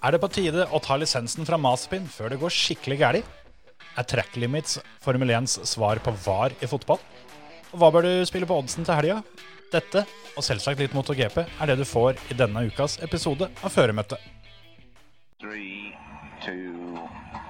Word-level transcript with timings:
Er 0.00 0.14
det 0.14 0.22
på 0.22 0.30
tide 0.32 0.64
å 0.72 0.78
ta 0.80 0.96
lisensen 0.96 1.44
fra 1.44 1.58
Masterpin 1.60 2.06
før 2.08 2.32
det 2.32 2.38
går 2.40 2.54
skikkelig 2.56 2.96
galt? 3.02 3.26
Er 4.00 4.06
track 4.08 4.32
limits 4.40 4.78
Formel 5.04 5.28
1s 5.36 5.58
svar 5.68 6.00
på 6.00 6.14
VAR 6.24 6.54
i 6.64 6.68
fotball? 6.70 7.02
Og 7.74 7.82
hva 7.82 7.90
bør 7.92 8.08
du 8.08 8.12
spille 8.24 8.48
på 8.48 8.56
oddsen 8.56 8.86
til 8.86 8.96
helga? 8.96 9.18
Dette, 9.70 10.06
og 10.40 10.46
selvsagt 10.46 10.80
litt 10.80 10.96
MotoGP, 10.96 11.36
er 11.44 11.68
det 11.68 11.76
du 11.78 11.84
får 11.84 12.16
i 12.32 12.38
denne 12.38 12.64
ukas 12.70 12.96
episode 13.04 13.50
av 13.60 13.74
Føremøtet. 13.76 14.24
Three, 15.38 15.92
two, 16.46 16.96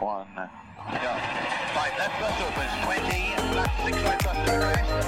one. 0.02 0.50
Go. 0.90 1.14
Five 1.76 1.94
left 2.02 2.18
bus 2.18 2.42
opens 2.48 2.74
20, 2.82 3.54
left 3.54 3.86
six 3.86 4.02
right 4.02 4.26
bus 4.26 4.42
to 4.50 4.58
rest. 4.66 4.99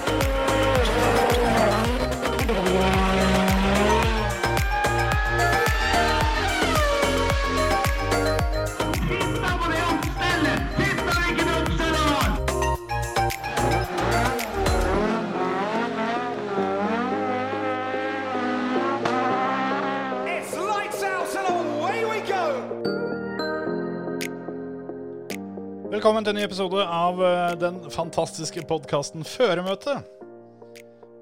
Velkommen 26.03 26.25
til 26.27 26.33
en 26.35 26.41
ny 26.41 26.43
episode 26.49 26.83
av 26.83 27.21
eh, 27.23 27.53
den 27.63 27.77
fantastiske 27.95 28.65
podkasten 28.67 29.23
Føremøte. 29.23 29.93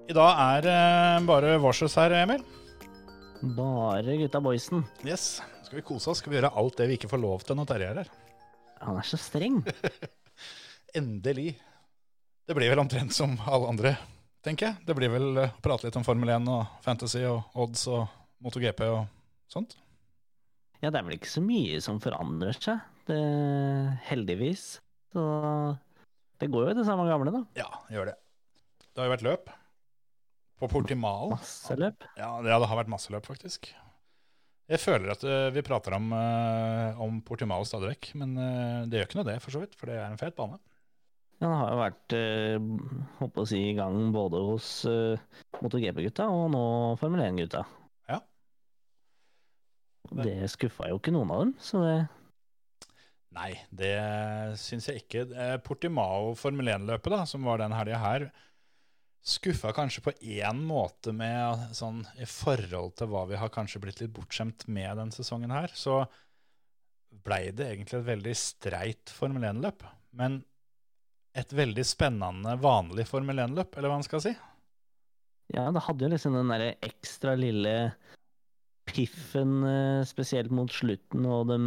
I 0.09 0.15
dag 0.16 0.39
er 0.41 0.62
det 0.65 0.77
bare 1.29 1.59
Varsus 1.61 1.98
her, 2.01 2.15
Emil. 2.16 2.41
Bare 3.59 4.15
gutta 4.23 4.41
boysen. 4.41 4.87
Yes. 5.05 5.43
Skal 5.66 5.83
vi 5.83 5.84
kose 5.84 6.09
oss? 6.09 6.23
Skal 6.23 6.33
vi 6.33 6.39
gjøre 6.39 6.55
alt 6.56 6.80
det 6.80 6.87
vi 6.89 6.97
ikke 6.97 7.11
får 7.12 7.20
lov 7.20 7.45
til 7.45 7.61
når 7.61 7.69
Terje 7.69 7.91
er 7.91 8.01
her? 8.01 8.09
Han 8.87 9.03
er 9.03 9.05
så 9.05 9.20
streng. 9.20 9.61
Endelig. 11.03 11.51
Det 12.48 12.56
blir 12.56 12.73
vel 12.73 12.81
omtrent 12.81 13.12
som 13.12 13.36
alle 13.45 13.69
andre, 13.75 13.92
tenker 14.41 14.70
jeg. 14.70 14.86
Det 14.89 14.97
blir 14.97 15.12
vel 15.12 15.45
eh, 15.45 15.53
å 15.53 15.61
prate 15.61 15.91
litt 15.91 16.01
om 16.01 16.08
Formel 16.08 16.33
1 16.39 16.48
og 16.56 16.81
fantasy 16.89 17.27
og 17.28 17.53
odds 17.67 17.84
og 17.92 18.08
MotoGP 18.41 18.86
og 18.89 19.05
sånt. 19.53 19.77
Ja, 20.81 20.89
det 20.89 21.03
er 21.03 21.05
vel 21.05 21.20
ikke 21.20 21.36
så 21.36 21.45
mye 21.45 21.84
som 21.84 22.01
forandrer 22.01 22.56
seg, 22.56 22.81
det, 23.11 23.20
heldigvis. 24.08 24.64
Så 25.12 25.25
det 26.41 26.48
går 26.53 26.66
jo 26.69 26.72
i 26.72 26.78
det 26.78 26.86
samme 26.89 27.06
gamle, 27.08 27.34
da. 27.34 27.42
Ja, 27.58 27.69
gjør 27.92 28.12
det. 28.12 28.17
Det 28.86 29.02
har 29.02 29.11
jo 29.11 29.14
vært 29.17 29.27
løp. 29.27 29.52
På 30.61 30.69
Portimao. 30.70 31.30
Masse 31.34 31.77
løp. 31.80 32.05
Ja, 32.20 32.34
det, 32.44 32.52
ja, 32.52 32.58
det 32.61 32.69
har 32.70 32.80
vært 32.83 32.92
masse 32.92 33.12
løp, 33.12 33.28
faktisk. 33.28 33.70
Jeg 34.70 34.78
føler 34.78 35.11
at 35.17 35.22
uh, 35.27 35.50
vi 35.50 35.67
prater 35.67 35.97
om, 35.97 36.12
uh, 36.14 36.98
om 37.02 37.19
Portimao 37.27 37.64
stadig 37.67 37.97
vekk, 37.97 38.12
men 38.20 38.36
uh, 38.39 38.86
det 38.86 39.00
gjør 39.00 39.08
ikke 39.08 39.19
noe 39.19 39.30
det, 39.33 39.39
for 39.42 39.56
så 39.56 39.62
vidt, 39.64 39.74
for 39.78 39.91
det 39.91 39.98
er 39.98 40.06
en 40.06 40.20
fet 40.20 40.36
bane. 40.39 40.61
Ja, 41.41 41.48
den 41.48 41.56
har 41.56 41.70
jo 41.72 41.77
vært 41.80 42.12
eh, 42.12 42.64
håper 43.17 43.42
å 43.42 43.48
si, 43.48 43.61
i 43.70 43.77
gang 43.77 44.11
både 44.12 44.42
hos 44.45 44.67
eh, 44.89 45.20
MotoGP-gutta 45.62 46.27
og 46.28 46.50
nå 46.52 46.64
Formel 47.00 47.22
1-gutta. 47.24 47.62
Ja. 48.12 48.19
Det 50.20 50.34
skuffa 50.52 50.91
jo 50.91 50.98
ikke 51.00 51.14
noen 51.17 51.33
av 51.33 51.41
dem, 51.47 51.55
så 51.64 51.80
det 51.86 51.95
Nei, 53.36 53.50
det 53.70 53.95
syns 54.59 54.89
jeg 54.91 55.05
ikke. 55.05 55.27
Eh, 55.31 55.56
Portimao 55.62 56.33
Formel 56.39 56.73
1-løpet, 56.73 57.12
da, 57.14 57.23
som 57.31 57.47
var 57.47 57.61
den 57.62 57.75
helga 57.77 58.00
her, 58.03 58.27
skuffa 59.23 59.70
kanskje 59.77 60.03
på 60.06 60.14
én 60.41 60.62
måte 60.67 61.12
med 61.14 61.70
sånn 61.77 62.03
i 62.19 62.27
forhold 62.27 62.97
til 62.98 63.11
hva 63.12 63.27
vi 63.31 63.39
har 63.39 63.53
kanskje 63.55 63.83
blitt 63.84 64.01
litt 64.03 64.14
bortskjemt 64.17 64.67
med 64.73 64.98
den 64.98 65.12
sesongen 65.14 65.53
her, 65.55 65.70
så 65.77 66.03
blei 67.27 67.51
det 67.55 67.69
egentlig 67.69 68.01
et 68.01 68.08
veldig 68.08 68.36
streit 68.39 69.12
Formel 69.14 69.47
1-løp. 69.53 69.84
Men 70.19 70.41
et 71.39 71.53
veldig 71.55 71.84
spennende, 71.86 72.56
vanlig 72.62 73.06
Formel 73.06 73.45
1-løp, 73.47 73.77
eller 73.77 73.92
hva 73.92 74.01
man 74.01 74.07
skal 74.07 74.24
si. 74.24 74.35
Ja, 75.55 75.68
det 75.74 75.83
hadde 75.86 76.07
jo 76.07 76.11
liksom 76.12 76.35
den 76.39 76.51
derre 76.51 76.74
ekstra 76.86 77.36
lille 77.39 77.74
piffen, 78.90 79.56
eh, 79.67 80.02
spesielt 80.08 80.52
mot 80.55 80.70
slutten, 80.73 81.24
og 81.27 81.48
de, 81.51 81.58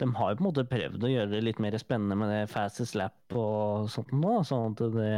de 0.00 0.08
har 0.16 0.32
jo 0.32 0.38
på 0.38 0.44
en 0.44 0.48
måte 0.48 0.64
prøvd 0.70 1.04
å 1.06 1.10
gjøre 1.12 1.32
det 1.34 1.42
litt 1.44 1.60
mer 1.62 1.76
spennende 1.80 2.16
med 2.18 2.30
det 2.32 2.44
fastest 2.52 2.96
lap 2.98 3.36
og 3.36 3.90
sånt 3.92 4.14
nå, 4.16 4.38
sånn 4.48 4.70
at 4.72 4.82
det, 4.96 5.10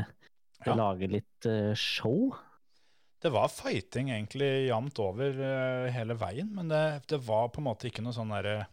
det 0.63 0.71
Ja. 0.71 0.77
lager 0.79 1.11
litt 1.11 1.49
eh, 1.51 1.73
show. 1.79 2.33
Det 3.23 3.31
var 3.31 3.49
fighting 3.55 4.11
egentlig 4.11 4.69
jevnt 4.69 4.99
over 5.03 5.37
eh, 5.39 5.89
hele 5.95 6.15
veien, 6.19 6.51
men 6.55 6.69
det, 6.71 6.83
det 7.11 7.21
var 7.27 7.49
på 7.55 7.63
en 7.63 7.69
måte 7.71 7.89
ikke 7.91 8.03
noe 8.03 8.15
sånn 8.17 8.35
derre 8.35 8.65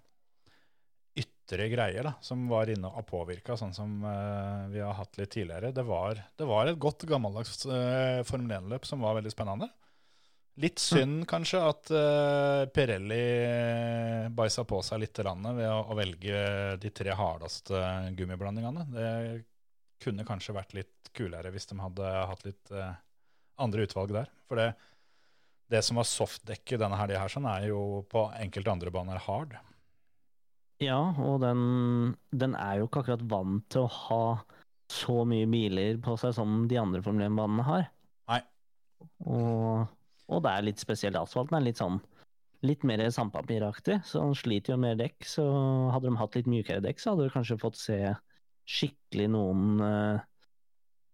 ytre 1.19 1.66
greier 1.72 2.06
da, 2.06 2.13
som 2.22 2.45
var 2.50 2.69
inne 2.72 2.88
og 2.94 3.06
påvirka, 3.09 3.56
sånn 3.57 3.73
som 3.73 3.95
vi 4.72 4.79
har 4.79 4.94
hatt 4.95 5.18
litt 5.18 5.31
tidligere. 5.34 5.72
Det 5.75 5.84
var, 5.84 6.19
det 6.38 6.45
var 6.47 6.69
et 6.69 6.78
godt 6.79 7.03
gammeldags 7.09 7.63
Formel 8.29 8.53
1-løp 8.62 8.85
som 8.88 9.01
var 9.01 9.18
veldig 9.18 9.34
spennende. 9.34 9.68
Litt 10.59 10.81
synd 10.84 11.24
kanskje 11.30 11.59
at 11.64 11.92
uh, 11.96 12.66
Pirelli 12.75 13.20
bæsja 14.36 14.66
på 14.68 14.81
seg 14.84 15.00
litt 15.06 15.16
grann 15.16 15.46
ved 15.56 15.70
å, 15.72 15.86
å 15.88 15.96
velge 15.96 16.42
de 16.81 16.92
tre 16.92 17.16
hardeste 17.16 17.80
gummiblandingene. 18.18 18.84
Det 18.92 19.12
kunne 20.03 20.25
kanskje 20.28 20.56
vært 20.58 20.75
litt 20.75 21.12
kulere 21.16 21.52
hvis 21.53 21.69
de 21.72 21.80
hadde 21.80 22.12
hatt 22.31 22.44
litt 22.48 22.74
uh, 22.75 22.92
andre 23.64 23.88
utvalg 23.88 24.12
der. 24.18 24.28
For 24.50 24.59
det, 24.59 24.68
det 25.72 25.84
som 25.86 26.00
var 26.02 26.08
softdekket 26.09 26.81
denne 26.81 27.00
helga 27.00 27.24
her, 27.24 27.31
sånn, 27.31 27.48
er 27.48 27.69
jo 27.69 28.03
på 28.12 28.28
enkelte 28.40 28.74
andre 28.74 28.94
baner 28.94 29.22
hard. 29.30 29.56
Ja, 30.84 31.00
og 31.19 31.42
den, 31.44 31.62
den 32.31 32.56
er 32.56 32.80
jo 32.80 32.88
ikke 32.88 33.03
akkurat 33.03 33.24
vant 33.31 33.68
til 33.72 33.86
å 33.88 33.94
ha 34.08 34.24
så 34.90 35.22
mye 35.28 35.48
biler 35.50 36.00
på 36.02 36.16
seg 36.18 36.34
som 36.38 36.64
de 36.72 36.80
andre 36.81 37.03
Formel 37.06 37.28
1-banene 37.28 37.66
har. 37.68 37.90
Nei. 38.31 38.40
Og, 39.28 39.88
og 40.29 40.44
det 40.45 40.53
er 40.53 40.66
litt 40.67 40.81
spesielt 40.81 41.17
asfalten. 41.19 41.57
er 41.57 41.66
litt 41.66 41.81
sånn 41.81 42.00
litt 42.66 42.84
mer 42.84 43.01
sandpapiraktig, 43.13 44.01
så 44.06 44.23
han 44.25 44.35
sliter 44.35 44.75
jo 44.75 44.79
med 44.81 45.00
dekk. 45.00 45.23
Så 45.28 45.45
hadde 45.94 46.09
de 46.09 46.19
hatt 46.19 46.35
litt 46.35 46.50
mjukere 46.51 46.84
dekk, 46.84 47.00
så 47.00 47.13
hadde 47.13 47.29
du 47.29 47.34
kanskje 47.34 47.59
fått 47.62 47.79
se 47.79 48.00
skikkelig 48.69 49.29
noen 49.35 49.85
eh, 49.85 50.25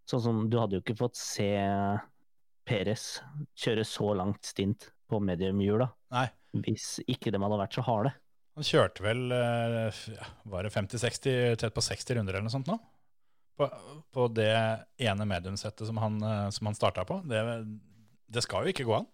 Sånn 0.05 0.21
som 0.21 0.41
du 0.53 0.59
hadde 0.61 0.77
jo 0.77 0.83
ikke 0.83 0.99
fått 0.99 1.15
se 1.17 1.47
Peres 2.69 3.05
kjøre 3.57 3.81
så 3.89 4.11
langt 4.13 4.45
stint 4.45 4.91
på 5.09 5.17
mediumhjula 5.17 5.87
hvis 6.61 6.99
ikke 7.09 7.33
de 7.33 7.41
hadde 7.41 7.57
vært 7.59 7.77
så 7.77 7.83
harde. 7.85 8.11
Han 8.55 8.67
kjørte 8.67 9.03
vel 9.03 9.23
eh, 9.35 10.03
var 10.47 10.63
det 10.63 10.71
50-60, 10.71 11.57
tett 11.59 11.75
på 11.75 11.83
60 11.83 12.19
runder 12.19 12.37
eller 12.37 12.45
noe 12.47 12.53
sånt 12.53 12.69
nå? 12.69 12.77
På, 13.59 13.67
på 14.13 14.27
det 14.35 14.53
ene 15.01 15.27
mediumsettet 15.27 15.89
som 15.89 15.99
han, 15.99 16.21
eh, 16.23 16.47
som 16.55 16.69
han 16.69 16.77
starta 16.77 17.03
på. 17.07 17.19
Det, 17.27 17.41
det 18.31 18.43
skal 18.45 18.65
jo 18.65 18.73
ikke 18.73 18.85
gå 18.87 18.95
an. 18.97 19.07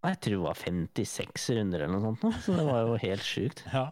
Jeg 0.00 0.16
tror 0.24 0.32
det 0.38 0.44
var 0.46 0.56
56 0.62 1.48
runder 1.58 1.82
eller 1.84 2.00
noe 2.00 2.14
sånt, 2.20 2.38
så 2.44 2.54
det 2.56 2.64
var 2.68 2.86
jo 2.88 3.00
helt 3.02 3.26
sjukt. 3.26 3.64
Ja. 3.76 3.90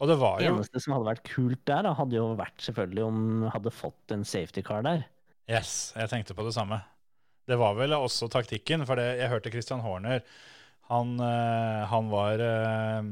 Og 0.00 0.08
det 0.08 0.14
var 0.16 0.38
Det 0.40 0.46
eneste 0.48 0.80
som 0.80 0.94
hadde 0.94 1.10
vært 1.10 1.26
kult 1.28 1.60
der, 1.68 1.82
da, 1.84 1.90
hadde 1.98 2.16
jo 2.16 2.30
vært 2.38 2.62
selvfølgelig 2.64 3.02
om 3.04 3.16
vi 3.42 3.50
hadde 3.52 3.72
fått 3.76 4.14
en 4.14 4.22
safety 4.24 4.62
car 4.64 4.80
der. 4.86 5.02
Yes, 5.50 5.90
jeg 5.92 6.08
tenkte 6.08 6.32
på 6.38 6.46
det 6.46 6.54
samme. 6.56 6.78
Det 7.50 7.58
var 7.60 7.74
vel 7.76 7.92
også 7.98 8.30
taktikken, 8.32 8.86
for 8.88 8.96
det, 8.96 9.10
jeg 9.20 9.28
hørte 9.28 9.52
Christian 9.52 9.82
Horner. 9.84 10.22
Han, 10.88 11.12
eh, 11.20 11.82
han 11.90 12.08
var 12.12 12.40
eh, 12.40 13.10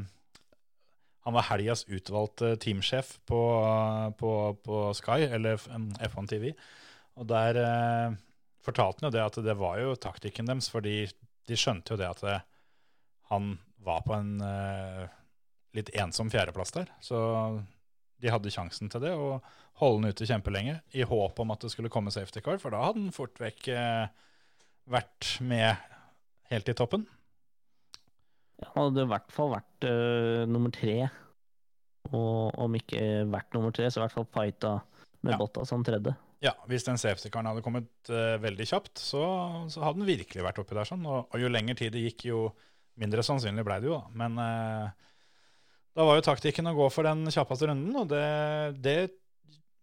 Han 1.29 1.37
var 1.37 1.45
helgas 1.51 1.85
utvalgte 1.93 2.55
teamsjef 2.63 3.19
på, 3.29 3.43
på, 4.17 4.33
på 4.65 4.81
Sky, 4.97 5.27
eller 5.29 5.59
F- 5.61 5.69
em, 5.77 5.91
F1 6.09 6.31
TV. 6.33 6.55
Og 7.21 7.29
der 7.29 7.61
eh, 7.67 8.17
fortalte 8.65 9.03
han 9.03 9.11
jo 9.11 9.17
det 9.17 9.25
at 9.25 9.41
det 9.45 9.57
var 9.59 9.81
jo 9.83 9.97
taktikken 9.99 10.49
deres, 10.49 10.71
fordi 10.73 11.01
de 11.49 11.59
skjønte 11.59 11.95
jo 11.95 12.01
det 12.01 12.09
at 12.09 12.23
det, 12.25 12.39
han 13.33 13.57
var 13.85 14.05
på 14.05 14.15
en 14.17 14.39
uh, 14.43 15.05
litt 15.77 15.93
ensom 15.97 16.31
fjerdeplass 16.33 16.75
der. 16.77 16.91
Så 17.05 17.19
de 18.19 18.33
hadde 18.33 18.53
sjansen 18.53 18.91
til 18.91 19.05
det, 19.05 19.13
og 19.15 19.45
holde 19.79 20.03
han 20.03 20.15
ute 20.15 20.27
kjempelenge, 20.29 20.81
i 20.99 21.07
håp 21.07 21.39
om 21.39 21.55
at 21.55 21.63
det 21.65 21.71
skulle 21.73 21.93
komme 21.93 22.13
safety 22.15 22.43
car, 22.45 22.59
for 22.63 22.75
da 22.75 22.83
hadde 22.89 23.05
han 23.07 23.15
fort 23.15 23.39
vekk 23.41 23.71
uh, 23.73 24.11
vært 24.91 25.37
med 25.45 25.79
helt 26.51 26.69
i 26.73 26.77
toppen. 26.77 27.07
Ja, 28.59 28.73
Han 28.75 28.89
hadde 28.89 29.07
i 29.07 29.11
hvert 29.13 29.35
fall 29.35 29.53
vært 29.55 29.89
uh, 29.89 30.45
nummer 30.51 30.75
tre, 30.75 30.97
og 32.09 32.57
om 32.59 32.79
ikke 32.79 33.29
vært 33.29 33.55
nummer 33.55 33.75
tre, 33.75 33.91
så 33.91 34.01
i 34.01 34.07
hvert 34.07 34.17
fall 34.17 34.31
fighta 34.35 34.79
med 35.23 35.35
Ja. 35.35 35.39
Bottas 35.41 35.71
som 35.71 35.85
tredje. 35.85 36.15
Ja, 36.45 36.53
hvis 36.71 36.87
den 36.87 37.01
safety-karen 37.01 37.49
hadde 37.51 37.65
kommet 37.65 38.11
eh, 38.15 38.37
veldig 38.39 38.67
kjapt, 38.71 39.01
så, 39.03 39.23
så 39.73 39.83
hadde 39.83 40.03
den 40.03 40.11
virkelig 40.11 40.45
vært 40.47 40.61
oppi 40.63 40.77
der 40.77 40.87
sånn. 40.87 41.03
Og, 41.09 41.27
og 41.27 41.43
jo 41.43 41.51
lengre 41.51 41.75
tid 41.81 41.95
det 41.97 42.05
gikk, 42.05 42.29
jo 42.31 42.43
mindre 42.99 43.25
sannsynlig 43.27 43.65
ble 43.67 43.81
det 43.83 43.91
jo, 43.91 43.99
da. 43.99 44.19
Men 44.23 44.39
eh, 44.43 45.09
da 45.99 46.07
var 46.07 46.19
jo 46.19 46.27
taktikken 46.29 46.71
å 46.71 46.77
gå 46.79 46.87
for 46.95 47.09
den 47.09 47.27
kjappeste 47.35 47.71
runden, 47.71 47.97
og 47.99 48.07
det, 48.13 48.27
det 48.85 48.99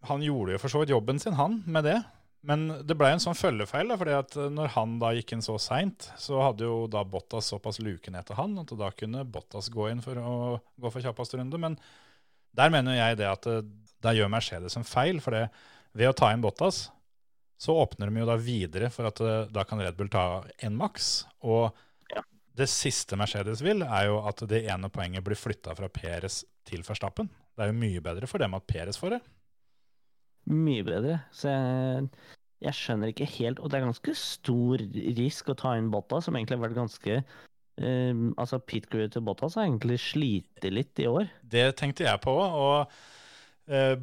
Han 0.08 0.22
gjorde 0.24 0.54
jo 0.54 0.62
for 0.62 0.72
så 0.72 0.84
vidt 0.84 0.94
jobben 0.94 1.20
sin, 1.20 1.36
han, 1.36 1.60
med 1.66 1.88
det. 1.90 1.98
Men 2.46 2.68
det 2.86 2.94
ble 2.96 3.10
en 3.10 3.22
sånn 3.24 3.36
følgefeil, 3.36 3.90
da, 3.90 3.98
fordi 3.98 4.16
at 4.16 4.36
når 4.54 4.74
han 4.76 5.00
da 5.02 5.12
gikk 5.18 5.34
inn 5.34 5.44
så 5.44 5.58
seint, 5.60 6.12
så 6.22 6.44
hadde 6.44 6.68
jo 6.68 6.86
da 6.92 7.02
Bottas 7.04 7.50
såpass 7.50 7.82
luke 7.82 8.14
ned 8.14 8.28
til 8.28 8.38
han 8.38 8.54
at 8.62 8.72
da 8.78 8.92
kunne 8.94 9.26
Bottas 9.26 9.72
gå 9.74 9.90
inn 9.90 10.04
for 10.06 10.22
å 10.22 10.36
gå 10.78 10.92
for 10.94 11.04
kjappeste 11.04 11.40
runde. 11.42 11.60
Men 11.60 11.80
der 12.56 12.72
mener 12.72 13.00
jeg 13.00 13.18
det 13.20 13.32
at 13.32 13.50
det, 13.50 13.64
der 14.06 14.20
gjør 14.20 14.30
Mercedes 14.30 14.78
en 14.78 14.86
feil, 14.86 15.18
for 15.26 15.34
det, 15.34 15.48
ved 15.96 16.12
å 16.12 16.16
ta 16.18 16.32
inn 16.34 16.44
Bottas, 16.44 16.90
så 17.58 17.76
åpner 17.80 18.12
de 18.12 18.20
jo 18.20 18.28
da 18.28 18.36
videre 18.36 18.90
for 18.92 19.08
at 19.08 19.22
eh, 19.24 19.46
da 19.56 19.64
kan 19.68 19.80
Red 19.80 19.96
Bull 19.98 20.12
ta 20.12 20.44
en 20.60 20.76
maks. 20.76 21.26
Og 21.48 21.72
Ja. 22.12 22.22
det 22.56 22.68
siste 22.70 23.16
Mercedes 23.18 23.64
vil, 23.64 23.82
er 23.84 24.10
jo 24.10 24.20
at 24.28 24.44
det 24.50 24.66
ene 24.68 24.92
poenget 24.92 25.24
blir 25.24 25.40
flytta 25.40 25.76
fra 25.78 25.88
Peres 25.90 26.44
til 26.68 26.84
Verstappen. 26.84 27.30
Det 27.56 27.64
er 27.64 27.72
jo 27.72 27.80
mye 27.80 28.04
bedre 28.04 28.28
for 28.28 28.44
dem 28.44 28.54
at 28.58 28.68
Peres 28.68 29.00
får 29.00 29.16
det. 29.16 29.22
Mye 30.52 30.84
bedre. 30.86 31.22
Så 31.34 31.50
jeg, 31.50 32.10
jeg 32.62 32.78
skjønner 32.78 33.10
ikke 33.10 33.26
helt 33.40 33.60
Og 33.64 33.72
det 33.72 33.80
er 33.80 33.88
ganske 33.88 34.14
stor 34.20 34.84
risk 35.18 35.50
å 35.50 35.56
ta 35.58 35.72
inn 35.80 35.88
Bottas, 35.94 36.28
som 36.28 36.36
egentlig 36.38 36.60
har 36.60 36.68
vært 36.68 36.78
ganske 36.78 37.16
um, 37.82 38.28
Altså, 38.38 38.60
pit 38.62 38.86
crew 38.92 39.08
til 39.10 39.24
Bottas 39.26 39.56
har 39.58 39.66
egentlig 39.66 39.98
slitt 40.04 40.68
litt 40.70 41.02
i 41.02 41.08
år. 41.10 41.32
Det 41.42 41.72
tenkte 41.80 42.06
jeg 42.06 42.22
på 42.22 42.36
òg. 42.36 42.60
Og 42.62 43.74
eh, 43.74 43.96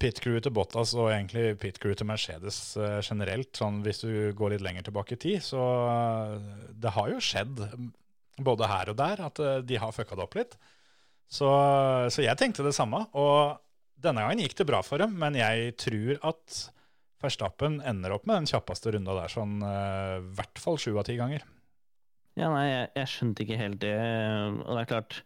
pit 0.00 0.20
crew 0.22 0.38
til 0.42 0.54
Bottas 0.54 0.92
og 0.96 1.10
egentlig 1.10 1.56
pit 1.62 1.78
crew 1.82 1.94
til 1.96 2.08
Mercedes 2.08 2.58
eh, 2.80 2.98
generelt, 3.04 3.52
sånn 3.56 3.82
hvis 3.84 4.02
du 4.04 4.10
går 4.36 4.54
litt 4.54 4.64
lenger 4.64 4.86
tilbake 4.88 5.16
i 5.16 5.20
tid, 5.22 5.44
så 5.44 5.62
eh, 5.90 6.36
det 6.74 6.94
har 6.96 7.10
jo 7.12 7.22
skjedd 7.22 7.62
både 8.46 8.70
her 8.70 8.92
og 8.92 8.98
der 9.00 9.22
at 9.28 9.42
eh, 9.42 9.60
de 9.66 9.80
har 9.80 9.94
fucka 9.96 10.18
det 10.18 10.26
opp 10.26 10.38
litt. 10.38 10.56
Så, 11.26 11.48
så 12.12 12.22
jeg 12.22 12.38
tenkte 12.38 12.62
det 12.62 12.74
samme. 12.76 13.00
Og 13.18 13.56
denne 13.98 14.22
gangen 14.22 14.44
gikk 14.44 14.54
det 14.60 14.68
bra 14.68 14.78
for 14.86 15.02
dem, 15.02 15.16
men 15.18 15.34
jeg 15.38 15.74
tror 15.82 16.20
at 16.30 16.60
Verstappen 17.24 17.80
ender 17.82 18.14
opp 18.14 18.28
med 18.28 18.42
den 18.42 18.50
kjappeste 18.50 18.92
runda 18.94 19.16
der, 19.16 19.32
sånn 19.32 19.56
i 19.64 20.20
hvert 20.36 20.60
fall 20.62 20.76
sju 20.78 20.92
av 20.92 21.06
ti 21.08 21.16
ganger. 21.18 21.42
Ja, 22.36 22.52
nei, 22.52 22.66
jeg, 22.68 22.90
jeg 23.00 23.10
skjønte 23.10 23.42
ikke 23.42 23.58
helt 23.58 23.80
det. 23.82 23.96
Og 24.60 24.76
det 24.76 24.82
er 24.84 24.90
klart, 24.92 25.18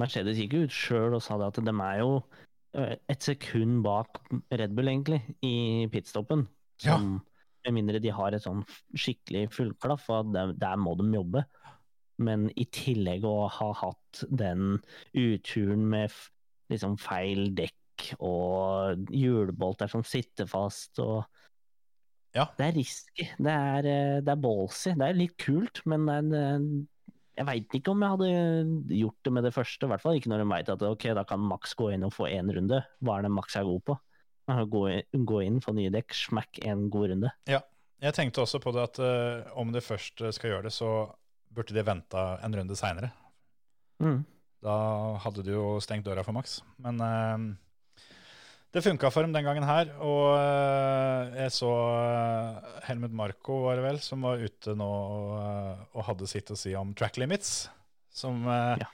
Mercedes 0.00 0.40
gikk 0.40 0.56
jo 0.56 0.64
ut 0.64 0.74
sjøl 0.74 1.18
og 1.20 1.22
sa 1.22 1.36
det 1.38 1.52
at 1.52 1.60
de 1.68 1.74
er 1.76 2.00
jo 2.00 2.16
et 2.74 3.22
sekund 3.26 3.82
bak 3.82 4.20
Red 4.52 4.74
Bull, 4.76 4.88
egentlig, 4.92 5.20
i 5.42 5.86
pitstoppen. 5.92 6.46
Ja. 6.84 6.98
Med 7.00 7.74
mindre 7.76 8.00
de 8.00 8.12
har 8.14 8.32
et 8.32 8.44
sånn 8.44 8.62
skikkelig 8.96 9.48
fullklaff, 9.52 10.06
og 10.14 10.30
der, 10.34 10.52
der 10.56 10.78
må 10.80 10.94
de 10.98 11.08
jobbe. 11.12 11.44
Men 12.20 12.48
i 12.60 12.66
tillegg 12.72 13.24
å 13.24 13.48
ha 13.50 13.70
hatt 13.80 14.24
den 14.30 14.78
uturen 15.16 15.86
med 15.90 16.12
liksom 16.70 16.96
feil 17.00 17.50
dekk 17.56 18.12
og 18.24 19.10
hjulbolter 19.12 19.90
som 19.92 20.04
sitter 20.06 20.46
fast 20.48 21.00
og 21.04 21.24
Ja. 22.32 22.44
Det 22.56 22.62
er 22.68 22.76
risky. 22.76 23.24
Det 23.42 23.50
er, 23.50 23.86
eh, 23.90 24.20
det 24.22 24.30
er 24.30 24.38
ballsy. 24.38 24.92
Det 24.94 25.02
er 25.02 25.16
litt 25.18 25.32
kult, 25.42 25.80
men 25.90 26.04
det 26.06 26.14
er, 26.38 26.54
en- 26.54 26.88
jeg 27.40 27.48
veit 27.48 27.74
ikke 27.78 27.94
om 27.94 28.02
jeg 28.04 28.12
hadde 28.14 28.94
gjort 28.98 29.24
det 29.24 29.32
med 29.32 29.46
det 29.48 29.54
første. 29.56 29.86
I 29.86 29.90
hvert 29.94 30.02
fall 30.02 30.18
ikke 30.18 30.30
når 30.32 30.42
de 30.42 30.48
veit 30.50 30.70
at 30.74 30.82
ok, 30.84 31.06
da 31.16 31.24
kan 31.28 31.40
Max 31.40 31.72
gå 31.78 31.88
inn 31.94 32.04
og 32.04 32.12
få 32.12 32.28
én 32.28 32.50
runde. 32.52 32.82
Hva 33.00 33.16
er 33.16 33.24
det 33.24 33.32
Max 33.32 33.56
er 33.56 33.68
god 33.68 33.84
på? 33.88 33.96
Gå 34.50 34.82
inn, 34.90 35.24
gå 35.30 35.40
inn 35.46 35.60
få 35.62 35.72
nye 35.76 35.92
dekk, 35.94 36.12
smack 36.16 36.58
en 36.66 36.88
god 36.92 37.12
runde. 37.12 37.30
Ja, 37.48 37.62
Jeg 38.02 38.16
tenkte 38.16 38.42
også 38.42 38.58
på 38.60 38.72
det 38.72 38.82
at 38.82 38.98
uh, 39.04 39.50
om 39.60 39.72
de 39.72 39.82
først 39.84 40.22
skal 40.36 40.54
gjøre 40.54 40.68
det, 40.68 40.72
så 40.72 40.90
burde 41.52 41.74
de 41.76 41.84
venta 41.84 42.38
en 42.44 42.56
runde 42.56 42.76
seinere. 42.78 43.10
Mm. 44.00 44.22
Da 44.64 44.76
hadde 45.24 45.44
du 45.44 45.52
jo 45.52 45.64
stengt 45.84 46.08
døra 46.08 46.24
for 46.24 46.36
Max. 46.36 46.58
Men 46.84 47.00
eh, 47.00 47.44
det 48.70 48.82
funka 48.84 49.10
for 49.10 49.26
dem 49.26 49.32
den 49.34 49.46
gangen 49.46 49.66
her. 49.66 49.88
Og 50.04 50.28
eh, 50.38 51.40
jeg 51.42 51.54
så 51.56 51.70
eh, 51.98 52.70
Helmut 52.86 53.14
Marko, 53.18 53.60
var 53.66 53.80
det 53.80 53.86
vel, 53.88 53.98
som 54.04 54.22
var 54.26 54.42
ute 54.42 54.76
nå 54.78 54.86
og, 54.90 55.32
eh, 55.40 55.82
og 55.96 56.06
hadde 56.10 56.28
sitt 56.30 56.52
å 56.54 56.58
si 56.58 56.74
om 56.78 56.92
track 56.94 57.18
limits. 57.22 57.68
Som 58.14 58.44
Ja. 58.46 58.86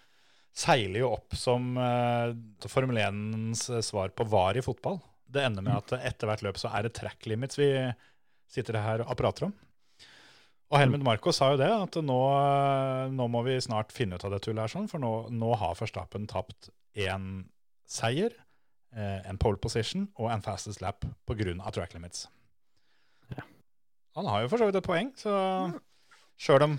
seiler 0.56 1.00
jo 1.02 1.10
opp 1.16 1.34
som 1.36 1.74
Formel 2.68 2.98
1s 3.00 3.66
svar 3.84 4.12
på 4.16 4.24
VAR 4.28 4.56
i 4.56 4.64
fotball. 4.64 4.98
Det 5.28 5.42
ender 5.44 5.64
med 5.64 5.76
at 5.76 5.96
etter 6.12 6.28
hvert 6.30 6.44
løp 6.46 6.60
så 6.60 6.70
er 6.72 6.86
det 6.86 6.94
track 6.96 7.26
limits 7.28 7.58
vi 7.58 7.70
sitter 8.48 8.78
her 8.80 9.02
og 9.04 9.16
prater 9.18 9.48
om. 9.48 9.54
Og 10.72 10.80
Helmut 10.80 11.02
Marko 11.06 11.32
sa 11.34 11.52
jo 11.52 11.58
det, 11.60 11.68
at 11.70 11.96
nå, 12.02 12.18
nå 13.14 13.26
må 13.30 13.42
vi 13.46 13.56
snart 13.62 13.92
finne 13.94 14.16
ut 14.18 14.24
av 14.26 14.32
det 14.34 14.40
tullet 14.44 14.64
her, 14.64 14.72
sånn, 14.72 14.88
for 14.90 14.98
nå, 15.02 15.12
nå 15.30 15.52
har 15.60 15.76
Verstappen 15.78 16.24
tapt 16.30 16.70
én 16.98 17.44
seier, 17.86 18.34
en 18.96 19.36
pole 19.36 19.60
position 19.60 20.06
og 20.16 20.30
en 20.32 20.44
fastest 20.44 20.80
lap 20.80 21.04
pga. 21.28 21.54
track 21.74 21.92
limits. 21.92 22.26
Ja. 23.34 23.44
Han 24.16 24.26
har 24.30 24.42
jo 24.42 24.48
for 24.48 24.62
så 24.62 24.68
vidt 24.68 24.78
et 24.80 24.86
poeng, 24.86 25.10
så 25.20 25.34
sjøl 26.40 26.64
om 26.64 26.78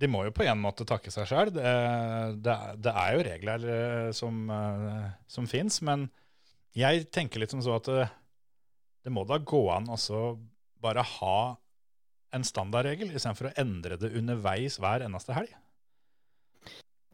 de 0.00 0.08
må 0.08 0.22
jo 0.24 0.32
på 0.34 0.46
en 0.48 0.60
måte 0.62 0.86
takke 0.88 1.12
seg 1.12 1.28
sjøl. 1.28 1.52
Det, 1.52 1.72
det, 2.44 2.56
det 2.80 2.92
er 3.02 3.14
jo 3.14 3.24
regler 3.26 3.66
eh, 3.74 4.10
som, 4.16 4.46
eh, 4.54 5.10
som 5.28 5.48
fins, 5.50 5.80
men 5.84 6.08
jeg 6.76 7.08
tenker 7.12 7.42
litt 7.42 7.52
som 7.52 7.62
så 7.64 7.76
at 7.76 7.90
det, 7.90 8.06
det 9.04 9.12
må 9.12 9.26
da 9.28 9.40
gå 9.42 9.60
an 9.74 9.90
også 9.92 10.38
bare 10.80 11.04
ha 11.18 11.40
en 12.36 12.46
standardregel, 12.46 13.10
istedenfor 13.10 13.50
å 13.50 13.56
endre 13.60 13.98
det 14.00 14.12
underveis 14.16 14.78
hver 14.80 15.04
eneste 15.04 15.34
helg. 15.36 15.52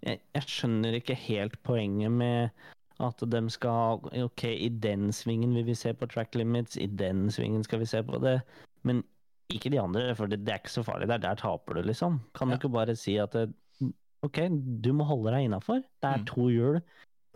Jeg, 0.04 0.20
jeg 0.36 0.46
skjønner 0.52 0.98
ikke 0.98 1.16
helt 1.18 1.56
poenget 1.66 2.12
med 2.12 2.66
at 3.00 3.18
de 3.30 3.40
skal 3.52 4.00
Ok, 4.24 4.44
i 4.44 4.68
den 4.68 5.10
svingen 5.12 5.52
vil 5.54 5.64
vi 5.68 5.74
se 5.74 5.92
på 5.94 6.08
track 6.08 6.34
limits, 6.34 6.76
i 6.80 6.86
den 6.86 7.26
svingen 7.30 7.64
skal 7.64 7.80
vi 7.82 7.88
se 7.90 8.02
på 8.02 8.20
det, 8.22 8.40
men 8.84 9.02
ikke 9.52 9.70
de 9.70 9.78
andre, 9.80 10.14
for 10.16 10.26
det, 10.26 10.44
det 10.44 10.52
er 10.54 10.58
ikke 10.62 10.72
så 10.74 10.82
farlig. 10.86 11.06
Der, 11.08 11.18
der 11.22 11.34
taper 11.38 11.74
du, 11.74 11.82
liksom. 11.82 12.20
Kan 12.34 12.48
Ja. 12.50 12.56
du 12.56 12.66
ikke 12.66 12.72
bare 12.72 12.96
si 12.96 13.16
at 13.22 13.32
det, 13.32 13.52
ok, 14.22 14.48
du 14.82 14.92
må 14.92 15.04
holde 15.06 15.30
deg 15.30 15.44
innafor. 15.46 15.82
Det 16.02 16.08
er 16.10 16.18
Mm. 16.18 16.26
to 16.26 16.48
hjul 16.50 16.80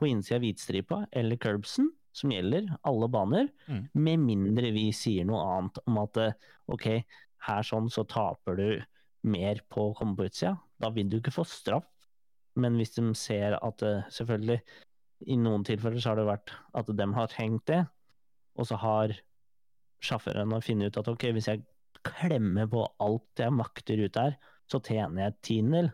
på 0.00 0.08
innsida 0.08 0.36
av 0.36 0.42
hvitstripa 0.42 1.06
eller 1.12 1.36
curbsen 1.36 1.90
som 2.12 2.30
gjelder 2.30 2.66
alle 2.84 3.08
baner, 3.08 3.48
Mm. 3.68 3.88
med 3.94 4.18
mindre 4.18 4.72
vi 4.72 4.90
sier 4.90 5.24
noe 5.24 5.38
annet 5.44 5.78
om 5.86 5.98
at 5.98 6.34
ok, 6.68 7.04
her 7.46 7.62
sånn 7.62 7.88
så 7.90 8.02
taper 8.08 8.56
du 8.56 8.82
mer 9.22 9.60
på 9.70 9.90
å 9.92 9.96
komme 9.96 10.16
på 10.16 10.24
utsida. 10.24 10.58
Da 10.80 10.90
vil 10.90 11.08
du 11.08 11.20
ikke 11.20 11.30
få 11.32 11.44
straff. 11.46 11.84
Men 12.56 12.76
hvis 12.76 12.94
de 12.96 13.14
ser 13.14 13.54
at 13.62 13.78
selvfølgelig 14.10 14.60
i 15.28 15.36
noen 15.40 15.64
tilfeller 15.66 16.00
så 16.00 16.12
har 16.12 16.20
det 16.20 16.28
vært 16.28 16.52
at 16.78 16.92
de 16.96 17.08
har 17.16 17.32
tenkt 17.32 17.66
det, 17.70 17.80
og 18.56 18.68
så 18.68 18.78
har 18.80 19.16
sjåføren 20.04 20.54
funnet 20.64 20.90
ut 20.90 21.00
at 21.02 21.10
ok, 21.12 21.26
hvis 21.36 21.50
jeg 21.50 21.64
klemmer 22.06 22.68
på 22.70 22.86
alt 23.04 23.42
jeg 23.42 23.52
makter 23.52 24.00
ut 24.00 24.14
der, 24.16 24.38
så 24.70 24.80
tjener 24.84 25.24
jeg 25.24 25.32
et 25.32 25.42
tiendedel. 25.44 25.90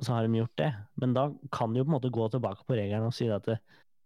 Og 0.00 0.06
så 0.06 0.16
har 0.16 0.26
de 0.26 0.40
gjort 0.40 0.56
det. 0.58 0.70
Men 1.02 1.14
da 1.14 1.26
kan 1.54 1.72
de 1.72 1.82
jo 1.82 1.86
på 1.86 1.92
en 1.92 1.96
måte 1.98 2.12
gå 2.14 2.26
tilbake 2.32 2.64
på 2.66 2.78
regelen 2.78 3.06
og 3.06 3.14
si 3.14 3.28
at 3.30 3.46
det, 3.46 3.58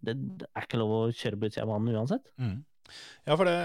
det, 0.05 0.17
det 0.43 0.49
er 0.51 0.67
ikke 0.67 0.81
lov 0.81 0.95
å 0.97 1.03
kjøre 1.15 1.39
på 1.39 1.49
utsida 1.49 1.65
av 1.65 1.73
banen 1.73 1.97
uansett. 1.97 2.33
Mm. 2.37 2.59
Ja, 3.25 3.37
for 3.39 3.49
det, 3.49 3.57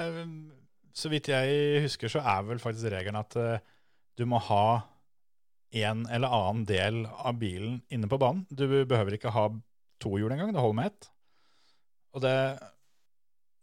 så 0.95 1.11
vidt 1.11 1.31
jeg 1.31 1.83
husker, 1.83 2.11
så 2.11 2.23
er 2.23 2.45
vel 2.47 2.61
faktisk 2.63 2.93
regelen 2.93 3.19
at 3.19 3.35
uh, 3.35 3.57
du 4.19 4.23
må 4.29 4.39
ha 4.47 4.63
en 5.79 6.05
eller 6.09 6.33
annen 6.33 6.63
del 6.69 7.03
av 7.09 7.37
bilen 7.41 7.81
inne 7.93 8.09
på 8.09 8.17
banen. 8.21 8.45
Du 8.49 8.65
behøver 8.69 9.17
ikke 9.17 9.33
ha 9.35 9.49
to 10.01 10.17
hjul 10.17 10.31
engang, 10.31 10.53
det 10.55 10.63
holder 10.63 10.79
med 10.81 10.91
ett. 10.91 11.09
Og 12.15 12.23
det 12.25 12.35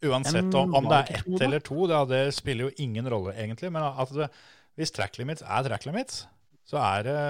Uansett 0.05 0.55
om, 0.55 0.75
om 0.77 0.87
det 0.91 0.97
er 0.99 1.19
ett 1.19 1.43
eller 1.43 1.63
to, 1.65 1.87
det, 1.89 1.99
det 2.11 2.23
spiller 2.37 2.69
jo 2.69 2.85
ingen 2.85 3.07
rolle, 3.11 3.33
egentlig. 3.33 3.71
Men 3.73 3.87
at 3.89 4.11
det, 4.13 4.29
hvis 4.77 4.93
track 4.93 5.17
limits 5.17 5.45
er 5.45 5.65
track 5.65 5.87
limits, 5.89 6.27
så 6.67 6.81
er, 6.83 7.07
det, 7.07 7.21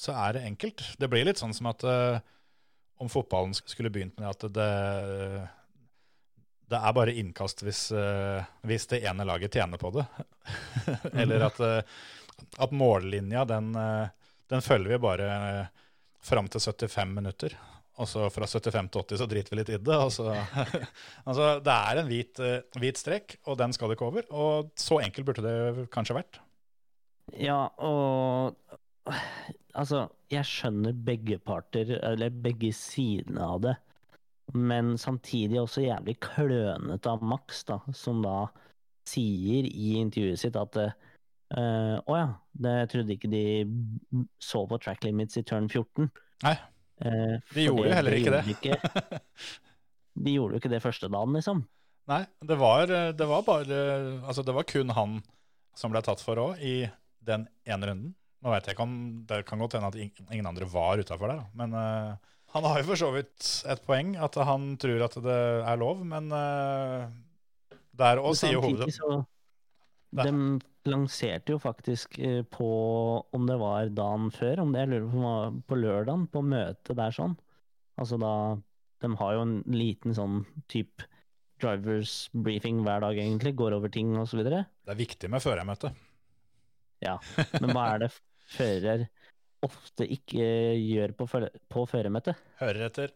så 0.00 0.14
er 0.14 0.36
det 0.36 0.44
enkelt. 0.46 0.84
Det 1.00 1.08
blir 1.10 1.26
litt 1.26 1.40
sånn 1.40 1.54
som 1.56 1.70
at 1.72 1.82
eh, 1.88 2.20
om 3.00 3.10
fotballen 3.10 3.56
skulle 3.56 3.90
begynt 3.92 4.20
med 4.20 4.28
at 4.28 4.44
det, 4.54 4.68
det 6.70 6.80
er 6.80 6.96
bare 6.96 7.16
innkast 7.22 7.64
hvis, 7.64 7.86
eh, 7.96 8.50
hvis 8.68 8.86
det 8.92 9.02
ene 9.08 9.26
laget 9.26 9.56
tjener 9.56 9.80
på 9.80 9.90
det. 9.96 10.06
Eller 11.24 11.48
at, 11.48 11.58
eh, 11.64 11.98
at 12.60 12.76
mållinja, 12.76 13.46
den, 13.48 13.72
den 14.52 14.64
følger 14.64 14.94
vi 14.94 15.02
bare 15.02 15.32
fram 16.22 16.46
til 16.52 16.60
75 16.60 17.16
minutter. 17.16 17.56
Og 18.00 18.08
så 18.08 18.26
fra 18.32 18.48
75 18.48 18.88
til 18.88 19.02
80 19.02 19.20
så 19.20 19.28
driter 19.28 19.52
vi 19.52 19.60
litt 19.60 19.72
i 19.74 19.78
det. 19.78 19.96
Altså, 19.96 20.30
altså, 21.28 21.50
det 21.64 21.74
er 21.74 22.00
en 22.00 22.08
hvit, 22.08 22.40
eh, 22.40 22.80
hvit 22.80 23.00
strek, 23.00 23.36
og 23.44 23.58
den 23.60 23.76
skal 23.76 23.90
det 23.90 23.98
ikke 23.98 24.08
over. 24.08 24.30
Og 24.32 24.70
så 24.80 25.02
enkelt 25.04 25.28
burde 25.28 25.44
det 25.44 25.88
kanskje 25.92 26.16
vært. 26.22 26.40
Ja, 27.38 27.68
og 27.78 28.56
Altså, 29.78 30.08
jeg 30.32 30.46
skjønner 30.48 30.96
begge 31.06 31.38
parter, 31.38 31.92
eller 32.02 32.32
begge 32.42 32.72
sidene 32.74 33.44
av 33.44 33.60
det. 33.66 33.76
Men 34.54 34.96
samtidig 34.98 35.60
også 35.60 35.84
jævlig 35.84 36.16
klønete 36.24 37.12
av 37.12 37.22
Max, 37.22 37.62
da, 37.68 37.78
som 37.94 38.22
da 38.24 38.48
sier 39.06 39.68
i 39.68 39.94
intervjuet 40.00 40.42
sitt 40.42 40.58
at 40.58 40.76
uh, 40.80 41.96
Å 42.02 42.18
ja, 42.18 42.26
det, 42.62 42.74
trodde 42.92 43.14
ikke 43.14 43.30
de 43.30 43.44
så 44.42 44.64
på 44.70 44.78
track 44.82 45.06
limits 45.06 45.38
i 45.38 45.44
turn 45.46 45.70
14. 45.70 46.10
Nei, 46.44 46.56
Eh, 47.00 47.36
de 47.54 47.66
gjorde 47.66 47.86
jo 47.88 47.96
heller 47.96 48.16
ikke 48.18 48.32
det. 48.34 48.42
ikke- 48.54 49.20
de 50.24 50.34
gjorde 50.36 50.56
jo 50.56 50.60
ikke 50.60 50.72
det 50.72 50.82
første 50.84 51.08
dagen, 51.08 51.36
liksom. 51.38 51.62
Nei, 52.10 52.24
det 52.44 52.56
var, 52.58 52.90
det 52.90 53.26
var 53.28 53.44
bare 53.46 53.76
Altså, 54.26 54.42
det 54.44 54.54
var 54.56 54.66
kun 54.66 54.90
han 54.96 55.20
som 55.78 55.92
ble 55.92 56.02
tatt 56.02 56.20
for 56.24 56.40
òg, 56.42 56.58
i 56.60 56.88
den 57.24 57.46
ene 57.68 57.86
runden. 57.90 58.14
Nå 58.40 58.52
vet 58.54 58.66
jeg 58.66 58.74
ikke 58.74 58.84
om 58.86 58.94
Det 59.28 59.42
kan 59.48 59.60
godt 59.60 59.76
hende 59.76 59.90
at 59.92 59.98
ingen 60.32 60.48
andre 60.48 60.66
var 60.72 61.00
utafor 61.00 61.28
der. 61.28 61.42
Men 61.54 61.74
uh, 61.76 62.16
han 62.54 62.64
har 62.66 62.80
jo 62.80 62.88
for 62.88 62.98
så 62.98 63.10
vidt 63.14 63.48
et 63.70 63.82
poeng, 63.86 64.14
at 64.18 64.34
han 64.48 64.72
tror 64.80 65.04
at 65.06 65.18
det 65.22 65.38
er 65.70 65.80
lov, 65.80 66.00
men 66.08 66.32
uh, 66.32 67.04
der 68.00 68.22
òg 68.24 68.34
sier 68.40 68.58
hovedet 68.60 68.96
så. 68.96 69.20
De 70.10 70.32
lanserte 70.88 71.54
jo 71.54 71.60
faktisk 71.60 72.18
eh, 72.22 72.42
på 72.48 72.70
om 73.36 73.46
det 73.48 73.56
var 73.60 73.92
dagen 73.92 74.30
før, 74.32 74.62
om 74.64 74.72
det 74.72 74.84
jeg 74.84 74.92
lurer 74.94 75.08
på 75.12 75.62
på 75.68 75.78
lørdagen, 75.78 76.26
på 76.32 76.42
møtet 76.46 76.96
der 76.96 77.14
sånn. 77.14 77.36
Altså 78.00 78.20
da 78.20 78.34
De 79.00 79.08
har 79.16 79.32
jo 79.32 79.44
en 79.46 79.54
liten 79.72 80.12
sånn 80.12 80.42
type 80.68 81.06
drivers 81.60 82.28
briefing 82.32 82.82
hver 82.84 83.00
dag, 83.04 83.16
egentlig. 83.16 83.54
Går 83.56 83.76
over 83.76 83.92
ting 83.92 84.12
og 84.16 84.28
så 84.28 84.40
videre. 84.40 84.66
Det 84.84 84.92
er 84.92 85.00
viktig 85.00 85.30
med 85.32 85.44
førermøte. 85.44 85.92
Ja. 87.04 87.16
Men 87.60 87.72
hva 87.72 87.86
er 87.94 88.04
det 88.04 88.10
fører 88.50 89.06
ofte 89.64 90.04
ikke 90.08 90.44
gjør 90.76 91.14
på, 91.16 91.28
på 91.72 91.86
førermøtet? 91.88 92.40
Hører 92.60 92.88
etter. 92.88 93.14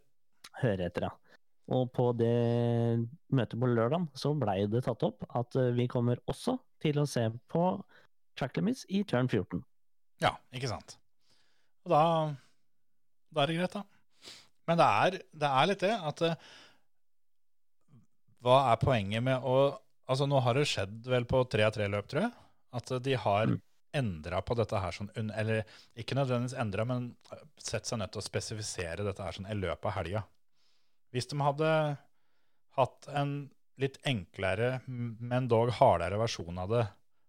Hører 0.63 0.87
etter, 0.89 1.09
ja. 1.09 1.24
Og 1.73 1.89
på 1.97 2.11
det 2.19 2.35
møtet 3.33 3.57
på 3.61 3.69
lørdag 3.71 4.09
så 4.21 4.35
blei 4.37 4.67
det 4.69 4.83
tatt 4.85 5.05
opp 5.07 5.25
at 5.33 5.57
eh, 5.57 5.71
vi 5.77 5.87
kommer 5.89 6.21
også 6.29 6.59
til 6.85 6.99
å 7.01 7.07
se 7.09 7.25
på 7.49 7.63
track 8.37 8.59
limits 8.59 8.85
i 8.93 9.01
turn 9.09 9.31
14. 9.31 9.63
Ja, 10.21 10.35
ikke 10.53 10.69
sant. 10.69 10.99
Og 11.87 11.95
da, 11.95 12.03
da 13.33 13.45
er 13.45 13.51
det 13.53 13.57
greit, 13.63 13.79
da. 13.79 13.85
Men 14.69 14.81
det 14.81 14.91
er, 15.07 15.17
det 15.45 15.49
er 15.61 15.71
litt 15.71 15.83
det 15.85 15.95
at 16.11 16.23
eh, 16.29 16.37
Hva 18.45 18.59
er 18.73 18.81
poenget 18.83 19.25
med 19.25 19.41
å 19.45 19.57
Altså, 20.05 20.27
nå 20.29 20.37
har 20.45 20.53
det 20.53 20.67
skjedd 20.69 21.07
vel 21.09 21.25
på 21.25 21.39
tre 21.49 21.63
av 21.65 21.71
tre 21.73 21.87
løp, 21.89 22.05
tror 22.13 22.27
jeg, 22.27 22.33
at 22.77 22.91
de 23.07 23.15
har 23.17 23.47
Mm. 23.49 23.55
endra 23.97 24.43
på 24.45 24.53
dette 24.59 24.77
her 24.77 24.93
sånn 24.93 25.09
Eller 25.17 25.63
ikke 25.97 26.17
nødvendigvis 26.19 26.59
endra, 26.61 26.85
men 26.85 27.07
sett 27.57 27.87
seg 27.89 28.03
nødt 28.03 28.13
til 28.13 28.21
å 28.21 28.27
spesifisere 28.27 29.07
dette 29.07 29.25
her 29.25 29.33
sånn 29.33 29.49
i 29.49 29.57
løpet 29.57 29.89
av 29.89 29.95
helga. 29.97 30.25
Hvis 31.15 31.31
de 31.31 31.39
hadde 31.39 31.71
hatt 32.75 33.09
en 33.15 33.35
litt 33.81 34.01
enklere, 34.07 34.81
men 34.87 35.47
dog 35.51 35.73
hardere 35.79 36.19
versjon 36.19 36.59
av 36.63 36.73
det 36.75 36.85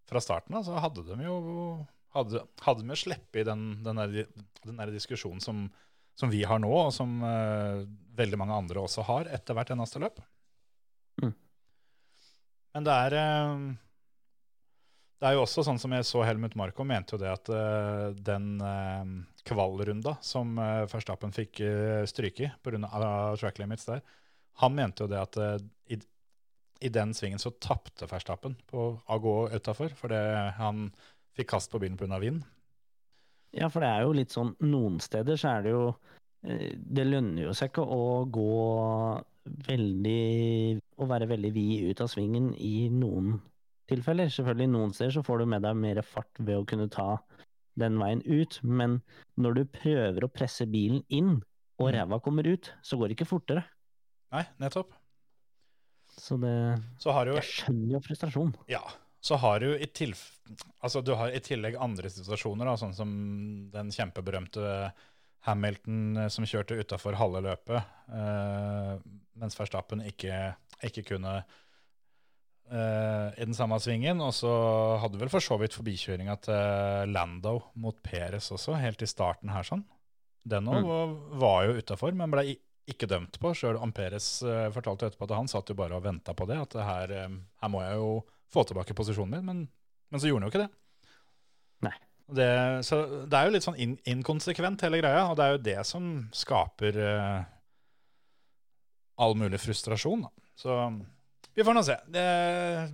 fra 0.09 0.21
starten 0.21 0.57
av, 0.57 0.65
så 0.65 0.77
hadde 0.81 1.05
de 1.07 1.25
jo 1.25 1.37
hadde, 2.15 2.43
hadde 2.63 2.85
de 2.85 2.97
sluppet 2.99 3.47
den, 3.47 3.65
den, 3.85 4.01
der, 4.01 4.29
den 4.65 4.81
der 4.81 4.93
diskusjonen 4.93 5.43
som, 5.43 5.65
som 6.17 6.31
vi 6.31 6.43
har 6.47 6.61
nå, 6.61 6.69
og 6.69 6.93
som 6.95 7.17
uh, 7.25 7.83
veldig 8.17 8.39
mange 8.41 8.57
andre 8.57 8.83
også 8.85 9.05
har 9.09 9.29
etter 9.35 9.57
hvert 9.57 9.73
eneste 9.75 10.01
løp. 10.03 10.21
Mm. 11.23 11.33
Men 12.75 12.87
det 12.87 12.95
er 13.05 13.15
eh, 13.19 13.65
Det 15.15 15.29
er 15.29 15.37
jo 15.37 15.45
også 15.45 15.63
sånn 15.63 15.79
som 15.79 15.93
jeg 15.95 16.05
så 16.07 16.25
Helmut 16.27 16.57
Marko 16.59 16.83
mente 16.87 17.15
jo 17.15 17.21
det 17.21 17.29
at 17.31 17.49
uh, 17.51 18.09
den 18.27 18.57
uh, 18.59 19.05
kvalrunda 19.47 20.17
som 20.25 20.57
uh, 20.59 20.83
Verstappen 20.91 21.31
fikk 21.35 21.61
uh, 21.63 22.03
stryke 22.09 22.49
i 22.49 22.51
pga. 22.65 22.89
track 23.39 23.61
limits 23.61 23.87
der, 23.87 24.03
han 24.59 24.75
mente 24.75 25.05
jo 25.05 25.11
det 25.11 25.21
at 25.21 25.39
uh, 25.39 25.55
i, 25.87 26.89
den 26.91 27.13
svingen 27.15 27.39
så 27.39 27.53
tapte 27.63 28.05
Verstappen 28.11 28.57
på 28.67 28.89
å 28.99 29.19
gå 29.23 29.35
utafor, 29.55 29.95
fordi 29.95 30.19
han 30.59 30.89
fikk 31.33 31.53
kast 31.55 31.71
på 31.71 31.79
bilen 31.79 31.95
pga. 31.97 32.19
vind. 32.19 32.43
Ja, 33.55 33.71
for 33.71 33.81
det 33.81 33.89
er 33.89 34.03
jo 34.03 34.13
litt 34.17 34.35
sånn 34.35 34.51
Noen 34.67 34.99
steder 34.99 35.39
så 35.39 35.53
er 35.53 35.61
det 35.63 35.71
jo 35.71 35.83
Det 36.43 37.05
lønner 37.07 37.45
jo 37.45 37.53
seg 37.55 37.71
ikke 37.71 37.85
å 37.87 38.25
gå 38.27 38.55
veldig 39.69 40.23
Å 40.99 41.07
være 41.07 41.29
veldig 41.29 41.51
vid 41.55 41.85
ut 41.87 42.03
av 42.03 42.11
svingen 42.11 42.49
i 42.59 42.89
noen 42.91 43.37
tilfeller. 43.91 44.31
Selvfølgelig 44.33 44.69
noen 44.73 44.93
steder 44.95 45.17
så 45.17 45.23
får 45.25 45.41
du 45.41 45.45
med 45.53 45.65
deg 45.65 45.75
mer 45.79 46.01
fart 46.05 46.39
ved 46.39 46.57
å 46.57 46.65
kunne 46.69 46.89
ta 46.91 47.19
den 47.79 47.97
veien 47.99 48.21
ut, 48.23 48.59
men 48.63 49.01
når 49.37 49.57
du 49.57 49.63
prøver 49.75 50.23
å 50.23 50.31
presse 50.31 50.63
bilen 50.71 51.03
inn, 51.11 51.41
og 51.75 51.89
Mm. 51.89 51.95
ræva 51.97 52.21
kommer 52.23 52.47
ut, 52.47 52.69
så 52.81 52.95
går 52.97 53.09
det 53.09 53.17
ikke 53.17 53.27
fortere. 53.27 53.65
Nei, 54.31 54.45
nettopp. 54.63 54.93
Så 56.15 56.37
det 56.39 56.81
Så 57.03 57.11
har 57.11 57.25
du 57.25 57.31
jo 57.33 57.39
Jeg 57.41 57.43
skjønner 57.51 57.91
jo 57.91 57.99
frustrasjon. 57.99 58.53
Ja. 58.71 58.81
Så 59.21 59.35
har 59.41 59.59
du 59.59 59.73
i, 59.75 59.85
tilf 59.87 60.39
altså, 60.81 61.01
du 61.03 61.15
har 61.15 61.29
i 61.33 61.39
tillegg 61.39 61.75
andre 61.81 62.07
situasjoner, 62.09 62.63
da, 62.65 62.75
sånn 62.77 62.93
som 62.93 63.09
den 63.73 63.89
kjempeberømte 63.91 64.93
Hamilton 65.47 66.17
eh, 66.17 66.27
som 66.29 66.45
kjørte 66.45 66.77
utafor 66.79 67.17
halve 67.19 67.41
løpet, 67.41 67.83
eh, 68.13 68.99
mens 69.35 69.57
Verstappen 69.57 70.01
ikke, 70.05 70.55
ikke 70.85 71.03
kunne 71.11 71.43
eh, 72.71 73.27
i 73.35 73.45
den 73.45 73.57
samme 73.57 73.79
svingen. 73.81 74.21
Og 74.23 74.33
så 74.37 74.51
hadde 75.01 75.19
vel 75.21 75.31
for 75.33 75.43
så 75.43 75.57
vidt 75.61 75.75
forbikjøringa 75.77 76.37
til 76.45 77.13
Lando 77.15 77.57
mot 77.81 77.97
Perez 78.05 78.51
også, 78.55 78.77
helt 78.81 79.03
i 79.05 79.09
starten 79.09 79.53
her 79.53 79.67
sånn. 79.67 79.85
Den 80.45 80.69
òg 80.69 80.85
var 81.41 81.65
jo 81.65 81.79
utafor, 81.81 82.13
men 82.13 82.29
ble 82.33 82.51
ikke 82.85 83.09
dømt 83.09 83.39
på, 83.41 83.49
sjøl 83.57 83.79
om 83.81 83.93
Perez 83.95 84.27
eh, 84.45 84.67
fortalte 84.73 85.09
etterpå 85.09 85.25
at 85.25 85.37
han 85.39 85.49
satt 85.49 85.71
jo 85.71 85.77
bare 85.77 85.97
og 85.97 86.05
venta 86.05 86.35
på 86.37 86.45
det. 86.49 86.59
At 86.67 86.75
det 86.77 86.85
her, 86.85 87.13
eh, 87.17 87.37
her 87.63 87.71
må 87.73 87.81
jeg 87.81 87.97
jo 87.97 88.11
få 88.53 88.65
tilbake 88.69 88.97
posisjonen 88.97 89.39
min, 89.39 89.47
men, 89.47 89.63
men 90.13 90.21
så 90.21 90.29
gjorde 90.29 90.45
han 90.45 90.49
jo 90.49 90.53
ikke 90.53 90.65
det. 90.67 91.15
Nei. 91.87 91.95
Det, 92.25 92.51
så 92.85 93.01
det 93.29 93.37
er 93.37 93.47
jo 93.47 93.53
litt 93.53 93.65
sånn 93.65 93.81
in 93.81 93.97
inkonsekvent, 94.09 94.85
hele 94.85 95.01
greia, 95.01 95.27
og 95.29 95.35
det 95.37 95.45
er 95.45 95.55
jo 95.55 95.65
det 95.65 95.81
som 95.85 96.07
skaper 96.33 96.97
uh, 96.97 97.43
all 99.21 99.35
mulig 99.37 99.59
frustrasjon. 99.61 100.25
Da. 100.25 100.31
Så 100.57 100.77
vi 101.55 101.63
får 101.63 101.77
nå 101.77 101.83
se. 101.87 101.95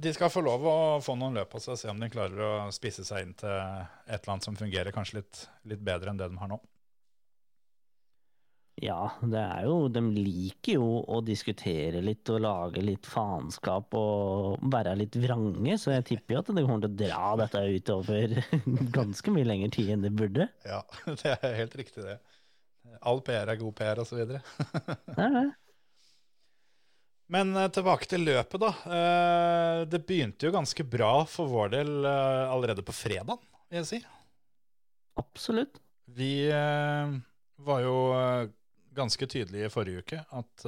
De 0.02 0.14
skal 0.14 0.30
få 0.34 0.44
lov 0.46 0.66
å 0.70 0.76
få 1.04 1.16
noen 1.18 1.40
løp 1.40 1.50
på 1.54 1.62
seg, 1.64 1.80
se 1.82 1.90
om 1.92 2.02
de 2.02 2.12
klarer 2.14 2.44
å 2.46 2.52
spisse 2.76 3.06
seg 3.08 3.26
inn 3.26 3.34
til 3.40 3.50
et 3.50 4.20
eller 4.20 4.36
annet 4.36 4.50
som 4.50 4.60
fungerer 4.60 4.94
kanskje 4.96 5.22
litt, 5.22 5.48
litt 5.72 5.82
bedre 5.86 6.14
enn 6.14 6.22
det 6.22 6.30
de 6.30 6.40
har 6.42 6.52
nå. 6.52 6.62
Ja, 8.82 9.12
det 9.22 9.38
er 9.38 9.66
jo 9.68 9.76
De 9.94 10.02
liker 10.16 10.80
jo 10.80 10.86
å 11.06 11.20
diskutere 11.26 12.02
litt 12.02 12.30
og 12.34 12.42
lage 12.42 12.82
litt 12.82 13.06
faenskap 13.06 13.94
og 13.98 14.64
være 14.74 14.96
litt 15.04 15.18
vrange, 15.22 15.76
så 15.78 15.94
jeg 15.98 16.08
tipper 16.14 16.38
jo 16.38 16.42
at 16.42 16.52
det 16.56 16.64
kommer 16.66 16.86
til 16.86 16.94
å 16.94 17.00
dra 17.04 17.32
dette 17.44 17.62
utover 17.76 18.38
ganske 18.98 19.34
mye 19.36 19.50
lengre 19.50 19.70
tid 19.76 19.94
enn 19.96 20.08
det 20.08 20.14
burde. 20.18 20.50
Ja, 20.66 20.82
det 21.22 21.36
er 21.38 21.60
helt 21.60 21.78
riktig 21.78 22.08
det. 22.08 22.18
All 23.06 23.22
PR 23.26 23.54
er 23.54 23.60
god 23.60 23.76
PR, 23.78 24.02
og 24.02 24.10
så 24.10 24.18
videre. 24.18 24.42
Det 25.16 25.22
er 25.22 25.36
det. 25.36 25.48
Men 27.32 27.56
eh, 27.56 27.70
tilbake 27.72 28.10
til 28.12 28.26
løpet, 28.28 28.60
da. 28.60 28.72
Eh, 28.98 29.82
det 29.92 30.04
begynte 30.08 30.48
jo 30.48 30.56
ganske 30.56 30.84
bra 30.84 31.14
for 31.30 31.52
vår 31.52 31.72
del 31.78 31.92
eh, 32.04 32.44
allerede 32.52 32.84
på 32.84 32.96
fredag, 32.96 33.40
vil 33.72 33.80
jeg 33.82 33.88
si. 33.88 34.02
Absolutt. 35.22 35.80
Vi 36.12 36.50
var 36.52 37.80
jo 37.86 37.96
ganske 38.92 39.28
tydelige 39.32 39.70
i 39.70 39.72
forrige 39.72 40.02
uke 40.04 40.18
at 40.36 40.64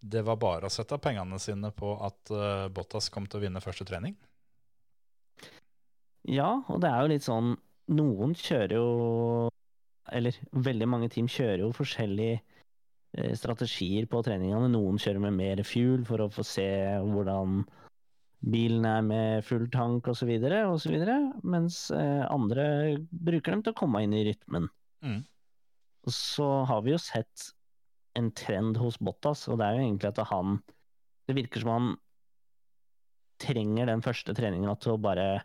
det 0.00 0.22
var 0.24 0.38
bare 0.40 0.68
å 0.68 0.72
sette 0.72 0.96
pengene 1.02 1.36
sine 1.42 1.68
på 1.76 1.90
at 2.06 2.32
Bottas 2.72 3.10
kom 3.12 3.26
til 3.28 3.40
å 3.40 3.42
vinne 3.42 3.60
første 3.60 3.84
trening. 3.88 4.14
Ja, 6.28 6.62
og 6.68 6.80
det 6.84 6.88
er 6.92 7.02
jo 7.02 7.12
litt 7.12 7.26
sånn 7.26 7.54
Noen 7.88 8.34
kjører 8.36 8.74
jo 8.76 8.88
Eller 10.12 10.36
veldig 10.52 10.88
mange 10.90 11.08
team 11.12 11.28
kjører 11.30 11.62
jo 11.64 11.70
forskjellige 11.76 12.40
eh, 12.40 12.57
strategier 13.38 14.06
på 14.10 14.20
treningene. 14.22 14.68
Noen 14.72 14.98
kjører 15.00 15.22
med 15.22 15.36
mer 15.38 15.62
fuel 15.66 16.04
for 16.08 16.22
å 16.22 16.30
få 16.32 16.44
se 16.46 16.68
hvordan 17.02 17.62
bilen 18.38 18.86
er 18.86 19.02
med 19.02 19.46
full 19.46 19.66
tank 19.72 20.06
osv., 20.10 20.30
osv., 20.38 20.96
mens 21.42 21.78
eh, 21.90 22.24
andre 22.30 22.98
bruker 23.10 23.54
dem 23.54 23.64
til 23.64 23.74
å 23.74 23.78
komme 23.78 24.04
inn 24.04 24.14
i 24.14 24.24
rytmen. 24.28 24.68
Mm. 25.02 25.22
Så 26.08 26.46
har 26.68 26.84
vi 26.84 26.94
jo 26.94 27.00
sett 27.02 27.50
en 28.18 28.30
trend 28.34 28.78
hos 28.80 28.98
Bottas, 29.02 29.46
og 29.50 29.58
det 29.58 29.66
er 29.66 29.78
jo 29.78 29.86
egentlig 29.86 30.12
at 30.12 30.28
han 30.30 30.60
Det 31.28 31.34
virker 31.36 31.60
som 31.60 31.70
han 31.74 31.88
trenger 33.38 33.86
den 33.86 34.00
første 34.02 34.32
treninga 34.34 34.72
til 34.80 34.94
å 34.94 35.00
bare 35.02 35.42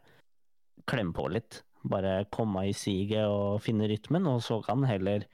klemme 0.87 1.11
på 1.13 1.27
litt. 1.33 1.59
Bare 1.83 2.23
komme 2.31 2.63
i 2.69 2.75
siget 2.77 3.27
og 3.27 3.59
finne 3.65 3.89
rytmen, 3.91 4.29
og 4.31 4.39
så 4.45 4.61
kan 4.63 4.79
han 4.79 4.93
heller 4.93 5.25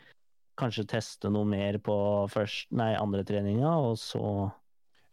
kanskje 0.59 0.87
teste 0.95 1.31
noe 1.33 1.47
mer 1.47 1.79
på 1.83 1.95
først, 2.31 2.69
nei, 2.75 2.91
andre 2.99 3.25
treninga, 3.27 3.71
og 3.89 3.97
så 4.01 4.51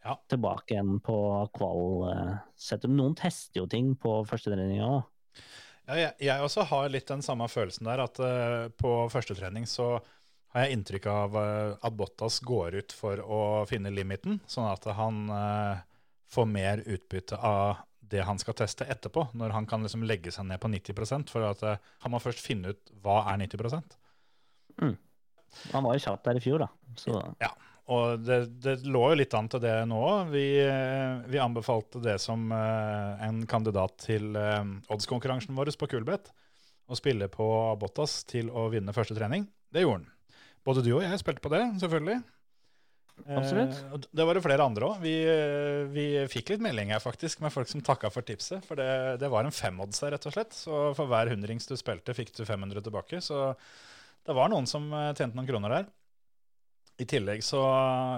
Ja. 0.06 0.14
tilbake 0.30 0.74
igjen 0.74 1.00
på 1.02 1.16
kval-setup. 1.56 2.92
Noen 2.94 3.16
tester 3.18 3.62
jo 3.62 3.66
ting 3.66 3.94
på 3.98 4.20
første 4.28 4.52
treninga 4.52 4.86
òg. 4.86 5.02
Ja, 5.86 5.96
jeg, 5.98 6.12
jeg 6.28 6.42
også 6.42 6.66
har 6.66 6.88
litt 6.90 7.08
den 7.08 7.22
samme 7.22 7.48
følelsen 7.50 7.86
der, 7.86 8.02
at 8.04 8.18
uh, 8.18 8.68
på 8.74 9.08
første 9.10 9.34
trening 9.38 9.66
så 9.70 10.00
har 10.54 10.64
jeg 10.64 10.78
inntrykk 10.78 11.06
av 11.10 11.36
uh, 11.38 11.74
at 11.78 11.94
Bottas 11.94 12.40
går 12.42 12.78
ut 12.80 12.94
for 12.94 13.22
å 13.22 13.40
finne 13.70 13.90
limiten, 13.94 14.40
sånn 14.50 14.66
at 14.70 14.86
han 14.98 15.26
uh, 15.30 15.82
får 16.30 16.48
mer 16.50 16.82
utbytte 16.86 17.38
av 17.38 17.84
det 18.10 18.22
han 18.26 18.38
skal 18.38 18.54
teste 18.58 18.86
etterpå, 18.86 19.28
når 19.34 19.54
han 19.54 19.66
kan 19.66 19.82
liksom 19.82 20.04
legge 20.06 20.32
seg 20.34 20.46
ned 20.46 20.60
på 20.62 20.70
90 20.70 21.26
for 21.30 21.46
at 21.48 21.62
eh, 21.66 21.80
han 22.04 22.12
må 22.14 22.20
først 22.22 22.42
finne 22.44 22.74
ut 22.74 22.92
hva 23.02 23.22
er 23.32 23.40
90 23.42 23.80
Han 25.72 25.86
var 25.86 25.96
jo 25.96 26.04
kjapp 26.06 26.26
der 26.26 26.40
i 26.40 26.42
fjor, 26.44 26.66
da. 26.66 26.68
Så 27.00 27.20
Ja, 27.42 27.52
og 27.92 28.24
det, 28.26 28.38
det 28.64 28.80
lå 28.82 29.02
jo 29.12 29.18
litt 29.20 29.34
an 29.38 29.48
til 29.50 29.62
det 29.62 29.74
nå. 29.86 30.02
Vi, 30.32 30.46
eh, 30.58 31.22
vi 31.30 31.42
anbefalte 31.42 32.02
det 32.02 32.16
som 32.22 32.48
eh, 32.54 33.26
en 33.28 33.44
kandidat 33.50 33.94
til 34.08 34.34
eh, 34.38 34.62
oddskonkurransen 34.90 35.54
vår 35.54 35.70
på 35.78 35.90
Kulbeth. 35.94 36.34
Å 36.86 36.98
spille 36.98 37.28
på 37.30 37.46
Bottas 37.78 38.20
til 38.30 38.50
å 38.50 38.68
vinne 38.70 38.94
første 38.94 39.14
trening. 39.16 39.46
Det 39.74 39.82
gjorde 39.82 40.04
han. 40.04 40.10
Både 40.66 40.82
du 40.82 40.92
og 40.96 41.04
jeg 41.04 41.22
spilte 41.22 41.42
på 41.42 41.52
det, 41.54 41.62
selvfølgelig. 41.82 42.20
Absolutt. 43.24 43.78
Eh, 43.78 44.06
det 44.18 44.26
var 44.26 44.34
det 44.34 44.42
flere 44.44 44.66
andre 44.66 44.90
òg. 44.90 45.00
Vi, 45.06 45.14
vi 45.94 46.06
fikk 46.30 46.56
litt 46.56 46.66
meldinger 46.66 47.02
faktisk 47.02 47.42
med 47.44 47.54
folk 47.54 47.70
som 47.70 47.86
takka 47.86 48.10
for 48.10 48.26
tipset. 48.26 48.66
For 48.66 48.78
det, 48.78 49.20
det 49.22 49.30
var 49.30 49.46
en 49.46 49.54
femodds 49.54 50.02
her, 50.02 50.16
rett 50.16 50.26
og 50.26 50.34
slett. 50.34 50.58
Så 50.58 50.88
for 50.98 51.10
hver 51.10 51.30
hundrings 51.30 51.70
du 51.70 51.76
spilte, 51.78 52.18
fikk 52.18 52.34
du 52.34 52.42
500 52.42 52.82
tilbake. 52.82 53.22
Så 53.22 53.52
det 54.26 54.36
var 54.36 54.50
noen 54.52 54.68
som 54.70 54.88
eh, 54.92 55.12
tjente 55.14 55.36
noen 55.36 55.48
kroner 55.48 55.74
der. 55.76 55.88
I 56.96 57.04
tillegg 57.08 57.44
så 57.44 57.60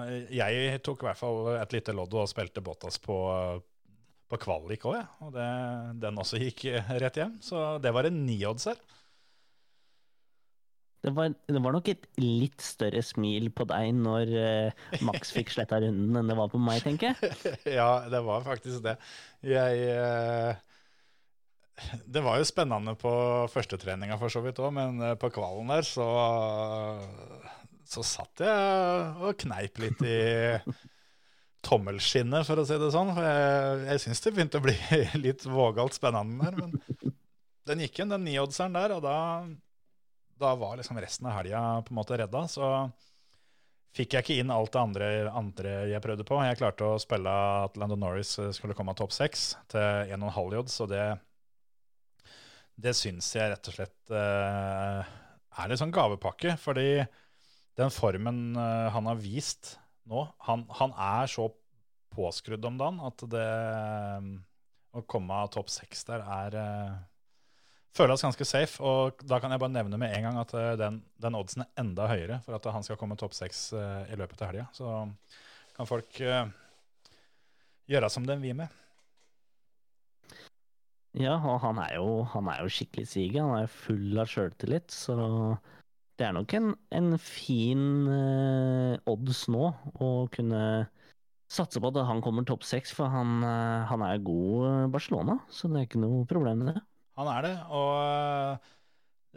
eh, 0.06 0.28
Jeg 0.38 0.82
tok 0.86 1.02
i 1.02 1.08
hvert 1.08 1.20
fall 1.20 1.52
et 1.56 1.74
lite 1.74 1.94
lodd 1.96 2.14
og 2.18 2.28
spilte 2.30 2.62
Bottas 2.64 3.00
på, 3.02 3.18
på 4.28 4.40
kvalik 4.40 4.86
òg, 4.88 5.00
jeg. 5.00 5.08
Og 5.26 5.34
det, 5.34 5.48
den 6.04 6.22
også 6.22 6.40
gikk 6.42 6.68
eh, 6.72 6.94
rett 7.02 7.20
hjem. 7.20 7.38
Så 7.44 7.76
det 7.82 7.94
var 7.96 8.08
en 8.08 8.24
niodds 8.26 8.70
her. 8.70 8.80
Det 10.98 11.12
var, 11.14 11.30
det 11.30 11.60
var 11.62 11.72
nok 11.72 11.88
et 11.92 12.06
litt 12.18 12.62
større 12.64 13.00
smil 13.06 13.52
på 13.54 13.64
deg 13.70 13.92
når 13.94 14.32
uh, 14.34 14.86
Max 15.06 15.30
fikk 15.30 15.52
sletta 15.54 15.78
runden 15.84 16.18
enn 16.18 16.32
det 16.32 16.36
var 16.36 16.50
på 16.50 16.58
meg, 16.58 16.82
tenker 16.82 17.14
jeg. 17.14 17.52
ja, 17.78 18.08
det 18.10 18.18
var 18.26 18.42
faktisk 18.46 18.82
det. 18.84 18.96
Jeg 19.46 19.84
eh, 19.94 20.58
Det 22.04 22.22
var 22.24 22.40
jo 22.40 22.46
spennende 22.48 22.96
på 22.98 23.12
førstetreninga 23.52 24.18
for 24.20 24.32
så 24.32 24.42
vidt 24.44 24.58
òg, 24.62 24.72
men 24.74 25.02
eh, 25.04 25.16
på 25.20 25.30
kvalen 25.34 25.70
der 25.70 25.86
så 25.86 26.08
så 27.88 28.04
satt 28.04 28.42
jeg 28.44 29.12
og 29.24 29.36
kneip 29.40 29.80
litt 29.80 30.02
i 30.04 30.18
tommelskinnet, 31.64 32.44
for 32.46 32.60
å 32.60 32.66
si 32.68 32.76
det 32.80 32.90
sånn. 32.92 33.14
For 33.16 33.24
jeg, 33.24 33.78
jeg 33.88 34.02
syns 34.04 34.24
det 34.24 34.32
begynte 34.36 34.60
å 34.60 34.64
bli 34.64 34.76
litt 35.24 35.46
vågalt 35.48 35.96
spennende 35.96 36.50
der. 36.50 36.58
Men 36.60 37.14
den 37.68 37.84
gikk 37.84 38.02
inn, 38.02 38.12
den 38.12 38.26
nioddseren 38.28 38.76
der, 38.76 38.96
og 38.96 39.04
da, 39.04 39.18
da 40.40 40.54
var 40.60 40.78
liksom 40.78 41.00
resten 41.00 41.28
av 41.28 41.38
helga 41.40 41.62
på 41.84 41.94
en 41.94 42.00
måte 42.00 42.18
redda. 42.20 42.44
Så 42.52 42.68
fikk 43.96 44.14
jeg 44.14 44.26
ikke 44.26 44.38
inn 44.42 44.52
alt 44.52 44.74
det 44.74 44.82
andre, 44.82 45.08
andre 45.32 45.74
jeg 45.94 46.04
prøvde 46.04 46.28
på. 46.28 46.42
Jeg 46.44 46.60
klarte 46.60 46.92
å 46.92 47.00
spille 47.02 47.38
at 47.64 47.80
Landon 47.80 48.04
Norris 48.04 48.36
skulle 48.56 48.76
komme 48.76 48.92
av 48.92 49.00
topp 49.00 49.16
seks 49.16 49.50
til 49.72 50.12
1,5 50.12 50.60
odds, 50.60 50.76
og 50.84 50.92
det, 50.92 51.06
det 52.78 52.94
syns 52.94 53.28
jeg 53.34 53.50
rett 53.50 53.70
og 53.70 53.74
slett 53.74 54.12
eh, 54.14 55.14
er 55.58 55.70
litt 55.70 55.80
sånn 55.80 55.94
gavepakke. 55.94 56.54
Fordi 56.62 56.90
den 57.78 57.94
formen 57.94 58.56
eh, 58.58 58.88
han 58.94 59.10
har 59.10 59.20
vist 59.22 59.76
nå 60.08 60.22
Han, 60.46 60.62
han 60.78 60.94
er 60.96 61.28
så 61.28 61.50
påskrudd 62.14 62.64
om 62.64 62.78
dagen 62.80 63.02
at 63.04 63.22
det 63.28 63.48
å 64.96 65.02
komme 65.04 65.36
av 65.42 65.50
topp 65.52 65.68
seks 65.70 66.06
der 66.08 66.24
er 66.24 66.56
eh, 66.56 66.98
Føles 67.98 68.22
ganske 68.22 68.44
safe. 68.46 68.78
Og 68.84 69.22
da 69.26 69.40
kan 69.42 69.50
jeg 69.50 69.58
bare 69.58 69.74
nevne 69.74 69.98
med 69.98 70.12
en 70.14 70.28
gang 70.28 70.36
at 70.38 70.52
eh, 70.54 70.74
den, 70.78 71.00
den 71.18 71.36
oddsen 71.38 71.64
er 71.64 71.82
enda 71.82 72.06
høyere 72.10 72.40
for 72.44 72.54
at 72.58 72.68
han 72.70 72.84
skal 72.86 72.98
komme 73.00 73.18
topp 73.18 73.34
seks 73.34 73.72
eh, 73.74 74.12
i 74.12 74.18
løpet 74.20 74.42
av 74.44 74.52
helga. 74.52 74.66
Så 74.76 74.92
kan 75.74 75.88
folk 75.88 76.20
eh, 76.22 76.44
gjøre 77.90 78.10
som 78.12 78.26
de 78.28 78.38
vil 78.38 78.54
med. 78.60 78.70
Ja, 81.18 81.34
og 81.42 81.58
han 81.64 81.80
er 81.82 81.96
jo, 81.96 82.22
han 82.30 82.48
er 82.52 82.62
jo 82.62 82.70
skikkelig 82.70 83.08
siger. 83.10 83.42
Han 83.42 83.64
er 83.64 83.72
full 83.72 84.20
av 84.22 84.30
sjøltillit, 84.30 84.92
så 84.94 85.16
det 86.18 86.26
er 86.26 86.34
nok 86.36 86.54
en, 86.54 86.72
en 86.94 87.16
fin 87.22 87.82
eh, 88.10 88.94
odds 89.10 89.44
nå 89.50 89.70
å 90.02 90.10
kunne 90.34 90.62
satse 91.50 91.80
på 91.80 91.90
at 91.90 92.00
han 92.06 92.22
kommer 92.22 92.46
topp 92.46 92.66
seks, 92.66 92.92
for 92.94 93.10
han, 93.10 93.38
eh, 93.46 93.86
han 93.90 94.04
er 94.06 94.24
god 94.26 94.94
Barcelona, 94.94 95.38
så 95.50 95.70
det 95.70 95.80
er 95.80 95.88
ikke 95.88 96.02
noe 96.02 96.26
problem 96.30 96.62
med 96.62 96.72
det. 96.74 96.82
Han 97.18 97.30
er 97.32 97.46
det, 97.48 97.54
og 97.74 97.92
øh, 97.98 98.74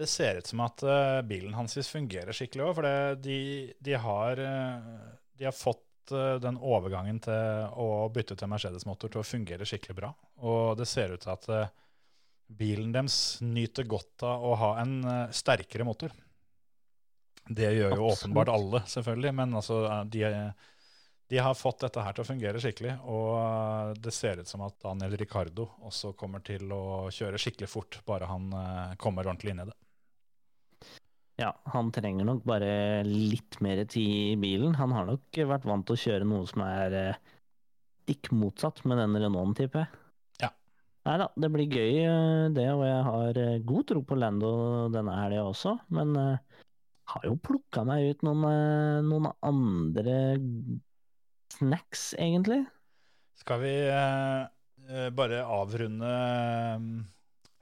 det 0.01 0.09
ser 0.09 0.41
ut 0.41 0.49
som 0.49 0.61
at 0.65 0.83
bilen 1.29 1.55
hans 1.57 1.77
fungerer 1.89 2.33
skikkelig 2.33 2.67
òg. 2.67 2.75
For 2.77 3.17
de, 3.25 3.39
de, 3.81 3.95
har, 4.05 4.41
de 5.37 5.47
har 5.49 5.55
fått 5.55 5.81
den 6.09 6.57
overgangen 6.57 7.19
til 7.21 7.69
å 7.77 8.07
bytte 8.13 8.35
til 8.39 8.49
Mercedes-motor 8.49 9.11
til 9.11 9.21
å 9.21 9.27
fungere 9.27 9.67
skikkelig 9.67 9.95
bra. 9.99 10.09
Og 10.41 10.73
det 10.79 10.87
ser 10.89 11.13
ut 11.13 11.21
til 11.21 11.33
at 11.33 11.47
øh, 11.53 11.69
bilen 12.57 12.91
deres 12.95 13.37
nyter 13.45 13.87
godt 13.89 14.25
av 14.27 14.43
å 14.43 14.57
ha 14.59 14.71
en 14.81 14.97
øh, 15.05 15.23
sterkere 15.35 15.85
motor. 15.87 16.11
Det 17.47 17.71
gjør 17.73 17.95
jo 17.95 18.09
Absolutt. 18.09 18.17
åpenbart 18.17 18.51
alle, 18.53 18.83
selvfølgelig, 18.87 19.33
men 19.35 19.55
altså, 19.59 19.81
de, 20.11 20.25
de 21.31 21.39
har 21.39 21.55
fått 21.57 21.85
dette 21.85 22.03
her 22.05 22.15
til 22.15 22.23
å 22.25 22.27
fungere 22.27 22.61
skikkelig. 22.63 22.97
Og 23.11 23.95
det 24.03 24.13
ser 24.15 24.41
ut 24.41 24.49
som 24.49 24.63
at 24.67 24.77
Daniel 24.83 25.15
Ricardo 25.19 25.69
også 25.87 26.13
kommer 26.19 26.43
til 26.45 26.71
å 26.75 27.07
kjøre 27.13 27.39
skikkelig 27.41 27.69
fort, 27.71 28.01
bare 28.07 28.29
han 28.29 28.51
eh, 28.51 28.97
kommer 29.01 29.27
ordentlig 29.29 29.55
inn 29.55 29.63
i 29.65 29.69
det. 29.69 29.77
Ja, 31.41 31.55
han 31.73 31.89
trenger 31.93 32.27
nok 32.27 32.43
bare 32.45 33.01
litt 33.07 33.57
mer 33.65 33.79
tid 33.89 34.33
i 34.33 34.37
bilen. 34.37 34.75
Han 34.77 34.91
har 34.93 35.07
nok 35.07 35.39
vært 35.49 35.65
vant 35.65 35.87
til 35.87 35.97
å 35.97 36.01
kjøre 36.03 36.27
noe 36.29 36.45
som 36.49 36.61
er 36.67 36.95
eh, 36.99 37.21
stikk 38.03 38.29
motsatt 38.37 38.83
med 38.85 39.01
den 39.01 39.17
Renaulten, 39.17 39.55
tipper 39.57 39.81
jeg. 39.81 40.01
Ja. 40.43 40.51
Nei 41.09 41.15
da, 41.23 41.27
det 41.41 41.49
blir 41.55 41.73
gøy 41.79 41.97
eh, 42.03 42.45
det, 42.53 42.67
og 42.75 42.83
jeg 42.85 43.07
har 43.07 43.39
eh, 43.41 43.63
god 43.71 43.87
tro 43.89 44.03
på 44.05 44.17
Lando 44.21 44.51
denne 44.93 45.15
helga 45.17 45.47
også, 45.47 45.73
men 45.97 46.13
har 47.11 47.25
jo 47.25 47.33
plukka 47.41 47.87
meg 47.89 48.11
ut 48.11 48.21
noen, 48.27 48.45
noen 49.09 49.31
andre 49.41 50.19
snacks, 51.57 52.11
egentlig. 52.21 52.61
Skal 53.41 53.63
vi 53.65 53.73
bare 55.17 55.41
avrunde 55.49 56.13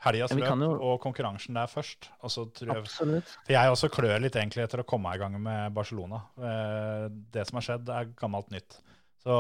helgas 0.06 0.32
løp 0.32 0.62
jo- 0.64 0.78
og 0.90 1.00
konkurransen 1.04 1.54
der 1.60 1.68
først? 1.68 2.10
Og 2.24 2.32
så 2.32 2.46
jeg, 2.60 2.86
for 2.88 3.54
jeg 3.54 3.72
også 3.74 3.90
klør 3.92 4.22
litt 4.24 4.36
egentlig 4.40 4.64
etter 4.64 4.80
å 4.84 4.88
komme 4.88 5.12
i 5.14 5.18
gang 5.20 5.36
med 5.42 5.74
Barcelona. 5.76 6.22
Eh, 6.40 7.08
Det 7.32 7.48
som 7.48 7.60
har 7.60 7.66
skjedd, 7.68 7.90
er 7.90 8.06
gammelt 8.20 8.50
nytt. 8.52 8.80
Så 9.24 9.36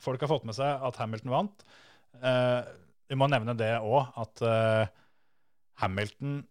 folk 0.00 0.20
har 0.20 0.28
fått 0.30 0.44
med 0.46 0.54
seg 0.54 0.82
at 0.86 0.96
Hamilton 1.02 1.30
vant. 1.34 1.64
Eh, 2.22 2.62
Vi 3.08 3.16
må 3.16 3.26
nevne 3.28 3.56
det 3.56 3.72
òg, 3.80 4.12
at 4.20 4.42
eh, 4.42 4.86
Hamilton 5.80 6.44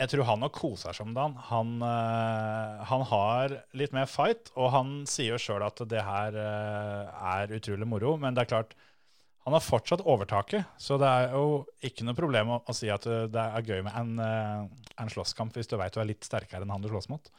jeg 0.00 0.08
tror 0.08 0.24
han 0.24 0.40
nok 0.40 0.54
koser 0.56 0.94
seg 0.96 1.04
om 1.04 1.12
dagen. 1.12 1.34
Han, 1.50 1.82
han 2.88 3.02
har 3.10 3.52
litt 3.76 3.92
mer 3.92 4.06
fight, 4.08 4.48
og 4.56 4.70
han 4.72 4.92
sier 5.04 5.34
jo 5.34 5.40
sjøl 5.42 5.60
at 5.66 5.82
det 5.90 6.00
her 6.06 6.32
er 6.40 7.52
utrolig 7.52 7.84
moro. 7.90 8.14
Men 8.16 8.32
det 8.32 8.46
er 8.46 8.48
klart, 8.48 8.72
han 9.44 9.56
har 9.56 9.62
fortsatt 9.64 10.02
overtaket, 10.04 10.68
så 10.76 10.98
det 11.00 11.08
er 11.08 11.32
jo 11.32 11.62
ikke 11.86 12.04
noe 12.04 12.18
problem 12.18 12.50
å, 12.52 12.58
å 12.60 12.74
si 12.76 12.90
at 12.92 13.06
eh, 13.08 13.28
det 13.32 13.40
er 13.40 13.72
gøy 13.72 13.80
med 13.86 13.94
en, 13.96 14.10
eh, 14.20 14.90
en 15.00 15.12
slåsskamp 15.12 15.56
hvis 15.56 15.70
du 15.70 15.78
veit 15.80 15.94
du 15.96 16.02
er 16.02 16.10
litt 16.10 16.26
sterkere 16.26 16.66
enn 16.66 16.74
han 16.74 16.84
du 16.84 16.90
slåss 16.92 17.08
mot. 17.12 17.30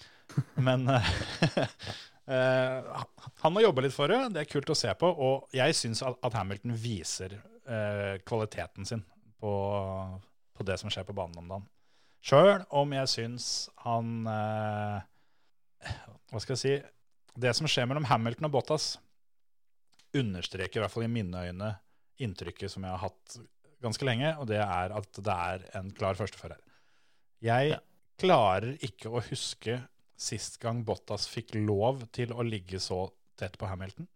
Men 0.66 0.86
eh, 0.94 3.02
han 3.42 3.54
må 3.54 3.64
jobbe 3.64 3.82
litt 3.82 3.96
for 3.96 4.12
det. 4.12 4.20
Det 4.36 4.44
er 4.44 4.52
kult 4.52 4.70
å 4.70 4.78
se 4.78 4.94
på. 4.94 5.10
Og 5.10 5.56
jeg 5.56 5.74
syns 5.74 6.04
at 6.06 6.36
Hamilton 6.38 6.76
viser 6.78 7.34
uh, 7.66 8.14
kvaliteten 8.22 8.86
sin 8.86 9.02
på, 9.42 9.52
på 10.54 10.66
det 10.68 10.76
som 10.78 10.92
skjer 10.92 11.08
på 11.08 11.16
banen 11.16 11.40
om 11.42 11.50
dagen. 11.50 11.66
Sjøl 12.22 12.62
om 12.76 12.94
jeg 12.94 13.10
syns 13.10 13.44
han 13.80 14.28
uh, 14.28 15.00
Hva 16.28 16.42
skal 16.42 16.52
jeg 16.52 16.60
si 16.60 16.74
Det 17.40 17.54
som 17.56 17.68
skjer 17.70 17.86
mellom 17.88 18.04
Hamilton 18.10 18.50
og 18.50 18.58
Bottas, 18.58 18.90
understreker 20.16 20.80
i 20.80 20.84
hvert 20.84 20.92
fall 20.92 21.06
i 21.06 21.12
mine 21.12 21.46
øyne 21.50 21.70
inntrykket 22.20 22.72
som 22.72 22.84
jeg 22.84 22.92
har 22.92 23.04
hatt 23.04 23.38
ganske 23.80 24.04
lenge, 24.04 24.34
og 24.36 24.48
det 24.50 24.60
er 24.60 24.92
at 24.92 25.20
det 25.24 25.36
er 25.36 25.64
en 25.78 25.90
klar 25.96 26.18
førstefører. 26.18 26.58
Jeg 27.40 27.70
Ja. 27.70 27.78
klarer 28.20 28.76
ikke 28.84 29.08
å 29.08 29.22
huske 29.24 29.88
sist 30.20 30.58
gang 30.60 30.84
Bottas 30.84 31.26
fikk 31.26 31.54
lov 31.54 32.04
til 32.12 32.32
å 32.32 32.44
ligge 32.44 32.78
så 32.78 33.10
tett 33.40 33.56
på 33.56 33.66
Hamilton. 33.66 34.06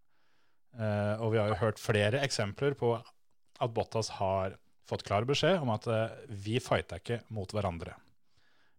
Uh, 0.75 1.17
og 1.23 1.33
vi 1.33 1.39
har 1.39 1.49
jo 1.49 1.61
hørt 1.63 1.79
flere 1.79 2.21
eksempler 2.21 2.75
på 2.75 2.93
at 2.99 3.73
Bottas 3.73 4.11
har 4.19 4.59
fått 4.85 5.05
klar 5.07 5.25
beskjed 5.25 5.63
om 5.63 5.71
at 5.71 5.87
uh, 5.87 6.11
vi 6.29 6.59
fighter 6.61 7.01
ikke 7.01 7.23
mot 7.33 7.49
hverandre. 7.49 7.95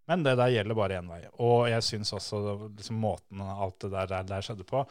Men 0.05 0.21
det 0.21 0.35
der 0.37 0.51
gjelder 0.53 0.77
bare 0.77 0.99
én 0.99 1.07
vei. 1.09 1.23
Og 1.41 1.65
jeg 1.71 1.81
syns 1.81 2.13
også 2.13 2.69
liksom, 2.75 2.99
måten 3.01 3.41
alt 3.41 3.79
det 3.81 3.89
der, 3.89 4.11
der, 4.11 4.27
der 4.35 4.45
skjedde 4.45 4.67
på 4.69 4.83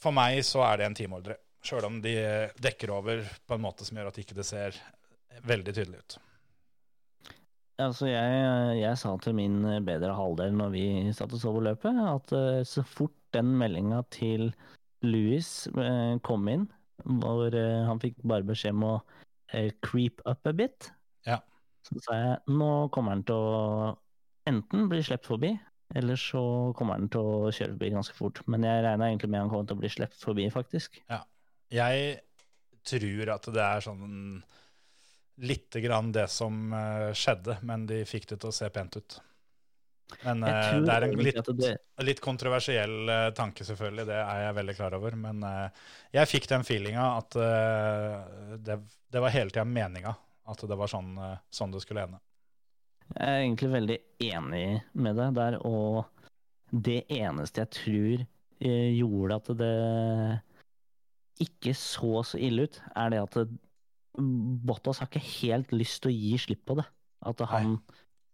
For 0.00 0.14
meg 0.16 0.40
så 0.48 0.62
er 0.64 0.80
det 0.80 0.88
en 0.88 0.96
teamordre. 0.96 1.36
Sjøl 1.60 1.84
om 1.90 1.98
de 2.00 2.14
dekker 2.62 2.92
over 2.94 3.20
på 3.46 3.56
en 3.56 3.64
måte 3.64 3.84
som 3.84 3.98
gjør 4.00 4.08
at 4.08 4.20
ikke 4.22 4.36
det 4.38 4.46
ser 4.48 4.76
veldig 5.44 5.74
tydelig 5.76 6.00
ut. 6.00 6.16
Altså, 7.80 8.08
jeg, 8.10 8.80
jeg 8.80 8.96
sa 9.00 9.12
til 9.24 9.36
min 9.36 9.62
bedre 9.86 10.12
halvdel 10.16 10.52
når 10.56 10.72
vi 10.74 10.84
satt 11.16 11.32
og 11.32 11.40
så 11.40 11.52
på 11.54 11.62
løpet, 11.64 12.00
at 12.00 12.34
eh, 12.36 12.60
så 12.68 12.84
fort 12.84 13.14
den 13.36 13.54
meldinga 13.60 14.02
til 14.12 14.50
Louis 15.06 15.48
eh, 15.80 16.16
kom 16.26 16.48
inn, 16.52 16.66
hvor 17.22 17.54
eh, 17.56 17.84
han 17.88 18.00
fikk 18.02 18.18
bare 18.28 18.44
beskjed 18.48 18.76
om 18.76 18.84
å 18.90 18.94
creep 19.82 20.20
up 20.30 20.46
a 20.46 20.52
bit, 20.54 20.90
Ja. 21.26 21.40
så 21.82 22.02
sa 22.04 22.18
jeg 22.18 22.56
nå 22.60 22.88
kommer 22.94 23.16
han 23.16 23.24
til 23.26 23.34
å 23.34 23.96
enten 24.46 24.84
bli 24.92 25.00
sluppet 25.02 25.26
forbi, 25.32 25.54
Ellers 25.94 26.22
så 26.30 26.42
kommer 26.78 26.98
han 26.98 27.08
til 27.10 27.26
å 27.26 27.50
kjøre 27.50 27.74
forbi 27.74 27.90
ganske 27.94 28.14
fort. 28.14 28.40
Men 28.46 28.66
jeg 28.66 28.84
regna 28.86 29.08
egentlig 29.10 29.30
med 29.32 29.42
han 29.42 29.50
kommer 29.52 29.66
til 29.66 29.78
å 29.78 29.82
bli 29.82 29.90
sluppet 29.90 30.22
forbi, 30.22 30.46
faktisk. 30.54 31.00
Ja. 31.10 31.24
Jeg 31.70 32.20
tror 32.86 33.32
at 33.34 33.48
det 33.54 33.64
er 33.64 33.84
sånn 33.84 34.42
lite 35.40 35.80
grann 35.80 36.12
det 36.12 36.28
som 36.28 36.72
eh, 36.72 37.10
skjedde, 37.16 37.58
men 37.66 37.86
de 37.88 38.04
fikk 38.08 38.28
det 38.30 38.40
til 38.42 38.52
å 38.52 38.54
se 38.54 38.68
pent 38.72 39.00
ut. 39.00 39.18
Men 40.24 40.42
eh, 40.44 40.72
det 40.84 40.94
er 40.94 41.06
en 41.06 41.22
litt, 41.22 41.52
litt 42.06 42.22
kontroversiell 42.22 42.96
eh, 43.08 43.26
tanke, 43.36 43.64
selvfølgelig. 43.66 44.06
Det 44.10 44.18
er 44.20 44.42
jeg 44.44 44.56
veldig 44.60 44.78
klar 44.78 44.98
over. 44.98 45.16
Men 45.26 45.44
jeg 46.12 46.30
fikk 46.30 46.50
den 46.50 46.66
feelinga 46.66 47.12
at 47.18 47.38
det, 48.66 48.80
det 49.10 49.22
var 49.22 49.34
hele 49.34 49.54
tida 49.54 49.66
meninga 49.66 50.14
at 50.50 50.66
det 50.66 50.76
var 50.76 50.90
sånn, 50.90 51.14
sånn 51.50 51.72
det 51.72 51.82
skulle 51.84 52.08
ende. 52.08 52.18
Jeg 53.16 53.26
er 53.26 53.42
egentlig 53.42 53.70
veldig 53.72 53.98
enig 54.30 54.66
med 54.92 55.18
deg 55.18 55.34
der, 55.38 55.58
og 55.66 56.04
det 56.70 57.02
eneste 57.10 57.64
jeg 57.64 57.72
tror 57.74 58.22
eh, 58.22 58.90
gjorde 58.94 59.40
at 59.40 59.50
det 59.58 59.72
ikke 61.40 61.74
så 61.74 62.22
så 62.26 62.38
ille 62.38 62.68
ut, 62.68 62.78
er 62.94 63.12
det 63.14 63.22
at 63.24 63.40
Bottas 64.66 65.00
har 65.00 65.08
ikke 65.08 65.22
helt 65.40 65.72
lyst 65.72 66.02
til 66.02 66.10
å 66.10 66.16
gi 66.16 66.38
slipp 66.42 66.64
på 66.68 66.76
det. 66.80 66.84
At 67.26 67.40
han, 67.50 67.76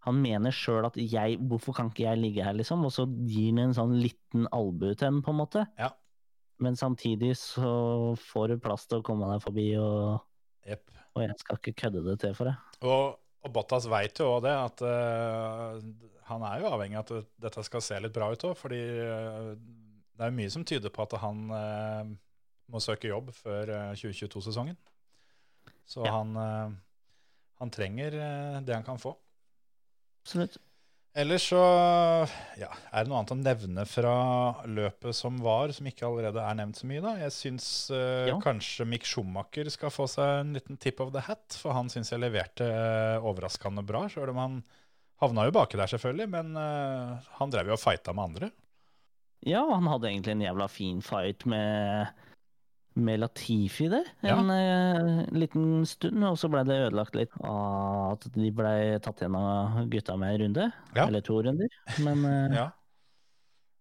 han 0.06 0.18
mener 0.22 0.54
sjøl 0.54 0.88
at 0.88 0.96
jeg, 0.98 1.38
hvorfor 1.50 1.76
kan 1.76 1.90
ikke 1.92 2.06
jeg 2.06 2.20
ligge 2.22 2.46
her, 2.46 2.56
liksom? 2.56 2.84
Og 2.86 2.94
så 2.94 3.06
gir 3.28 3.52
han 3.52 3.68
en 3.68 3.76
sånn 3.76 3.94
liten 4.00 4.48
albue 4.54 4.96
til 4.96 5.10
henne, 5.10 5.22
på 5.26 5.34
en 5.34 5.40
måte. 5.40 5.66
Ja. 5.78 5.92
Men 6.62 6.78
samtidig 6.80 7.34
så 7.38 8.14
får 8.30 8.54
du 8.54 8.64
plass 8.64 8.86
til 8.88 9.02
å 9.02 9.06
komme 9.06 9.28
deg 9.30 9.44
forbi, 9.44 9.68
og, 9.80 10.24
yep. 10.66 10.88
og 11.14 11.26
jeg 11.26 11.38
skal 11.42 11.60
ikke 11.60 11.76
kødde 11.84 12.04
det 12.08 12.18
til 12.24 12.36
for 12.38 12.50
deg. 12.50 12.80
Og, 12.88 13.18
og 13.46 13.52
Bottas 13.54 13.86
veit 13.90 14.18
jo 14.18 14.26
òg 14.36 14.44
det, 14.46 14.52
at 14.52 14.82
uh, 14.82 15.78
han 16.28 16.44
er 16.48 16.62
jo 16.62 16.70
avhengig 16.72 16.98
av 16.98 17.06
at 17.06 17.28
dette 17.46 17.62
skal 17.66 17.84
se 17.84 17.98
litt 18.02 18.14
bra 18.16 18.32
ut 18.34 18.46
òg. 18.48 18.56
Fordi 18.58 18.80
uh, 18.82 19.52
det 20.16 20.26
er 20.26 20.34
mye 20.34 20.50
som 20.52 20.64
tyder 20.66 20.90
på 20.94 21.04
at 21.06 21.14
han 21.22 21.44
uh, 21.52 22.02
må 22.72 22.82
søke 22.82 23.06
jobb 23.06 23.30
før 23.36 23.70
eh, 23.70 23.90
2022-sesongen. 23.94 24.74
Så 25.86 26.02
Ja. 26.02 26.16
han, 26.16 26.32
han 27.60 27.70
trenger 27.70 28.16
det 28.66 28.74
han 28.74 28.82
kan 28.82 28.98
få. 28.98 29.12
Absolutt. 30.24 30.56
Ellers 31.16 31.46
så 31.48 31.58
ja, 32.60 32.68
er 32.92 33.04
det 33.06 33.08
noe 33.08 33.22
annet 33.22 33.30
å 33.32 33.36
nevne 33.40 33.84
fra 33.88 34.16
løpet 34.68 35.16
som 35.16 35.38
var, 35.40 35.72
som 35.72 35.86
ikke 35.88 36.04
allerede 36.04 36.42
er 36.44 36.58
nevnt 36.58 36.76
så 36.76 36.88
mye. 36.90 37.00
da. 37.00 37.14
Jeg 37.22 37.32
syns 37.32 37.68
uh, 37.88 38.26
Ja. 38.28 38.34
kanskje 38.42 38.84
Mick 38.84 39.08
Schumacher 39.08 39.70
skal 39.72 39.94
få 39.94 40.04
seg 40.12 40.42
en 40.42 40.52
liten 40.58 40.76
tip 40.76 41.00
of 41.00 41.14
the 41.14 41.22
hat, 41.24 41.56
for 41.56 41.72
han 41.72 41.88
syns 41.92 42.12
jeg 42.12 42.20
leverte 42.20 42.68
eh, 42.68 43.24
overraskende 43.24 43.84
bra, 43.88 44.04
sjøl 44.12 44.34
om 44.34 44.42
han 44.42 44.58
havna 45.24 45.46
jo 45.48 45.56
baki 45.56 45.80
der, 45.80 45.88
selvfølgelig, 45.88 46.28
men 46.36 46.52
uh, 46.60 47.16
han 47.38 47.54
drev 47.54 47.72
jo 47.72 47.78
og 47.78 47.80
fighta 47.80 48.12
med 48.12 48.28
andre. 48.34 48.52
Ja, 49.48 49.62
han 49.72 49.88
hadde 49.88 50.10
egentlig 50.10 50.36
en 50.36 50.44
jævla 50.44 50.68
fin 50.68 51.00
fight 51.04 51.46
med, 51.48 52.12
med 52.96 53.20
Latifi 53.20 53.88
der, 53.92 54.04
Ja. 54.24 54.38
en 54.40 54.50
eh, 54.50 55.26
liten 55.36 55.84
stund, 55.86 56.24
og 56.24 56.36
så 56.40 56.48
ble 56.50 56.62
det 56.64 56.78
ødelagt 56.88 57.14
litt 57.14 57.30
av 57.44 58.12
at 58.16 58.26
de 58.34 58.50
ble 58.50 58.98
tatt 59.04 59.20
igjen 59.20 59.36
av 59.36 59.82
gutta 59.92 60.16
med 60.18 60.34
en 60.34 60.40
runde, 60.46 60.72
Ja. 60.96 61.06
eller 61.06 61.20
to 61.20 61.40
runder. 61.42 61.68
Men 62.02 62.24
eh, 62.32 62.56
Ja. 62.56 62.70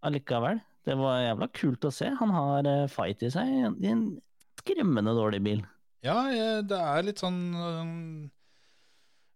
allikevel, 0.04 0.60
det 0.86 0.96
var 1.00 1.22
jævla 1.24 1.48
kult 1.54 1.88
å 1.88 1.92
se. 1.94 2.10
Han 2.20 2.30
har 2.36 2.68
eh, 2.70 2.88
fight 2.92 3.24
i 3.24 3.30
seg 3.34 3.48
i 3.82 3.88
en- 3.92 4.22
skremmende 4.60 5.14
dårlig 5.14 5.42
bil. 5.44 5.64
Ja, 6.06 6.24
det 6.62 6.78
er 6.78 7.04
litt 7.04 7.20
sånn 7.22 7.40
eh, 7.56 8.30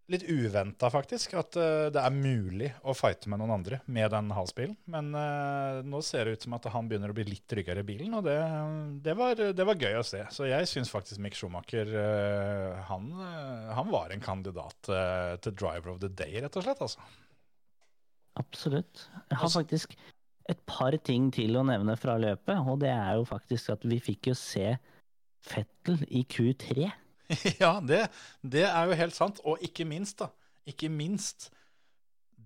Litt 0.09 0.23
uventa, 0.25 0.89
faktisk, 0.89 1.35
at 1.37 1.53
uh, 1.59 1.87
det 1.93 2.01
er 2.01 2.15
mulig 2.15 2.71
å 2.81 2.95
fighte 2.97 3.29
med 3.29 3.41
noen 3.41 3.53
andre 3.59 3.77
med 3.85 4.09
den 4.09 4.31
halsbilen. 4.33 4.73
Men 4.89 5.11
uh, 5.13 5.81
nå 5.85 6.01
ser 6.05 6.25
det 6.25 6.37
ut 6.37 6.47
som 6.47 6.55
at 6.57 6.65
han 6.73 6.89
begynner 6.89 7.13
å 7.13 7.17
bli 7.17 7.27
litt 7.27 7.45
tryggere 7.49 7.83
i 7.83 7.87
bilen, 7.87 8.15
og 8.17 8.25
det, 8.25 8.37
det, 9.05 9.13
var, 9.19 9.37
det 9.53 9.67
var 9.69 9.77
gøy 9.77 9.99
å 9.99 10.05
se. 10.07 10.23
Så 10.33 10.49
jeg 10.49 10.69
syns 10.71 10.89
faktisk 10.89 11.21
Mick 11.21 11.37
Schumacher 11.37 11.93
uh, 11.93 12.79
han, 12.89 13.11
han 13.77 13.93
var 13.93 14.13
en 14.15 14.23
kandidat 14.23 14.89
til 14.89 15.53
driver 15.53 15.93
of 15.93 16.01
the 16.01 16.09
day, 16.09 16.39
rett 16.41 16.57
og 16.57 16.65
slett. 16.65 16.81
altså. 16.81 17.05
Absolutt. 18.39 19.05
Jeg 19.29 19.41
har 19.41 19.51
faktisk 19.53 19.93
et 20.49 20.61
par 20.65 20.95
ting 21.05 21.29
til 21.33 21.57
å 21.59 21.65
nevne 21.67 21.93
fra 21.99 22.17
løpet, 22.17 22.57
og 22.65 22.81
det 22.81 22.89
er 22.93 23.19
jo 23.19 23.27
faktisk 23.29 23.75
at 23.75 23.85
vi 23.85 23.99
fikk 24.01 24.31
jo 24.31 24.37
se 24.37 24.73
Fettel 25.45 26.01
i 26.09 26.25
Q3. 26.27 26.89
ja, 27.63 27.75
det, 27.85 28.05
det 28.41 28.65
er 28.67 28.89
jo 28.89 28.97
helt 28.99 29.17
sant. 29.17 29.41
Og 29.45 29.61
ikke 29.65 29.87
minst, 29.87 30.21
da. 30.21 30.29
Ikke 30.69 30.89
minst 30.91 31.49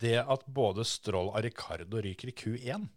det 0.03 0.19
at 0.19 0.43
både 0.49 0.85
Stroll 0.87 1.31
og 1.31 1.39
Ricardo 1.45 2.01
ryker 2.03 2.31
i 2.31 2.35
Q1. 2.37 2.89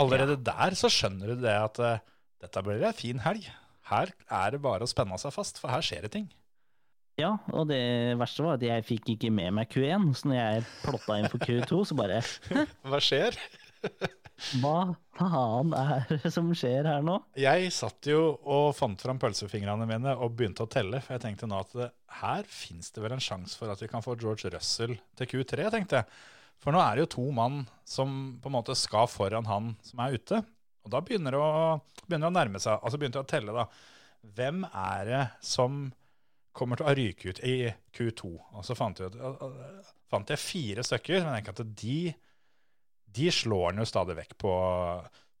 Allerede 0.00 0.36
der 0.44 0.76
så 0.76 0.90
skjønner 0.92 1.32
du 1.32 1.44
det 1.44 1.54
at 1.54 1.78
uh, 1.80 2.02
dette 2.42 2.62
blir 2.64 2.84
en 2.84 2.96
fin 2.96 3.22
helg. 3.24 3.46
Her 3.86 4.10
er 4.26 4.52
det 4.52 4.60
bare 4.64 4.84
å 4.84 4.90
spenne 4.90 5.16
seg 5.20 5.32
fast, 5.34 5.60
for 5.62 5.72
her 5.72 5.84
skjer 5.84 6.06
det 6.06 6.12
ting. 6.16 6.26
Ja, 7.16 7.36
og 7.56 7.70
det 7.70 8.16
verste 8.20 8.44
var 8.44 8.58
at 8.58 8.64
jeg 8.66 8.84
fikk 8.84 9.14
ikke 9.14 9.30
med 9.32 9.54
meg 9.56 9.70
Q1, 9.72 10.10
så 10.18 10.28
når 10.28 10.36
jeg 10.36 10.64
plotta 10.82 11.16
inn 11.16 11.30
for 11.32 11.40
Q2, 11.40 11.78
så 11.88 11.96
bare 11.96 12.20
Hva 12.90 13.00
skjer? 13.00 13.38
Hva 14.60 14.92
faen 15.16 15.72
er 15.76 16.04
det 16.10 16.30
som 16.34 16.50
skjer 16.52 16.84
her 16.84 17.04
nå? 17.04 17.16
Jeg 17.40 17.70
satt 17.72 18.08
jo 18.10 18.34
og 18.44 18.74
fant 18.76 19.00
fram 19.00 19.20
pølsefingrene 19.20 19.88
mine 19.88 20.12
og 20.12 20.34
begynte 20.36 20.66
å 20.66 20.70
telle, 20.70 21.00
for 21.00 21.16
jeg 21.16 21.24
tenkte 21.24 21.48
nå 21.48 21.60
at 21.62 21.72
det, 21.76 21.90
her 22.20 22.48
fins 22.48 22.92
det 22.92 23.04
vel 23.04 23.16
en 23.16 23.22
sjanse 23.22 23.56
for 23.58 23.72
at 23.72 23.80
vi 23.82 23.88
kan 23.90 24.04
få 24.04 24.16
George 24.20 24.52
Russell 24.52 24.96
til 25.16 25.30
Q3, 25.32 25.70
tenkte 25.72 26.02
jeg. 26.02 26.20
For 26.62 26.72
nå 26.72 26.80
er 26.80 26.96
det 26.96 27.06
jo 27.06 27.12
to 27.16 27.26
mann 27.36 27.64
som 27.88 28.36
på 28.42 28.50
en 28.50 28.56
måte 28.58 28.76
skal 28.78 29.08
foran 29.10 29.48
han 29.48 29.74
som 29.84 30.00
er 30.04 30.16
ute. 30.16 30.40
Og 30.86 30.92
da 30.92 31.02
begynner 31.02 31.34
det 31.34 31.40
å, 31.42 31.76
begynner 32.06 32.30
å 32.30 32.36
nærme 32.36 32.60
seg. 32.62 32.78
Altså 32.78 33.00
begynte 33.00 33.20
jeg 33.20 33.26
å 33.26 33.30
telle, 33.30 33.56
da. 33.56 33.66
Hvem 34.36 34.64
er 34.68 35.08
det 35.08 35.22
som 35.44 35.86
kommer 36.56 36.80
til 36.80 36.88
å 36.88 36.94
ryke 36.96 37.32
ut 37.32 37.42
i 37.44 37.56
Q2? 37.96 38.30
Og 38.56 38.64
så 38.66 38.76
fant 38.78 39.02
jeg, 39.02 39.12
fant 40.12 40.32
jeg 40.32 40.42
fire 40.42 40.84
stykker, 40.86 41.24
men 41.24 41.34
jeg 41.34 41.44
tenker 41.44 41.58
at 41.66 41.76
de, 41.82 41.98
de 43.06 43.30
slår 43.32 43.70
han 43.70 43.80
jo 43.82 43.86
stadig 43.88 44.16
vekk 44.18 44.36
på, 44.40 44.52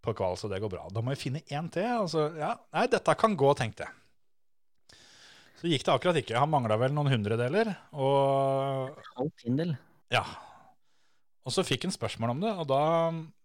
på 0.04 0.14
kval, 0.16 0.36
så 0.38 0.48
det 0.50 0.60
går 0.62 0.72
bra. 0.72 0.86
Da 0.92 1.02
må 1.04 1.12
vi 1.14 1.20
finne 1.26 1.42
én 1.50 1.68
til. 1.72 1.86
Altså, 1.98 2.28
ja, 2.38 2.54
nei, 2.76 2.86
dette 2.92 3.16
kan 3.18 3.36
gå, 3.38 3.52
tenkte 3.58 3.86
jeg. 3.86 4.98
Så 5.56 5.70
gikk 5.70 5.86
det 5.86 5.94
akkurat 5.94 6.18
ikke. 6.20 6.36
Han 6.36 6.52
mangla 6.52 6.76
vel 6.80 6.92
noen 6.94 7.10
hundredeler. 7.14 7.72
Og 7.96 8.92
Halv 9.16 9.32
Tindel. 9.40 9.76
ja. 10.12 10.24
Og 11.46 11.54
så 11.54 11.62
fikk 11.62 11.84
han 11.86 11.94
spørsmål 11.94 12.32
om 12.32 12.40
det, 12.42 12.50
og 12.58 12.66
da, 12.66 12.80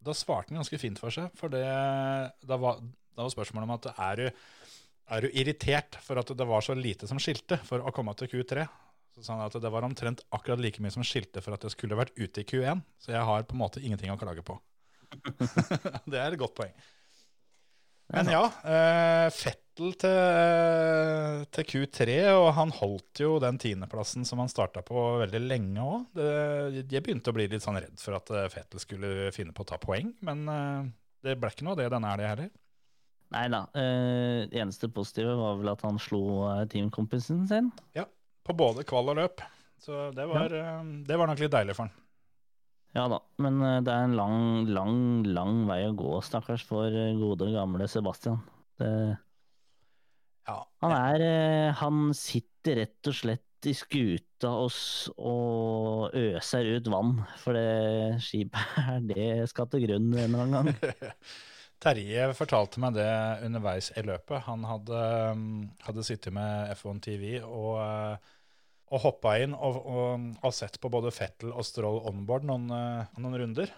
da 0.02 0.14
svarte 0.18 0.50
han 0.50 0.58
ganske 0.58 0.80
fint 0.82 0.98
for 0.98 1.14
seg. 1.14 1.28
For 1.38 1.54
det, 1.54 1.62
da, 1.62 2.58
var, 2.58 2.80
da 3.14 3.28
var 3.28 3.30
spørsmålet 3.30 3.68
om 3.68 3.74
at 3.76 3.86
er 3.92 4.18
du, 4.18 4.40
er 5.14 5.22
du 5.22 5.36
irritert 5.38 6.00
for 6.02 6.18
at 6.18 6.32
det 6.34 6.48
var 6.50 6.66
så 6.66 6.74
lite 6.74 7.06
som 7.06 7.22
skilte 7.22 7.60
for 7.68 7.86
å 7.86 7.94
komme 7.94 8.16
til 8.18 8.32
Q3? 8.32 8.66
Så 9.12 9.26
sa 9.26 9.36
han 9.36 9.43
at 9.45 9.58
det 9.60 9.71
var 9.74 9.86
omtrent 9.86 10.24
akkurat 10.32 10.62
like 10.63 10.82
mye 10.84 10.93
som 10.93 11.06
skilte 11.06 11.43
for 11.43 11.56
at 11.56 11.65
jeg 11.67 11.76
skulle 11.76 12.00
vært 12.00 12.15
ute 12.19 12.43
i 12.43 12.47
Q1. 12.47 12.84
Så 13.02 13.13
jeg 13.13 13.28
har 13.28 13.47
på 13.47 13.58
en 13.58 13.63
måte 13.63 13.84
ingenting 13.84 14.13
å 14.13 14.19
klage 14.19 14.43
på. 14.47 14.56
det 16.12 16.19
er 16.19 16.32
et 16.32 16.39
godt 16.39 16.56
poeng. 16.58 16.74
Men 18.12 18.28
ja, 18.28 18.43
eh, 18.67 19.28
Fettel 19.32 19.93
til, 20.00 21.43
til 21.56 21.67
Q3, 21.69 22.15
og 22.36 22.50
han 22.58 22.74
holdt 22.76 23.21
jo 23.24 23.38
den 23.39 23.60
tiendeplassen 23.62 24.28
som 24.28 24.41
han 24.43 24.52
starta 24.52 24.84
på 24.84 25.04
veldig 25.21 25.41
lenge 25.45 25.86
òg. 25.86 26.19
Jeg 26.19 27.04
begynte 27.04 27.32
å 27.32 27.38
bli 27.38 27.47
litt 27.52 27.63
sånn 27.63 27.80
redd 27.80 28.00
for 28.04 28.17
at 28.19 28.32
eh, 28.36 28.50
Fettel 28.52 28.84
skulle 28.84 29.32
finne 29.36 29.56
på 29.56 29.63
å 29.63 29.69
ta 29.71 29.80
poeng, 29.82 30.12
men 30.28 30.43
eh, 30.52 30.91
det 31.24 31.38
ble 31.39 31.54
ikke 31.54 31.67
noe 31.67 31.78
av 31.78 31.84
det 31.84 31.91
denne 31.93 32.12
helga 32.12 32.34
heller. 32.34 32.52
Nei 33.32 33.45
da. 33.47 33.62
eh, 33.80 34.41
det 34.52 34.60
eneste 34.60 34.89
positive 34.91 35.38
var 35.39 35.60
vel 35.62 35.71
at 35.71 35.84
han 35.88 36.00
slo 36.04 36.24
eh, 36.50 36.65
teamkompisen 36.71 37.45
sin. 37.47 37.71
På 38.52 38.58
både 38.68 38.84
kval 38.84 39.14
og 39.14 39.16
løp. 39.16 39.44
Så 39.80 40.10
det 40.12 40.28
var, 40.28 40.52
ja. 40.52 40.80
det 40.84 41.18
var 41.18 41.30
nok 41.30 41.40
litt 41.40 41.54
deilig 41.54 41.76
for 41.78 41.88
han. 41.88 41.94
Ja 42.92 43.06
da, 43.08 43.22
men 43.40 43.62
eh, 43.64 43.78
det 43.86 43.92
er 43.94 44.08
en 44.10 44.18
lang, 44.20 44.42
lang, 44.68 44.98
lang 45.24 45.62
vei 45.70 45.86
å 45.88 45.94
gå, 45.96 46.18
stakkars, 46.28 46.66
for 46.68 46.92
eh, 46.92 47.14
gode, 47.16 47.48
gamle 47.54 47.88
Sebastian. 47.88 48.42
Det, 48.82 48.90
Ja, 50.50 50.58
han 50.84 50.96
er 50.96 51.24
eh, 51.24 51.70
Han 51.80 52.10
sitter 52.18 52.82
rett 52.82 53.08
og 53.08 53.16
slett 53.16 53.70
i 53.70 53.76
skuta 53.78 54.50
oss 54.66 54.82
og 55.22 56.18
øser 56.18 56.68
ut 56.76 56.90
vann, 56.92 57.16
for 57.40 57.56
det 57.56 58.20
skipet 58.26 58.76
her, 58.90 59.00
det 59.08 59.48
skal 59.54 59.72
til 59.72 59.86
grunn 59.86 60.12
en 60.12 60.28
eller 60.28 60.44
annen 60.44 60.76
gang. 60.76 61.16
Terje 61.82 62.28
fortalte 62.38 62.82
meg 62.84 63.00
det 63.00 63.10
underveis 63.48 63.88
i 63.98 64.04
løpet. 64.06 64.44
Han 64.46 64.68
hadde, 64.70 65.00
um, 65.32 65.46
hadde 65.88 66.04
sittet 66.06 66.36
med 66.36 66.76
F1 66.76 67.00
TV 67.08 67.40
og, 67.40 67.80
og 68.92 69.06
hoppa 69.06 69.38
inn 69.40 69.54
og, 69.56 69.78
og, 69.88 70.26
og 70.44 70.54
sett 70.56 70.76
på 70.82 70.92
både 70.92 71.14
Fettel 71.16 71.54
og 71.54 71.64
Stroll 71.64 72.02
onboard 72.10 72.44
noen, 72.48 72.68
uh, 72.72 73.16
noen 73.18 73.40
runder. 73.40 73.72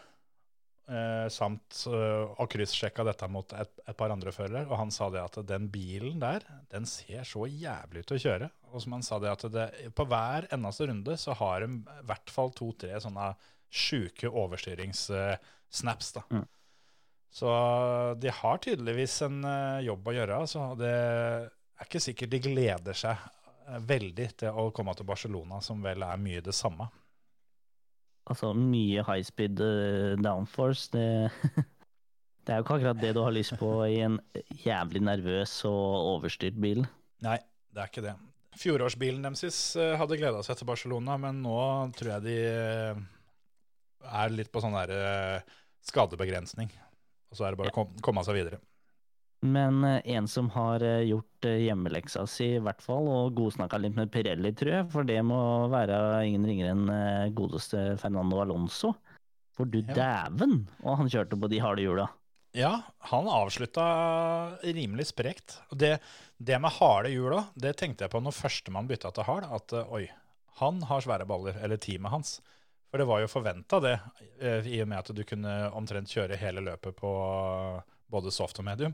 Eh, 0.83 1.27
samt 1.31 1.85
eh, 1.87 2.23
og 2.27 2.49
kryssjekka 2.51 3.05
dette 3.07 3.27
mot 3.31 3.53
et, 3.55 3.69
et 3.87 3.95
par 3.95 4.11
andre 4.11 4.33
førere. 4.35 4.65
Og 4.67 4.75
han 4.81 4.91
sa 4.91 5.07
det 5.13 5.21
at 5.21 5.37
den 5.47 5.69
bilen 5.71 6.17
der, 6.19 6.43
den 6.73 6.83
ser 6.89 7.23
så 7.27 7.47
jævlig 7.47 8.03
ut 8.03 8.11
å 8.11 8.19
kjøre. 8.19 8.49
Og 8.73 8.83
som 8.83 8.97
han 8.97 9.05
sa 9.05 9.19
det 9.23 9.31
at 9.31 9.45
det, 9.53 9.67
på 9.95 10.05
hver 10.11 10.49
eneste 10.51 10.89
runde 10.89 11.15
så 11.21 11.37
har 11.39 11.63
de 11.63 11.79
i 11.79 12.03
hvert 12.09 12.33
fall 12.35 12.51
to-tre 12.57 12.99
sånne 12.99 13.31
sjuke 13.73 14.27
overstyringssnaps. 14.27 16.11
da. 16.19 16.25
Mm. 16.35 16.43
Så 17.33 17.53
de 18.21 18.33
har 18.41 18.59
tydeligvis 18.61 19.15
en 19.25 19.39
eh, 19.47 19.85
jobb 19.87 20.11
å 20.11 20.17
gjøre. 20.19 20.41
Så 20.51 20.67
Det 20.83 20.91
er 20.91 21.87
ikke 21.87 22.03
sikkert 22.03 22.35
de 22.35 22.43
gleder 22.43 22.99
seg 23.05 23.15
eh, 23.15 23.42
veldig 23.87 24.27
til 24.43 24.59
å 24.59 24.69
komme 24.75 24.95
til 24.97 25.07
Barcelona, 25.07 25.61
som 25.63 25.81
vel 25.83 26.05
er 26.05 26.21
mye 26.21 26.43
det 26.43 26.55
samme. 26.57 26.89
Altså, 28.29 28.53
mye 28.55 29.03
high 29.03 29.23
speed 29.27 29.59
eh, 29.63 30.13
downforce, 30.21 30.89
det 30.93 31.07
Det 32.43 32.51
er 32.51 32.59
jo 32.59 32.65
ikke 32.65 32.75
akkurat 32.75 32.99
det 32.99 33.13
du 33.15 33.21
har 33.23 33.31
lyst 33.31 33.55
på 33.55 33.69
i 33.87 34.01
en 34.03 34.17
jævlig 34.65 34.99
nervøs 35.07 35.51
og 35.69 36.09
overstyrt 36.17 36.57
bil. 36.59 36.81
Nei, 37.23 37.37
det 37.71 37.79
er 37.79 37.91
ikke 37.91 38.03
det. 38.03 38.15
Fjorårsbilen 38.59 39.23
deres 39.23 39.59
eh, 39.79 39.95
hadde 39.97 40.17
gleda 40.19 40.41
seg 40.45 40.59
til 40.59 40.67
Barcelona, 40.67 41.15
men 41.21 41.39
nå 41.45 41.55
tror 41.95 42.17
jeg 42.17 42.25
de 42.25 42.35
eh, 42.49 42.99
er 44.19 44.35
litt 44.35 44.51
på 44.51 44.61
sånn 44.61 44.75
der 44.75 44.91
eh, 44.97 45.55
skadebegrensning. 45.87 46.67
Og 47.31 47.39
så 47.39 47.47
er 47.47 47.55
det 47.55 47.63
bare 47.63 47.71
å 47.71 47.87
komme 48.03 48.25
seg 48.27 48.37
videre. 48.41 48.59
Men 49.43 49.83
eh, 49.83 50.01
en 50.15 50.27
som 50.27 50.49
har 50.55 50.83
eh, 50.83 51.01
gjort 51.09 51.45
eh, 51.45 51.59
hjemmeleksa 51.65 52.23
si, 52.31 52.53
i 52.55 52.61
hvert 52.63 52.81
fall, 52.83 53.09
og 53.11 53.35
godsnakka 53.35 53.79
litt 53.81 53.97
med 53.97 54.11
Pirelli, 54.13 54.53
tror 54.55 54.71
jeg, 54.77 54.85
for 54.93 55.07
det 55.07 55.19
må 55.27 55.39
være 55.73 55.97
ingen 56.29 56.47
ringere 56.47 56.71
enn 56.71 57.33
godeste 57.35 57.97
Fernando 57.99 58.39
Alonso. 58.43 58.93
For 59.53 59.69
du 59.69 59.81
Ja. 59.83 59.93
dæven! 59.93 60.63
Og 60.81 60.97
han 61.01 61.11
kjørte 61.11 61.37
på 61.39 61.49
de 61.51 61.59
harde 61.61 61.83
hjula. 61.83 62.07
Ja, 62.55 62.71
han 63.09 63.27
avslutta 63.27 63.83
rimelig 64.63 65.09
sprekt. 65.11 65.57
Det, 65.73 65.97
det 66.37 66.59
med 66.61 66.71
harde 66.79 67.11
hjul 67.11 67.35
òg, 67.35 67.53
det 67.59 67.75
tenkte 67.77 68.05
jeg 68.05 68.13
på 68.13 68.21
når 68.23 68.37
førstemann 68.37 68.87
bytta 68.87 69.11
til 69.11 69.27
hard, 69.27 69.49
at 69.49 69.73
oi, 69.89 70.05
han 70.61 70.83
har 70.87 71.01
svære 71.03 71.27
baller, 71.27 71.57
eller 71.65 71.81
teamet 71.81 72.13
hans. 72.13 72.35
For 72.89 73.01
det 73.01 73.09
var 73.09 73.23
jo 73.23 73.31
forventa 73.31 73.79
det, 73.81 73.95
i 74.69 74.79
og 74.83 74.87
med 74.87 74.99
at 75.01 75.09
du 75.17 75.23
kunne 75.25 75.53
omtrent 75.73 76.13
kjøre 76.13 76.37
hele 76.37 76.61
løpet 76.61 76.95
på 76.95 77.13
både 78.13 78.31
soft 78.31 78.61
og 78.61 78.69
medium. 78.69 78.93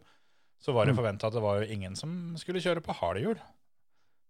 Så 0.60 0.74
var 0.76 0.86
det 0.86 0.94
Mm. 0.94 1.00
forventa 1.00 1.28
at 1.28 1.34
det 1.34 1.42
var 1.42 1.62
jo 1.62 1.72
ingen 1.72 1.96
som 1.96 2.36
skulle 2.38 2.60
kjøre 2.60 2.82
på 2.84 2.94
harde 3.00 3.22
hjul. 3.24 3.40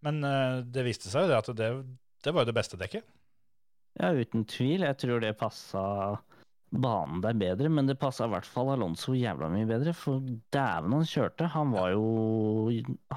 Men 0.06 0.24
uh, 0.24 0.62
det 0.62 0.86
viste 0.86 1.10
seg 1.10 1.26
jo 1.26 1.32
det 1.32 1.38
at 1.42 1.50
det, 1.58 1.70
det 2.24 2.34
var 2.34 2.46
jo 2.46 2.52
det 2.52 2.56
beste 2.60 2.78
dekket. 2.78 3.04
Ja, 4.00 4.12
uten 4.14 4.46
tvil. 4.46 4.86
Jeg 4.86 4.98
tror 5.02 5.20
det 5.20 5.34
passa 5.40 5.82
banen 6.70 7.24
der 7.24 7.34
bedre, 7.34 7.68
men 7.74 7.88
det 7.90 7.98
passa 8.00 8.28
i 8.28 8.32
hvert 8.32 8.46
fall 8.46 8.70
Alonso 8.76 9.16
jævla 9.18 9.50
mye 9.50 9.66
bedre. 9.68 9.92
For 9.98 10.22
dæven 10.54 10.94
han 10.94 11.08
kjørte. 11.10 11.50
Han 11.56 11.72
var 11.74 11.90
jo 11.96 12.04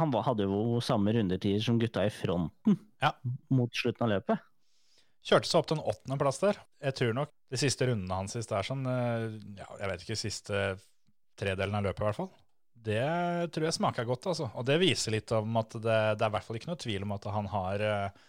Han 0.01 0.11
var, 0.11 0.25
hadde 0.25 0.48
jo 0.48 0.81
samme 0.81 1.12
rundetider 1.12 1.61
som 1.62 1.79
gutta 1.79 2.07
i 2.09 2.11
fronten 2.11 2.79
Ja. 3.03 3.12
mot 3.53 3.70
slutten 3.77 4.09
av 4.09 4.14
løpet. 4.16 4.40
Kjørte 5.22 5.46
seg 5.46 5.61
opp 5.61 5.66
til 5.68 5.77
en 5.79 5.85
åttendeplass 5.92 6.40
der. 6.40 6.57
Jeg 6.83 6.94
tror 6.98 7.12
nok 7.14 7.29
de 7.53 7.61
siste 7.61 7.87
rundene 7.87 8.16
hans 8.16 8.33
sist 8.35 8.51
er 8.51 8.64
sånn 8.66 8.83
eh, 8.88 9.29
ja, 9.61 9.68
Jeg 9.85 9.90
vet 9.92 10.03
ikke, 10.03 10.16
siste 10.18 10.62
tredelen 11.38 11.77
av 11.79 11.85
løpet 11.85 12.01
i 12.01 12.09
hvert 12.09 12.18
fall. 12.18 12.33
Det 12.83 13.53
tror 13.55 13.68
jeg 13.68 13.77
smaker 13.77 14.07
godt, 14.09 14.27
altså. 14.33 14.49
Og 14.59 14.66
det 14.66 14.81
viser 14.83 15.14
litt 15.14 15.31
om 15.37 15.59
at 15.61 15.77
det, 15.77 15.99
det 16.18 16.25
er 16.25 16.31
i 16.31 16.35
hvert 16.35 16.47
fall 16.47 16.59
ikke 16.59 16.71
noe 16.73 16.83
tvil 16.83 17.07
om 17.07 17.14
at 17.14 17.29
han 17.31 17.49
har 17.53 17.85
eh, 17.87 18.23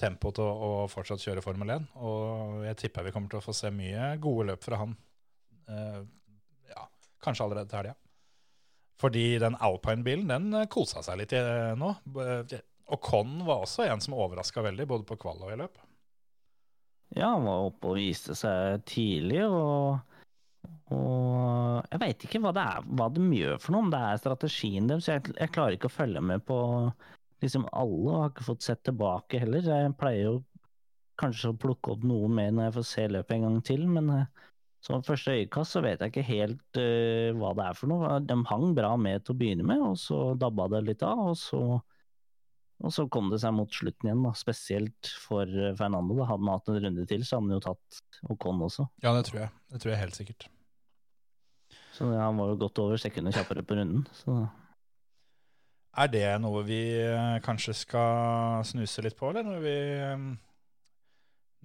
tempo 0.00 0.32
til 0.32 0.46
å, 0.46 0.68
å 0.84 0.88
fortsatt 0.90 1.24
kjøre 1.24 1.44
Formel 1.44 1.74
1. 1.76 1.88
Og 2.00 2.62
jeg 2.68 2.78
tipper 2.84 3.08
vi 3.08 3.12
kommer 3.14 3.32
til 3.32 3.42
å 3.42 3.44
få 3.44 3.54
se 3.56 3.72
mye 3.74 4.14
gode 4.22 4.48
løp 4.52 4.64
fra 4.64 4.80
han. 4.80 4.94
Uh, 5.68 6.00
ja, 6.70 6.86
kanskje 7.24 7.44
allerede 7.44 7.68
til 7.68 7.82
helga. 7.82 7.98
Fordi 8.98 9.26
den 9.42 9.58
Alpine-bilen, 9.62 10.30
den 10.30 10.62
eh, 10.62 10.70
kosa 10.72 11.04
seg 11.06 11.20
litt 11.20 11.36
nå. 11.78 11.92
Og 12.88 13.04
Con 13.04 13.36
var 13.44 13.62
også 13.62 13.84
en 13.84 14.00
som 14.02 14.16
overraska 14.16 14.64
veldig, 14.64 14.88
både 14.88 15.06
på 15.06 15.18
kvall 15.20 15.44
og 15.44 15.52
i 15.52 15.58
løp. 15.60 15.76
Ja, 17.16 17.34
han 17.34 17.44
var 17.44 17.68
oppe 17.68 17.92
og 17.92 18.00
viste 18.00 18.34
seg 18.36 18.82
tidlig, 18.88 19.44
og, 19.46 20.00
og 20.94 21.84
jeg 21.92 22.00
veit 22.00 22.24
ikke 22.24 22.40
hva 22.42 22.52
det 22.56 22.64
er, 22.64 22.84
hva 22.96 23.08
de 23.12 23.24
gjør 23.36 23.58
for 23.60 23.74
noe, 23.74 23.86
om 23.86 23.92
det 23.92 24.00
er 24.00 24.20
strategien 24.20 24.88
deres. 24.88 25.08
Jeg, 25.10 25.24
jeg 25.36 25.52
klarer 25.54 25.76
ikke 25.76 25.90
å 25.90 25.94
følge 25.98 26.22
med 26.24 26.44
på 26.48 26.58
liksom 27.44 27.66
alle, 27.70 28.04
og 28.04 28.22
har 28.22 28.30
ikke 28.32 28.46
fått 28.48 28.66
sett 28.66 28.84
tilbake 28.88 29.42
heller. 29.42 29.68
Jeg 29.68 29.96
pleier 30.00 30.30
jo 30.30 30.36
kanskje 31.18 31.52
å 31.52 31.58
plukke 31.58 31.92
opp 31.94 32.06
noe 32.06 32.30
mer 32.30 32.54
når 32.54 32.68
jeg 32.68 32.76
får 32.78 32.88
se 32.88 33.06
løpet 33.10 33.36
en 33.36 33.46
gang 33.48 33.60
til, 33.66 33.84
men 33.90 34.10
eh, 34.14 34.46
som 34.84 35.02
første 35.02 35.34
øyekast 35.34 35.74
så 35.74 35.82
vet 35.82 36.02
jeg 36.02 36.12
ikke 36.12 36.26
helt 36.28 36.78
uh, 36.78 37.34
hva 37.34 37.50
det 37.58 37.64
er 37.66 37.78
for 37.78 37.90
noe. 37.90 38.18
De 38.22 38.36
hang 38.46 38.68
bra 38.76 38.92
med 39.00 39.24
til 39.26 39.34
å 39.34 39.38
begynne 39.40 39.66
med, 39.66 39.82
og 39.82 39.96
så 39.98 40.20
dabba 40.38 40.68
det 40.76 40.84
litt 40.86 41.02
av, 41.06 41.32
og 41.32 41.38
så 41.40 41.62
og 42.78 42.92
så 42.94 43.08
kom 43.10 43.26
det 43.32 43.40
seg 43.42 43.56
mot 43.56 43.72
slutten 43.74 44.06
igjen, 44.06 44.20
da. 44.22 44.30
spesielt 44.38 45.08
for 45.24 45.50
eh, 45.50 45.72
Fernando. 45.74 46.14
Da. 46.14 46.28
Hadde 46.28 46.44
han 46.44 46.52
hatt 46.52 46.70
en 46.70 46.78
runde 46.84 47.06
til, 47.10 47.24
så 47.26 47.40
hadde 47.40 47.48
han 47.48 47.56
jo 47.56 47.64
tatt 47.64 47.98
Ocon 48.30 48.62
også. 48.68 48.86
Ja, 49.02 49.10
det 49.16 49.24
tror 49.26 49.40
jeg. 49.40 49.50
Det 49.72 49.80
tror 49.82 49.92
jeg 49.92 50.02
helt 50.04 50.18
sikkert. 50.18 50.46
Så 51.98 52.06
han 52.14 52.38
var 52.38 52.52
jo 52.52 52.58
godt 52.60 52.78
over 52.78 53.00
sekundet 53.00 53.34
kjappere 53.34 53.64
på 53.66 53.74
runden. 53.74 54.04
Så 54.14 54.38
Er 55.98 56.10
det 56.12 56.26
noe 56.38 56.62
vi 56.62 56.78
eh, 57.02 57.38
kanskje 57.42 57.74
skal 57.74 58.62
snuse 58.68 59.02
litt 59.02 59.16
på, 59.18 59.32
eller 59.32 59.42
når 59.42 59.64
vi, 59.64 59.76
eh, 59.98 60.20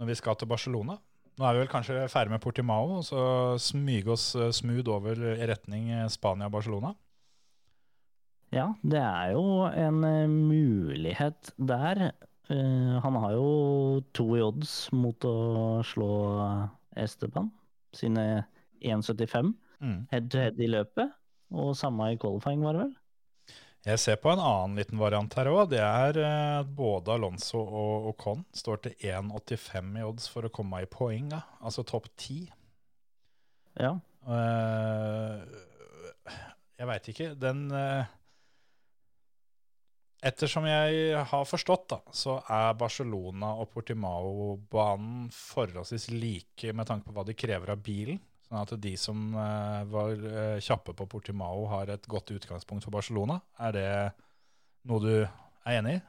når 0.01 0.09
vi 0.09 0.15
skal 0.17 0.39
til 0.39 0.49
Barcelona? 0.49 0.97
Nå 1.37 1.45
er 1.45 1.53
vi 1.53 1.61
vel 1.63 1.69
kanskje 1.69 2.07
ferdig 2.09 2.33
med 2.33 2.41
Portimao, 2.41 2.95
og 2.97 3.05
så 3.05 3.21
smyge 3.61 4.09
oss 4.15 4.31
eh, 4.33 4.49
smooth 4.53 4.89
over 4.89 5.21
i 5.35 5.47
retning 5.49 5.91
Spania-Barcelona. 6.09 6.95
ja, 8.53 8.71
det 8.81 9.01
er 9.01 9.31
jo 9.33 9.65
en 9.69 10.01
mulighet 10.49 11.53
der. 11.57 12.11
Han 12.49 13.15
har 13.21 13.31
jo 13.33 14.01
to 14.13 14.25
i 14.37 14.41
odds 14.43 14.91
mot 14.93 15.25
å 15.25 15.81
slå 15.87 16.09
Esteban, 16.97 17.51
sine 17.93 18.45
1,75 18.83 19.53
Mm. 19.53 19.62
Head 20.11 20.29
to 20.31 20.41
head 20.41 20.59
i 20.61 20.69
løpet. 20.71 21.13
Og 21.53 21.75
samme 21.77 22.13
i 22.13 22.19
qualifying, 22.19 22.63
var 22.65 22.77
det 22.77 22.85
vel? 22.85 22.93
Jeg 23.83 23.99
ser 23.99 24.15
på 24.23 24.31
en 24.31 24.39
annen 24.39 24.77
liten 24.79 24.99
variant 25.01 25.33
her 25.35 25.49
òg. 25.51 25.65
Det 25.73 25.81
er 25.83 26.17
eh, 26.21 26.59
at 26.61 26.69
både 26.71 27.17
Alonso 27.17 27.59
og 27.59 28.07
Ocon 28.13 28.45
står 28.55 28.85
til 28.85 28.93
1,85 29.11 29.99
i 29.99 30.05
odds 30.07 30.29
for 30.31 30.47
å 30.47 30.53
komme 30.55 30.79
i 30.85 30.89
poeng, 30.89 31.33
altså 31.59 31.83
topp 31.83 32.07
10. 32.15 32.47
Ja. 33.83 33.97
Eh, 34.23 35.41
jeg 36.79 36.89
veit 36.89 37.09
ikke. 37.11 37.31
Den 37.39 37.65
eh, 37.75 38.11
Ettersom 40.23 40.63
jeg 40.63 41.17
har 41.27 41.43
forstått, 41.43 41.89
da, 41.91 41.97
så 42.15 42.37
er 42.47 42.77
Barcelona 42.79 43.49
og 43.59 43.73
Portimao-banen 43.73 45.25
forholdsvis 45.35 46.05
like 46.15 46.71
med 46.71 46.87
tanke 46.87 47.09
på 47.09 47.15
hva 47.17 47.25
de 47.27 47.35
krever 47.35 47.73
av 47.73 47.81
bilen. 47.83 48.21
Sånn 48.53 48.67
at 48.67 48.73
de 48.83 48.91
som 49.01 49.21
eh, 49.33 49.79
var 49.89 50.11
eh, 50.13 50.59
kjappe 50.61 50.93
på 50.93 51.07
Portimao, 51.09 51.63
har 51.71 51.89
et 51.89 52.03
godt 52.05 52.35
utgangspunkt 52.35 52.85
for 52.85 52.93
Barcelona. 52.93 53.39
Er 53.57 53.73
det 53.73 53.85
noe 54.85 55.01
du 55.01 55.13
er 55.23 55.77
enig 55.79 55.95
i? 55.97 56.01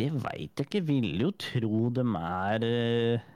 Det 0.00 0.08
veit 0.14 0.56
jeg 0.56 0.64
ikke. 0.64 0.82
Vil 0.88 1.20
jo 1.20 1.28
tro 1.36 1.82
dem 1.92 2.16
er 2.16 2.64
eh, 2.64 3.28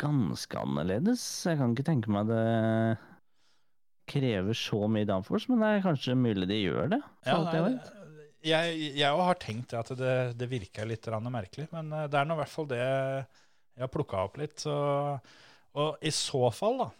ganske 0.00 0.64
annerledes. 0.64 1.28
Jeg 1.44 1.60
kan 1.60 1.76
ikke 1.76 1.88
tenke 1.92 2.16
meg 2.16 2.32
det 2.32 2.40
krever 4.08 4.56
så 4.56 4.80
mye 4.88 5.04
downforce, 5.12 5.52
men 5.52 5.60
det 5.60 5.74
er 5.74 5.84
kanskje 5.90 6.16
mulig 6.16 6.48
de 6.48 6.62
gjør 6.62 6.92
det. 6.96 7.04
Ja, 7.28 7.36
nei, 7.52 7.76
jeg 8.44 9.12
òg 9.12 9.26
har 9.28 9.38
tenkt 9.40 9.76
at 9.76 9.92
det, 9.96 10.16
det 10.40 10.48
virker 10.48 10.88
litt 10.88 11.04
merkelig, 11.28 11.68
men 11.72 11.92
det 11.92 12.16
er 12.16 12.24
nå 12.28 12.36
i 12.36 12.40
hvert 12.46 12.56
fall 12.56 12.72
det 12.72 12.84
jeg 13.74 13.84
har 13.84 13.92
plukka 13.92 14.24
opp 14.26 14.38
litt. 14.40 14.64
Og 14.66 16.04
i 16.06 16.12
så 16.14 16.42
fall, 16.54 16.78
da, 16.84 16.90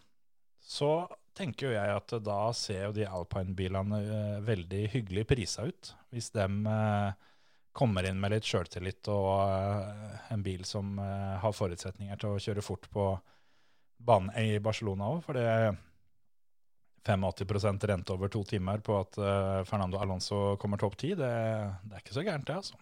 så 0.58 0.90
tenker 1.34 1.68
jo 1.68 1.74
jeg 1.74 1.94
at 1.98 2.14
da 2.24 2.40
ser 2.54 2.88
jo 2.88 2.94
de 2.96 3.06
alpine-bilene 3.06 4.00
eh, 4.02 4.40
veldig 4.46 4.82
hyggelig 4.92 5.24
prisa 5.30 5.66
ut. 5.66 5.90
Hvis 6.14 6.30
de 6.34 6.46
kommer 7.74 8.06
inn 8.06 8.20
med 8.22 8.30
litt 8.36 8.46
sjøltillit 8.46 9.08
og 9.10 9.30
eh, 9.42 10.18
en 10.34 10.44
bil 10.46 10.62
som 10.68 10.94
eh, 11.02 11.34
har 11.42 11.56
forutsetninger 11.56 12.20
til 12.22 12.36
å 12.36 12.42
kjøre 12.42 12.62
fort 12.62 12.86
på 12.92 13.08
banen 14.04 14.30
i 14.38 14.60
Barcelona 14.62 15.10
òg, 15.10 15.24
for 15.26 15.38
det 15.38 15.74
85% 17.04 17.88
rente 17.90 18.14
over 18.14 18.30
to 18.32 18.44
timer 18.48 18.78
på 18.84 18.94
at 19.00 19.18
eh, 19.18 19.60
Fernando 19.66 19.98
Alonso 19.98 20.54
kommer 20.62 20.80
topp 20.80 20.96
ti, 21.02 21.12
det, 21.18 21.32
det 21.82 21.98
er 21.98 22.04
ikke 22.04 22.16
så 22.16 22.24
gærent, 22.24 22.46
det, 22.46 22.60
altså. 22.62 22.78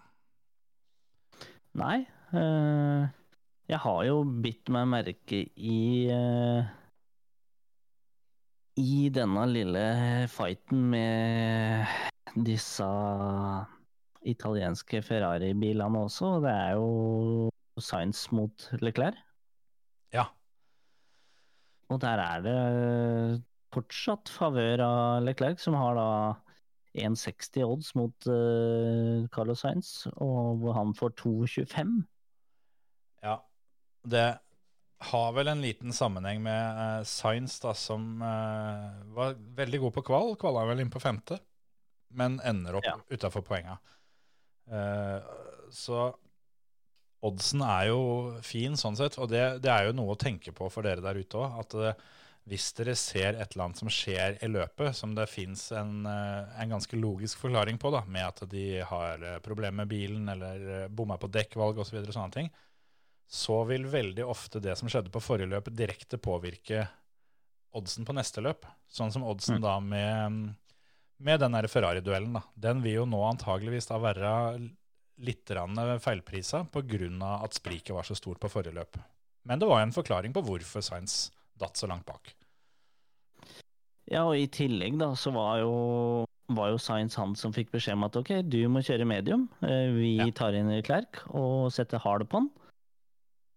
Nei. 1.80 2.02
eh, 2.36 3.21
jeg 3.70 3.78
har 3.84 4.00
jo 4.06 4.22
bitt 4.44 4.70
meg 4.74 4.88
merke 4.90 5.42
i 5.54 5.82
eh, 6.12 6.70
I 8.82 8.96
denne 9.14 9.44
lille 9.50 9.84
fighten 10.32 10.82
med 10.92 12.42
disse 12.48 12.88
italienske 14.26 15.02
Ferrari-bilene 15.04 16.04
også. 16.06 16.38
Det 16.44 16.52
er 16.52 16.76
jo 16.78 17.50
Science 17.80 18.32
mot 18.34 18.68
Leclerc. 18.80 19.18
Ja. 20.12 20.26
Og 21.92 22.00
der 22.00 22.20
er 22.22 22.44
det 22.44 23.42
fortsatt 23.72 24.32
favør 24.32 24.84
av 24.84 25.26
Leclerc, 25.26 25.60
som 25.60 25.76
har 25.76 25.96
da 25.96 26.08
1,60 26.96 27.62
odds 27.64 27.94
mot 27.96 28.28
uh, 28.28 29.28
Carlos 29.32 29.64
Sainz, 29.64 29.94
og 30.20 30.66
han 30.76 30.92
får 30.96 31.16
2,25. 31.22 31.94
Ja, 33.24 33.38
det 34.02 34.38
har 35.02 35.32
vel 35.34 35.48
en 35.50 35.62
liten 35.62 35.92
sammenheng 35.92 36.42
med 36.42 36.78
uh, 36.78 37.04
Science, 37.04 37.58
da, 37.62 37.74
som 37.74 38.22
uh, 38.22 39.02
var 39.16 39.38
veldig 39.58 39.80
god 39.86 39.96
på 39.96 40.04
kval. 40.12 40.34
Kvala 40.38 40.66
vel 40.70 40.84
inn 40.84 40.92
på 40.92 41.02
femte, 41.02 41.40
men 42.14 42.38
ender 42.46 42.78
opp 42.78 42.86
Ja. 42.86 42.98
utafor 43.10 43.42
poenga. 43.46 43.78
Uh, 44.70 45.18
så 45.74 46.12
oddsen 47.22 47.62
er 47.66 47.90
jo 47.90 48.00
fin 48.46 48.78
sånn 48.78 48.98
sett, 48.98 49.18
og 49.18 49.30
det, 49.30 49.42
det 49.62 49.70
er 49.74 49.88
jo 49.88 49.98
noe 49.98 50.14
å 50.14 50.18
tenke 50.18 50.54
på 50.54 50.70
for 50.70 50.86
dere 50.86 51.02
der 51.02 51.18
ute 51.18 51.38
òg. 51.38 51.58
At 51.64 51.78
uh, 51.78 52.18
hvis 52.50 52.72
dere 52.78 52.94
ser 52.98 53.36
et 53.38 53.52
eller 53.54 53.68
annet 53.68 53.82
som 53.82 53.90
skjer 53.90 54.38
i 54.42 54.50
løpet, 54.50 54.94
som 54.98 55.14
det 55.14 55.28
fins 55.30 55.68
en, 55.78 56.02
en 56.06 56.72
ganske 56.74 56.98
logisk 56.98 57.38
forklaring 57.38 57.78
på, 57.78 57.90
da, 57.94 58.00
med 58.10 58.26
at 58.26 58.42
de 58.50 58.80
har 58.82 59.22
problemer 59.44 59.84
med 59.84 59.90
bilen 59.92 60.26
eller 60.30 60.88
bomma 60.90 61.18
på 61.22 61.30
dekkvalg 61.30 61.78
osv., 61.78 61.92
så 61.92 61.98
videre, 62.00 62.16
sånne 62.16 62.34
ting, 62.34 62.50
så 63.32 63.62
vil 63.64 63.86
veldig 63.88 64.26
ofte 64.28 64.60
det 64.60 64.74
som 64.76 64.90
skjedde 64.92 65.12
på 65.12 65.22
forrige 65.24 65.48
løp, 65.48 65.70
direkte 65.72 66.18
påvirke 66.20 66.84
oddsen 67.72 68.04
på 68.04 68.12
neste 68.12 68.42
løp. 68.44 68.66
Sånn 68.92 69.12
som 69.14 69.24
oddsen 69.24 69.56
Mm. 69.56 69.62
da 69.62 69.80
med, 69.80 70.54
med 71.18 71.40
den 71.40 71.54
Ferrari-duellen. 71.68 72.34
da. 72.34 72.42
Den 72.54 72.82
vil 72.82 72.98
jo 73.00 73.06
nå 73.06 73.22
antageligvis 73.30 73.88
da 73.88 73.96
være 73.98 74.70
litt 75.18 75.46
feilprisa 75.46 76.66
pga. 76.70 77.42
at 77.44 77.54
spriket 77.54 77.94
var 77.94 78.02
så 78.02 78.14
stort 78.14 78.38
på 78.40 78.50
forrige 78.50 78.74
løp. 78.74 78.98
Men 79.46 79.58
det 79.58 79.66
var 79.66 79.80
jo 79.80 79.86
en 79.88 79.92
forklaring 79.92 80.32
på 80.34 80.42
hvorfor 80.44 80.82
Science 80.82 81.30
datt 81.58 81.74
så 81.74 81.88
langt 81.88 82.04
bak. 82.04 82.34
Ja, 84.10 84.24
og 84.26 84.36
i 84.36 84.46
tillegg 84.46 84.98
da, 84.98 85.14
så 85.14 85.32
var 85.32 85.60
jo, 85.62 86.26
var 86.52 86.68
jo 86.70 86.76
Science 86.78 87.16
han 87.16 87.34
som 87.34 87.52
fikk 87.54 87.70
beskjed 87.70 87.94
om 87.94 88.04
at 88.04 88.16
ok, 88.16 88.42
du 88.42 88.68
må 88.68 88.82
kjøre 88.84 89.06
medium. 89.06 89.48
Eh, 89.62 89.88
Vi 89.94 90.32
tar 90.32 90.52
inn 90.52 90.68
Klerk 90.82 91.22
og 91.30 91.72
setter 91.72 91.98
hard 91.98 92.28
på 92.28 92.42
han. 92.42 92.50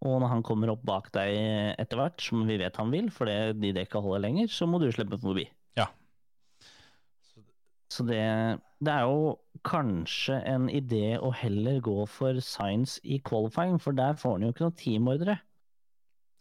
Og 0.05 0.19
når 0.21 0.29
han 0.29 0.43
kommer 0.45 0.69
opp 0.69 0.83
bak 0.85 1.09
deg 1.15 1.33
etter 1.81 1.99
hvert, 1.99 2.21
som 2.21 2.43
vi 2.45 2.59
vet 2.61 2.77
han 2.77 2.91
vil, 2.93 3.09
fordi 3.13 3.55
de 3.57 3.73
dekka 3.79 4.01
holder 4.03 4.27
lenger, 4.27 4.51
så 4.53 4.67
må 4.69 4.79
du 4.81 4.91
slippe 4.93 5.17
forbi. 5.21 5.47
Ja. 5.79 5.87
Så 7.89 8.05
det, 8.05 8.21
det 8.85 8.93
er 8.93 9.09
jo 9.09 9.33
kanskje 9.65 10.37
en 10.45 10.69
idé 10.69 11.15
å 11.17 11.31
heller 11.33 11.81
gå 11.83 11.97
for 12.11 12.37
Science 12.43 13.01
i 13.01 13.17
qualifying, 13.25 13.79
for 13.81 13.97
der 13.97 14.17
får 14.19 14.37
han 14.37 14.45
jo 14.45 14.53
ikke 14.53 14.67
noen 14.67 14.79
teamordre. 14.81 15.39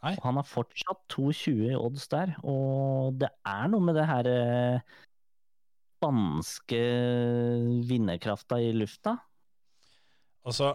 Nei. 0.04 0.12
Og 0.18 0.26
han 0.26 0.36
har 0.36 0.44
fortsatt 0.44 1.00
2,20 1.14 1.70
i 1.70 1.76
odds 1.78 2.10
der, 2.12 2.34
og 2.44 3.16
det 3.22 3.30
er 3.48 3.68
noe 3.72 3.86
med 3.86 3.96
det 3.96 4.04
her 4.10 4.28
eh, 4.28 4.96
spanske 6.04 6.82
vinnerkrafta 7.88 8.60
i 8.60 8.74
lufta. 8.76 9.16
Og 10.44 10.52
så 10.52 10.74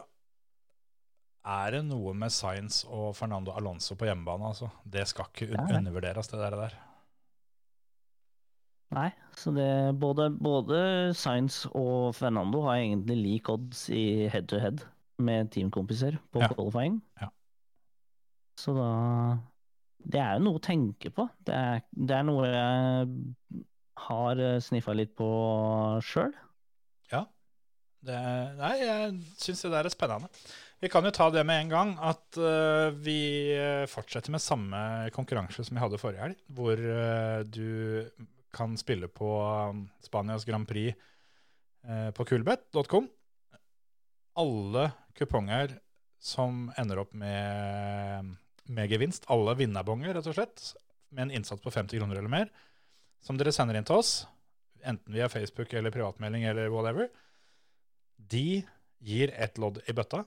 er 1.45 1.71
det 1.71 1.83
noe 1.87 2.13
med 2.13 2.31
Science 2.31 2.87
og 2.87 3.15
Fernando 3.15 3.51
Alonso 3.55 3.95
på 3.95 4.05
hjemmebane. 4.09 4.45
altså. 4.51 4.69
Det 4.85 5.07
skal 5.07 5.25
ikke 5.31 5.47
un 5.51 5.55
Ja, 5.59 5.65
ja. 5.73 5.77
undervurderes, 5.79 6.27
det 6.27 6.39
der. 6.39 6.49
der. 6.59 6.73
Nei, 8.91 9.09
så 9.37 9.51
det 9.53 9.99
både, 10.01 10.29
både 10.41 11.13
Science 11.13 11.69
og 11.77 12.15
Fernando 12.17 12.61
har 12.65 12.79
egentlig 12.81 13.17
lik 13.21 13.49
odds 13.49 13.89
i 13.93 14.27
head 14.33 14.47
to 14.49 14.57
head 14.59 14.81
med 15.19 15.51
teamkompiser 15.51 16.17
på 16.33 16.41
Ja. 16.41 16.47
qualifying. 16.47 17.01
Ja. 17.21 17.27
Så 18.57 18.73
da 18.73 19.37
Det 20.01 20.15
er 20.19 20.33
jo 20.37 20.43
noe 20.45 20.55
å 20.59 20.63
tenke 20.63 21.09
på. 21.11 21.29
Det 21.45 21.53
er, 21.53 21.81
det 21.93 22.15
er 22.15 22.23
noe 22.23 22.45
jeg 22.47 23.65
har 23.97 24.35
sniffa 24.63 24.93
litt 24.95 25.13
på 25.15 25.27
sjøl. 26.01 26.33
Det, 28.01 28.15
nei, 28.55 28.77
jeg 28.79 29.15
syns 29.43 29.61
det 29.65 29.71
der 29.73 29.83
er 29.83 29.91
spennende. 29.91 30.29
Vi 30.79 30.87
kan 30.87 31.03
jo 31.03 31.11
ta 31.11 31.27
det 31.33 31.43
med 31.43 31.65
en 31.65 31.71
gang, 31.73 31.89
at 31.99 32.37
uh, 32.39 32.87
vi 33.03 33.51
eh, 33.51 33.83
fortsetter 33.91 34.31
med 34.31 34.39
samme 34.39 34.79
konkurranse 35.11 35.65
som 35.67 35.75
vi 35.75 35.81
hadde 35.83 35.99
forrige 35.99 36.23
helg, 36.23 36.37
hvor 36.55 36.79
uh, 36.79 37.43
du 37.43 38.07
kan 38.55 38.77
spille 38.79 39.09
på 39.11 39.27
um, 39.43 39.83
Spanias 40.01 40.47
Grand 40.47 40.63
Prix 40.69 40.95
uh, 41.83 42.09
på 42.15 42.25
kulbet.com. 42.31 43.11
Alle 44.39 44.85
kuponger 45.19 45.75
som 46.23 46.69
ender 46.79 47.03
opp 47.03 47.11
med, 47.11 48.31
med 48.71 48.95
gevinst, 48.95 49.27
alle 49.27 49.57
vinnerbonger, 49.59 50.15
rett 50.15 50.31
og 50.31 50.39
slett, 50.39 50.63
med 51.11 51.27
en 51.27 51.37
innsats 51.41 51.63
på 51.63 51.75
50 51.75 51.99
kroner 51.99 52.23
eller 52.23 52.31
mer, 52.31 52.49
som 53.19 53.35
dere 53.35 53.51
sender 53.51 53.75
inn 53.75 53.87
til 53.87 53.99
oss, 53.99 54.15
enten 54.79 55.11
via 55.11 55.27
Facebook 55.27 55.75
eller 55.75 55.91
privatmelding 55.91 56.47
eller 56.47 56.71
whatever, 56.71 57.11
de 58.31 58.61
gir 59.03 59.35
ett 59.35 59.59
lodd 59.59 59.83
i 59.87 59.95
bøtta. 59.95 60.23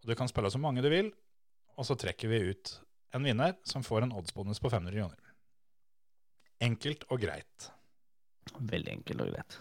Og 0.00 0.10
du 0.10 0.16
kan 0.18 0.30
spille 0.30 0.50
så 0.52 0.60
mange 0.60 0.84
du 0.84 0.90
vil, 0.92 1.10
og 1.76 1.86
så 1.88 1.96
trekker 1.98 2.30
vi 2.32 2.44
ut 2.52 2.76
en 3.16 3.26
vinner 3.26 3.56
som 3.66 3.84
får 3.84 4.06
en 4.06 4.14
oddsbonus 4.16 4.60
på 4.62 4.70
500 4.70 4.94
kroner. 4.94 5.34
Enkelt 6.62 7.06
og 7.10 7.22
greit. 7.22 7.70
Veldig 8.58 8.94
enkelt 8.98 9.24
og 9.24 9.32
greit. 9.32 9.58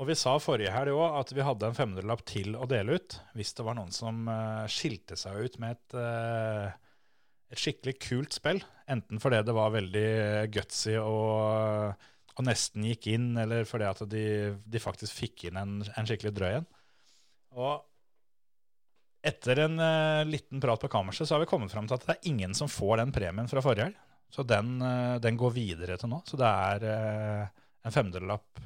Og 0.00 0.08
vi 0.08 0.16
sa 0.18 0.32
forrige 0.42 0.72
helg 0.74 0.96
òg 0.96 1.20
at 1.20 1.30
vi 1.36 1.44
hadde 1.46 1.68
en 1.68 1.76
500-lapp 1.76 2.24
til 2.26 2.56
å 2.58 2.66
dele 2.70 2.96
ut 2.98 3.14
hvis 3.38 3.52
det 3.54 3.66
var 3.66 3.76
noen 3.78 3.92
som 3.94 4.24
eh, 4.30 4.64
skilte 4.70 5.18
seg 5.18 5.44
ut 5.44 5.58
med 5.62 5.76
et, 5.76 5.96
eh, 6.00 6.96
et 7.54 7.62
skikkelig 7.62 7.94
kult 8.02 8.34
spill. 8.34 8.62
Enten 8.90 9.22
fordi 9.22 9.44
det 9.46 9.54
var 9.54 9.74
veldig 9.74 10.08
gutsy 10.54 10.96
og, 10.98 11.94
og 12.34 12.46
nesten 12.48 12.88
gikk 12.90 13.06
inn, 13.14 13.30
eller 13.38 13.68
fordi 13.70 13.86
at 13.86 14.02
de, 14.10 14.26
de 14.66 14.82
faktisk 14.82 15.14
fikk 15.14 15.46
inn 15.48 15.60
en, 15.62 15.76
en 15.86 16.10
skikkelig 16.10 16.34
drøy 16.34 16.50
en. 16.56 16.68
Og 17.54 17.84
etter 19.24 19.64
en 19.64 19.80
uh, 19.80 20.24
liten 20.28 20.60
prat 20.60 20.80
på 20.80 20.90
kammerset 20.92 21.28
så 21.28 21.34
har 21.34 21.44
vi 21.44 21.48
kommet 21.48 21.72
fram 21.72 21.88
til 21.88 21.96
at 21.96 22.04
det 22.04 22.16
er 22.16 22.30
ingen 22.30 22.54
som 22.56 22.70
får 22.70 23.00
den 23.00 23.14
premien 23.14 23.48
fra 23.48 23.62
forrige 23.64 23.88
helg. 23.88 23.98
Så 24.34 24.44
den, 24.44 24.76
uh, 24.82 25.16
den 25.22 25.38
går 25.40 25.54
videre 25.56 25.96
til 26.00 26.12
nå. 26.12 26.20
Så 26.28 26.38
det 26.40 26.50
er 26.50 26.84
uh, 26.84 27.64
en 27.86 27.94
500-lapp 27.94 28.64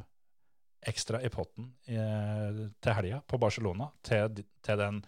ekstra 0.89 1.19
i 1.27 1.29
potten 1.29 1.73
til 1.85 2.95
helga 2.95 3.17
på 3.27 3.37
Barcelona 3.43 3.89
til, 4.07 4.39
til 4.65 4.79
den 4.79 5.01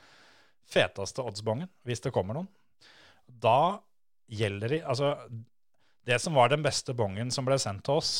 feteste 0.68 1.22
oddsbongen, 1.22 1.70
hvis 1.86 2.02
det 2.04 2.12
kommer 2.12 2.36
noen. 2.36 2.48
Da 3.30 3.78
gjelder 4.26 4.74
det 4.74 4.80
Altså, 4.82 5.14
det 6.10 6.18
som 6.20 6.36
var 6.36 6.50
den 6.50 6.66
beste 6.66 6.92
bongen 6.98 7.30
som 7.30 7.46
ble 7.46 7.56
sendt 7.62 7.86
til 7.86 8.02
oss, 8.02 8.12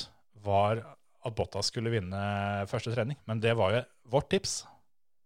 var 0.46 0.78
at 1.26 1.36
Bottas 1.36 1.68
skulle 1.74 1.92
vinne 1.92 2.22
første 2.70 2.94
trening. 2.94 3.18
Men 3.28 3.42
det 3.42 3.58
var 3.58 3.74
jo 3.74 3.84
vårt 4.14 4.30
tips, 4.30 4.60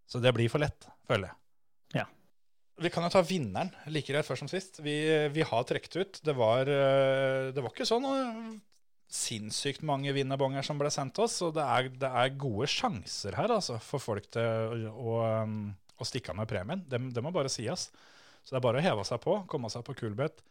så 0.09 0.19
det 0.25 0.35
blir 0.35 0.51
for 0.51 0.65
lett, 0.65 0.89
føler 1.07 1.29
jeg. 1.29 1.44
Vi 2.83 2.91
kan 2.91 3.05
jo 3.07 3.13
ta 3.15 3.23
vinneren 3.23 3.71
like 3.95 4.11
greit 4.11 4.27
først 4.27 4.43
som 4.43 4.51
sist. 4.51 4.81
Vi, 4.83 4.95
vi 5.31 5.45
har 5.47 5.67
trukket 5.69 5.97
ut. 6.01 6.21
Det 6.27 6.35
var, 6.35 6.67
eh, 6.67 7.51
det 7.55 7.63
var 7.63 7.71
ikke 7.71 7.87
sånn 7.87 8.07
eh, 8.09 8.57
sinnssykt 9.15 9.85
mange 9.87 10.13
vinnerbonger 10.17 10.65
som 10.67 10.81
ble 10.81 10.91
sendt 10.91 11.21
oss, 11.23 11.37
og 11.47 11.55
det 11.55 11.65
er, 11.65 11.91
det 12.03 12.11
er 12.11 12.35
gode 12.41 12.67
sjanser 12.71 13.37
her 13.39 13.53
altså, 13.55 13.79
for 13.83 14.03
folk 14.03 14.27
til 14.35 14.89
å, 14.89 14.91
å, 14.91 15.15
um, 15.45 15.69
å 16.01 16.09
stikke 16.09 16.33
av 16.33 16.41
med 16.41 16.51
premien. 16.51 16.83
Det, 16.91 16.99
det 17.15 17.23
må 17.23 17.31
bare 17.35 17.53
sies. 17.53 17.89
Så 18.45 18.53
det 18.53 18.59
er 18.59 18.67
bare 18.67 18.81
å 18.83 18.85
heve 18.85 19.05
seg 19.07 19.23
på, 19.23 19.39
komme 19.51 19.71
seg 19.73 19.85
på 19.87 19.95
kulbet, 19.97 20.43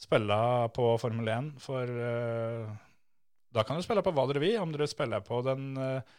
spille 0.00 0.38
på 0.76 0.88
Formel 1.00 1.28
1 1.32 1.50
for 1.60 1.88
uh, 1.88 2.70
Da 3.56 3.64
kan 3.64 3.78
du 3.78 3.84
spille 3.84 4.04
på 4.04 4.12
hva 4.14 4.26
dere 4.28 4.42
vil, 4.44 4.58
om 4.60 4.72
dere 4.72 4.88
spiller 4.88 5.22
på 5.24 5.40
den 5.44 5.70
eh, 5.80 6.16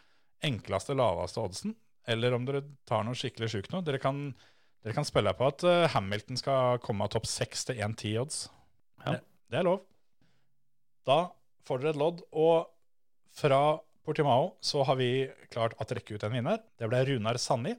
enkleste, 0.48 0.96
laveste 0.98 1.38
oddsen, 1.38 1.74
eller 2.08 2.34
om 2.34 2.46
dere 2.48 2.64
tar 2.88 3.04
noe 3.06 3.18
skikkelig 3.18 3.50
sjukt 3.52 3.70
noe. 3.70 3.84
Dere 3.86 4.00
kan, 4.02 4.32
dere 4.84 4.94
kan 4.96 5.06
spille 5.06 5.32
på 5.36 5.48
at 5.50 5.64
eh, 5.66 5.88
Hamilton 5.94 6.38
skal 6.40 6.78
komme 6.84 7.04
av 7.06 7.10
topp 7.16 7.26
6 7.28 7.64
til 7.70 7.80
1-10 7.82 8.14
odds. 8.22 8.38
Ja. 9.04 9.16
Det, 9.16 9.20
det 9.52 9.60
er 9.60 9.66
lov. 9.68 9.82
Da 11.08 11.18
får 11.68 11.82
dere 11.82 11.94
et 11.94 12.00
lodd, 12.00 12.22
og 12.32 12.68
fra 13.38 13.58
Portimao 14.06 14.54
så 14.64 14.84
har 14.88 14.96
vi 15.00 15.08
klart 15.52 15.74
å 15.80 15.84
trekke 15.88 16.16
ut 16.16 16.24
en 16.24 16.32
vinner. 16.32 16.62
Det 16.80 16.88
ble 16.88 17.02
Runar 17.10 17.36
Sanni. 17.42 17.74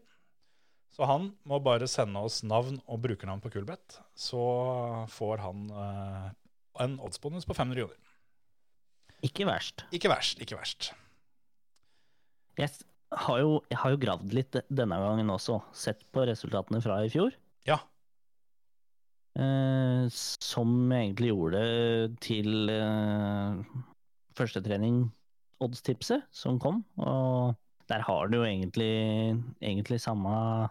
Så 0.94 1.06
han 1.08 1.30
må 1.48 1.60
bare 1.64 1.88
sende 1.90 2.20
oss 2.26 2.42
navn 2.44 2.80
og 2.90 3.00
brukernavn 3.04 3.42
på 3.44 3.52
Kulbeth, 3.54 4.00
så 4.18 4.42
får 5.14 5.44
han 5.46 5.68
eh, 5.70 6.30
en 6.84 6.96
oddsbonus 7.06 7.46
på 7.48 7.56
500 7.56 7.86
kroner. 7.86 8.16
Ikke 9.26 9.46
verst. 9.48 9.84
Ikke 9.96 10.10
verst, 10.12 10.42
ikke 10.44 10.58
verst. 10.58 10.90
Jeg 12.60 12.70
s- 12.72 12.84
har 13.10 13.40
jo, 13.42 13.54
jeg 13.70 13.80
har 13.82 13.94
jo 13.94 14.02
gravd 14.02 14.34
litt 14.38 14.58
denne 14.70 14.98
gangen 15.02 15.32
også, 15.34 15.60
sett 15.74 16.04
på 16.14 16.26
resultatene 16.30 16.82
fra 16.84 17.00
i 17.06 17.12
fjor. 17.12 17.34
Ja. 17.68 17.80
Eh, 19.40 20.06
som 20.12 20.76
jeg 20.92 21.08
egentlig 21.08 21.32
gjorde 21.32 21.64
til 22.22 22.70
eh, 22.74 23.64
første 24.38 24.62
trening 24.66 25.08
oddstipset 25.64 26.28
som 26.36 26.60
kom. 26.62 26.84
Og 27.02 27.56
der 27.90 28.06
har 28.06 28.30
du 28.30 28.40
jo 28.40 28.46
egentlig, 28.48 29.40
egentlig 29.62 30.00
samme, 30.04 30.70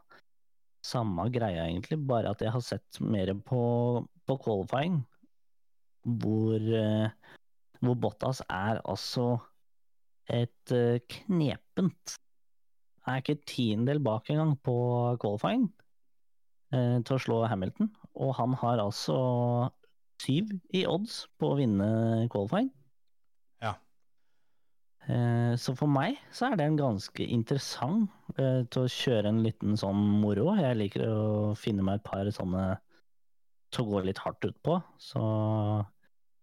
samme 0.87 1.29
greia, 1.35 1.67
egentlig, 1.67 2.01
bare 2.09 2.33
at 2.33 2.45
jeg 2.45 2.55
har 2.55 2.65
sett 2.65 3.01
mer 3.03 3.35
på, 3.47 3.63
på 4.27 4.39
qualifying. 4.45 5.03
Hvor, 6.09 6.63
eh, 6.63 7.35
hvor 7.83 7.99
Bottas 7.99 8.41
er 8.47 8.81
altså 8.87 9.35
et 10.31 10.73
eh, 10.73 11.03
knepent 11.11 12.17
Er 13.09 13.23
ikke 13.23 13.39
tiendedel 13.49 14.03
bak 14.05 14.29
engang 14.31 14.55
på 14.65 14.75
qualifying. 15.23 15.69
eh, 16.73 16.99
til 17.01 17.17
å 17.17 17.23
slå 17.23 17.37
Hamilton, 17.49 17.89
og 18.21 18.35
han 18.37 18.53
har 18.61 18.83
altså 18.83 19.15
syv 20.21 20.51
i 20.77 20.83
odds 20.85 21.23
på 21.41 21.53
å 21.53 21.57
vinne 21.57 22.27
qualifying. 22.33 22.69
Ja. 23.65 23.73
Eh, 25.09 25.55
så 25.57 25.73
for 25.79 25.89
meg 25.89 26.19
så 26.35 26.51
er 26.51 26.59
det 26.61 26.67
en 26.69 26.77
ganske 26.77 27.25
interessant 27.25 28.11
eh, 28.37 28.67
til 28.69 28.85
å 28.85 28.93
kjøre 28.93 29.33
en 29.33 29.41
liten 29.47 29.79
sånn 29.81 30.03
moro. 30.21 30.51
Jeg 30.61 30.77
liker 30.77 31.07
å 31.09 31.55
finne 31.57 31.87
meg 31.87 32.03
et 32.03 32.09
par 32.11 32.29
sånne 32.35 32.67
til 33.73 33.85
å 33.85 33.91
gå 33.95 34.03
litt 34.05 34.21
hardt 34.25 34.45
ut 34.49 34.57
på, 34.65 34.79
så, 35.01 35.23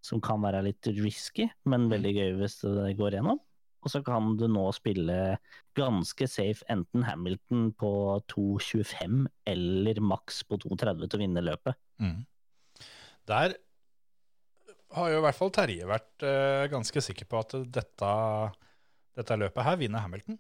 som 0.06 0.22
kan 0.22 0.42
være 0.46 0.64
litt 0.68 0.90
risky, 0.98 1.48
men 1.70 1.90
veldig 1.94 2.14
gøy 2.18 2.36
hvis 2.42 2.60
det 2.66 2.96
går 3.00 3.18
gjennom. 3.20 3.40
Og 3.86 3.92
så 3.94 4.02
kan 4.06 4.34
du 4.40 4.48
nå 4.50 4.64
spille 4.74 5.38
ganske 5.78 6.28
safe 6.30 6.66
enten 6.74 7.06
Hamilton 7.06 7.68
på 7.78 7.92
2,25 8.34 9.28
eller 9.52 10.02
maks 10.02 10.42
på 10.50 10.58
2,30 10.64 11.06
til 11.06 11.20
å 11.20 11.22
vinne 11.22 11.44
løpet. 11.46 11.78
Mm. 12.02 12.24
Der 13.30 13.56
har 14.96 15.12
jo 15.12 15.20
i 15.20 15.24
hvert 15.26 15.38
fall 15.38 15.54
Terje 15.54 15.88
vært 15.90 16.26
uh, 16.26 16.66
ganske 16.72 17.04
sikker 17.04 17.30
på 17.30 17.42
at 17.44 17.56
dette, 17.78 18.12
dette 19.20 19.40
løpet 19.40 19.68
her 19.68 19.80
vinner 19.82 20.06
Hamilton. 20.06 20.40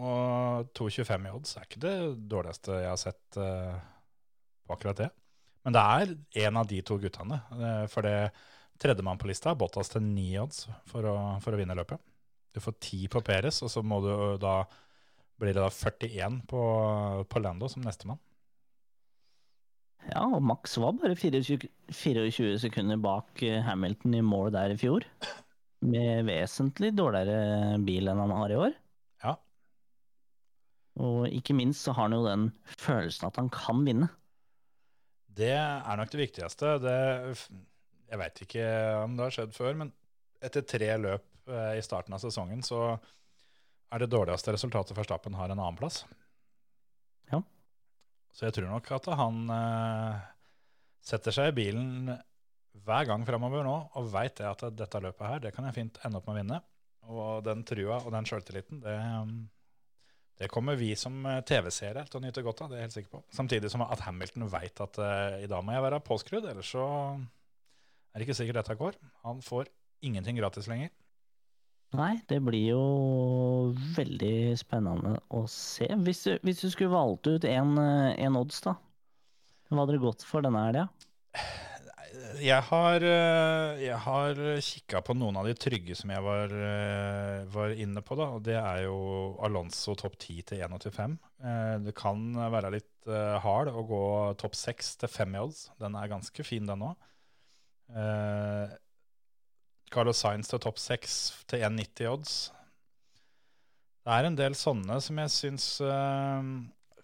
Og 0.00 0.70
2,25 0.78 1.26
i 1.26 1.32
odds 1.34 1.56
er 1.58 1.66
ikke 1.66 1.82
det 1.82 1.96
dårligste 2.30 2.78
jeg 2.78 2.88
har 2.88 3.00
sett 3.00 3.40
uh, 3.40 3.76
på 4.64 4.76
akkurat 4.76 5.04
det. 5.04 5.10
Men 5.66 5.76
det 5.76 5.82
er 5.84 6.14
en 6.46 6.60
av 6.62 6.68
de 6.70 6.80
to 6.86 6.96
guttene. 7.02 7.42
Uh, 7.52 7.84
for 7.92 8.08
det 8.08 8.30
tredjemann 8.80 9.20
på 9.20 9.28
lista 9.28 9.52
er 9.52 9.58
Bottas 9.60 9.92
til 9.92 10.04
9 10.06 10.30
odds 10.46 10.64
for 10.88 11.04
å, 11.04 11.16
for 11.44 11.52
å 11.52 11.60
vinne 11.60 11.76
løpet. 11.76 12.00
Du 12.54 12.60
får 12.62 12.78
10 12.78 13.08
på 13.12 13.22
Peres, 13.24 13.60
og 13.62 13.70
så 13.72 13.82
må 13.86 14.00
du 14.04 14.12
da 14.42 14.64
blir 15.40 15.54
det 15.56 15.62
da 15.62 15.70
41 15.72 16.42
på, 16.50 16.62
på 17.30 17.40
Lando 17.40 17.68
som 17.70 17.84
nestemann. 17.84 18.20
Ja, 20.08 20.24
og 20.24 20.42
Max 20.44 20.76
var 20.80 20.96
bare 20.96 21.16
24, 21.16 21.68
24 21.92 22.58
sekunder 22.62 23.00
bak 23.00 23.42
eh, 23.44 23.60
Hamilton 23.64 24.16
i 24.16 24.22
mål 24.24 24.52
der 24.54 24.74
i 24.74 24.78
fjor. 24.80 25.04
Med 25.84 26.26
vesentlig 26.28 26.92
dårligere 26.96 27.78
bil 27.84 28.08
enn 28.10 28.20
han 28.20 28.32
har 28.36 28.52
i 28.52 28.58
år. 28.66 28.74
Ja. 29.24 29.34
Og 31.00 31.28
ikke 31.28 31.56
minst 31.56 31.84
så 31.84 31.94
har 31.96 32.08
han 32.08 32.16
jo 32.16 32.26
den 32.26 32.48
følelsen 32.84 33.28
at 33.28 33.40
han 33.40 33.52
kan 33.54 33.84
vinne. 33.86 34.10
Det 35.40 35.54
er 35.56 35.96
nok 35.96 36.12
det 36.12 36.20
viktigste. 36.24 36.74
Det, 36.82 36.98
jeg 38.10 38.20
veit 38.20 38.44
ikke 38.44 38.66
om 39.04 39.16
det 39.16 39.28
har 39.28 39.36
skjedd 39.36 39.56
før, 39.56 39.76
men 39.84 39.92
etter 40.44 40.64
tre 40.64 40.90
løp 41.00 41.29
i 41.50 41.82
starten 41.84 42.14
av 42.16 42.22
sesongen, 42.22 42.62
så 42.66 42.94
er 43.90 44.02
det 44.02 44.10
dårligste 44.12 44.54
resultatet 44.54 44.96
Verstappen 44.96 45.36
har 45.38 45.50
en 45.50 45.58
annenplass. 45.58 46.04
Ja. 47.32 47.42
Så 48.34 48.46
jeg 48.46 48.56
tror 48.56 48.70
nok 48.70 48.90
at 48.94 49.08
han 49.18 49.46
eh, 49.54 50.26
setter 51.10 51.34
seg 51.34 51.50
i 51.50 51.56
bilen 51.58 52.12
hver 52.86 53.08
gang 53.08 53.24
framover 53.26 53.64
nå 53.66 53.76
og 53.98 54.12
veit 54.12 54.40
at 54.46 54.62
dette 54.78 55.02
løpet 55.02 55.26
her, 55.26 55.40
det 55.42 55.54
kan 55.56 55.66
jeg 55.66 55.76
fint 55.80 55.98
ende 56.06 56.20
opp 56.20 56.28
med 56.28 56.36
å 56.36 56.40
vinne. 56.40 56.60
Og 57.10 57.40
den 57.42 57.64
trua 57.66 57.98
og 58.04 58.12
den 58.14 58.28
sjøltilliten, 58.28 58.82
det, 58.84 58.94
det 60.38 60.50
kommer 60.52 60.78
vi 60.78 60.92
som 60.98 61.18
eh, 61.26 61.42
TV-seere 61.46 62.06
til 62.06 62.20
å 62.20 62.24
nyte 62.24 62.46
godt 62.46 62.62
av, 62.62 62.70
det 62.70 62.78
er 62.78 62.84
jeg 62.84 62.90
helt 62.90 62.98
sikker 63.00 63.14
på. 63.16 63.24
Samtidig 63.34 63.72
som 63.72 63.84
at 63.86 64.06
Hamilton 64.06 64.46
veit 64.52 64.86
at 64.86 65.02
eh, 65.02 65.42
i 65.44 65.50
dag 65.50 65.66
må 65.66 65.74
jeg 65.74 65.86
være 65.88 66.02
påskrudd, 66.06 66.46
ellers 66.52 66.70
så 66.76 66.86
er 68.10 68.20
det 68.20 68.28
ikke 68.28 68.38
sikkert 68.38 68.62
dette 68.62 68.78
går. 68.78 69.02
Han 69.26 69.42
får 69.42 69.70
ingenting 70.06 70.38
gratis 70.38 70.70
lenger. 70.70 70.94
Nei, 71.98 72.20
det 72.30 72.38
blir 72.46 72.68
jo 72.70 72.82
veldig 73.96 74.54
spennende 74.60 75.16
å 75.34 75.42
se. 75.50 75.88
Hvis 76.06 76.22
du, 76.26 76.36
hvis 76.46 76.62
du 76.62 76.68
skulle 76.70 76.92
valgt 76.92 77.26
ut 77.26 77.46
en, 77.50 77.72
eh, 77.82 78.38
odds, 78.38 78.60
da? 78.62 78.76
Hva 79.70 79.82
hadde 79.82 79.96
du 79.98 80.04
gått 80.04 80.22
for 80.26 80.42
denne 80.46 80.62
helga? 80.68 80.86
Jeg 82.40 82.62
har, 82.70 83.04
eh, 83.04 83.80
jeg 83.84 83.98
har 84.04 84.38
kikka 84.64 85.02
på 85.04 85.14
noen 85.18 85.36
av 85.40 85.46
de 85.46 85.54
trygge 85.54 85.96
som 85.98 86.10
jeg 86.10 86.22
var, 86.24 86.46
eh, 86.54 87.44
var 87.52 87.74
inne 87.74 88.02
på. 88.02 88.16
da, 88.16 88.30
og 88.36 88.42
Det 88.42 88.56
er 88.56 88.84
jo 88.84 89.36
Alonso 89.42 89.94
topp 89.94 90.16
10 90.18 90.42
til 90.42 90.58
1,85. 90.58 91.18
Eh, 91.42 91.78
Det 91.78 91.94
kan 91.94 92.34
være 92.34 92.72
litt 92.72 92.86
hard 93.06 93.68
å 93.68 93.82
gå 93.88 94.36
topp 94.36 94.54
6 94.54 94.96
til 94.96 95.08
5 95.08 95.34
i 95.34 95.38
odds. 95.38 95.70
Den 95.80 95.94
er 95.96 96.08
ganske 96.08 96.44
fin, 96.44 96.66
den 96.66 96.80
òg. 96.80 96.96
Carlos 99.90 100.22
Sainz 100.22 100.50
til 100.50 100.60
topp 100.62 100.78
6 100.78 101.14
til 101.50 101.64
1,90 101.66 102.10
odds. 102.10 102.34
Det 104.00 104.16
er 104.16 104.26
en 104.26 104.38
del 104.38 104.56
sånne 104.56 104.96
som 105.02 105.18
jeg 105.20 105.32
syns 105.34 105.66
uh, 105.84 106.40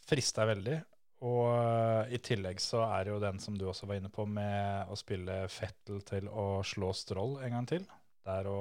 frister 0.07 0.49
veldig. 0.49 0.79
Og 1.27 1.43
uh, 1.51 2.07
i 2.13 2.21
tillegg 2.23 2.61
så 2.63 2.85
er 2.87 3.05
det 3.07 3.15
jo 3.15 3.21
den 3.23 3.41
som 3.43 3.57
du 3.59 3.67
også 3.69 3.89
var 3.91 4.01
inne 4.01 4.13
på, 4.13 4.25
med 4.29 4.93
å 4.93 4.97
spille 4.99 5.43
Fettel 5.53 6.01
til 6.07 6.31
å 6.31 6.63
slå 6.67 6.93
Stroll 6.97 7.39
en 7.45 7.59
gang 7.59 7.69
til. 7.69 7.87
Der 8.27 8.49
å 8.51 8.61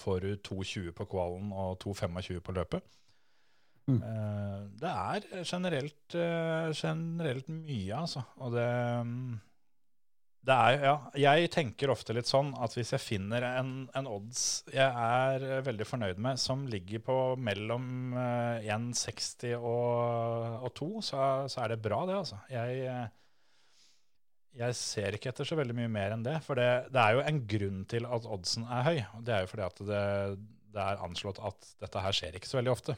får 0.00 0.24
du 0.24 0.30
2,20 0.46 0.94
på 0.96 1.04
kvalen 1.10 1.50
og 1.52 1.74
2,25 1.82 2.40
på 2.44 2.54
løpet. 2.56 2.96
Mm. 3.90 3.98
Uh, 4.04 4.60
det 4.80 4.92
er 4.92 5.44
generelt, 5.48 6.16
generelt 6.76 7.48
mye, 7.50 7.96
altså. 7.98 8.22
Og 8.38 8.54
det 8.54 8.68
mm, 9.08 9.38
det 10.40 10.54
er, 10.56 10.82
ja, 10.86 10.92
jeg 11.20 11.50
tenker 11.52 11.90
ofte 11.92 12.14
litt 12.16 12.28
sånn 12.28 12.54
at 12.64 12.72
hvis 12.72 12.94
jeg 12.94 13.02
finner 13.02 13.44
en, 13.44 13.72
en 13.96 14.06
odds 14.08 14.62
jeg 14.72 14.86
er 14.88 15.44
eh, 15.44 15.62
veldig 15.66 15.84
fornøyd 15.84 16.22
med, 16.24 16.40
som 16.40 16.62
ligger 16.70 17.02
på 17.04 17.16
mellom 17.36 18.16
eh, 18.16 18.70
1,60 18.72 19.58
og, 19.58 20.64
og 20.64 20.72
2, 20.80 20.88
så, 21.10 21.26
så 21.52 21.60
er 21.64 21.74
det 21.74 21.82
bra, 21.84 22.00
det, 22.08 22.16
altså. 22.22 22.40
Jeg, 22.48 22.80
eh, 22.88 23.04
jeg 24.64 24.78
ser 24.80 25.18
ikke 25.18 25.34
etter 25.34 25.50
så 25.50 25.60
veldig 25.60 25.76
mye 25.76 25.92
mer 25.92 26.16
enn 26.16 26.24
det. 26.24 26.38
For 26.46 26.56
det, 26.58 26.70
det 26.90 27.04
er 27.04 27.18
jo 27.18 27.26
en 27.28 27.44
grunn 27.52 27.84
til 27.92 28.08
at 28.08 28.32
oddsen 28.32 28.64
er 28.64 28.88
høy. 28.88 28.96
Det 29.20 29.36
er 29.36 29.44
jo 29.44 29.52
fordi 29.52 29.68
at 29.68 29.86
det, 29.92 30.02
det 30.72 30.86
er 30.88 31.04
anslått 31.04 31.44
at 31.52 31.72
dette 31.84 32.08
her 32.08 32.16
skjer 32.16 32.40
ikke 32.40 32.48
så 32.48 32.62
veldig 32.62 32.72
ofte. 32.72 32.96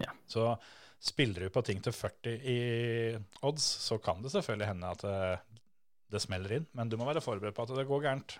Ja. 0.00 0.16
Så 0.26 0.48
spiller 1.02 1.44
du 1.44 1.52
på 1.52 1.62
ting 1.66 1.84
til 1.84 1.92
40 1.92 2.34
i 2.48 2.60
odds, 3.44 3.68
så 3.84 4.00
kan 4.00 4.24
det 4.24 4.32
selvfølgelig 4.32 4.72
hende 4.72 4.96
at 4.96 5.10
det, 6.12 6.20
smeller 6.22 6.58
inn, 6.58 6.66
men 6.76 6.90
du 6.92 6.98
må 7.00 7.06
være 7.08 7.22
forberedt 7.24 7.56
på 7.56 7.64
at 7.66 7.72
det 7.76 7.86
går 7.88 8.04
gærent. 8.04 8.36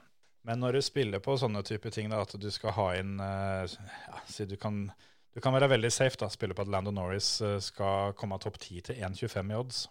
Men 0.46 0.58
når 0.62 0.74
du 0.78 0.82
spiller 0.82 1.22
på 1.22 1.36
sånne 1.38 1.62
type 1.66 1.90
ting, 1.94 2.10
da, 2.10 2.22
at 2.24 2.34
du 2.38 2.48
skal 2.50 2.74
ha 2.76 2.86
inn 2.98 3.18
eh, 3.22 3.76
ja, 4.08 4.22
si 4.26 4.46
du, 4.50 4.56
kan, 4.60 4.84
du 5.34 5.40
kan 5.44 5.54
være 5.54 5.70
veldig 5.70 5.90
safe, 5.94 6.18
da, 6.18 6.28
spille 6.32 6.56
på 6.58 6.64
at 6.64 6.70
Lando 6.72 6.90
Norris 6.94 7.36
eh, 7.46 7.58
skal 7.62 8.16
komme 8.18 8.38
av 8.38 8.42
topp 8.46 8.58
10 8.58 8.80
til 8.88 9.02
1,25 9.06 9.52
i 9.52 9.58
odds. 9.60 9.84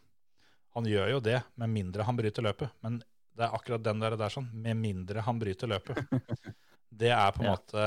Han 0.76 0.88
gjør 0.88 1.14
jo 1.16 1.22
det, 1.24 1.38
med 1.60 1.72
mindre 1.72 2.04
han 2.08 2.20
bryter 2.20 2.44
løpet. 2.46 2.72
Men 2.84 3.00
det 3.36 3.48
er 3.48 3.56
akkurat 3.56 3.84
den 3.84 4.04
der, 4.04 4.18
der 4.20 4.32
sånn, 4.32 4.50
med 4.64 4.76
mindre 4.80 5.24
han 5.24 5.40
bryter 5.40 5.72
løpet. 5.72 6.04
Det 6.92 7.08
er 7.08 7.30
på 7.32 7.40
en 7.40 7.46
Ja. 7.48 7.52
måte 7.56 7.84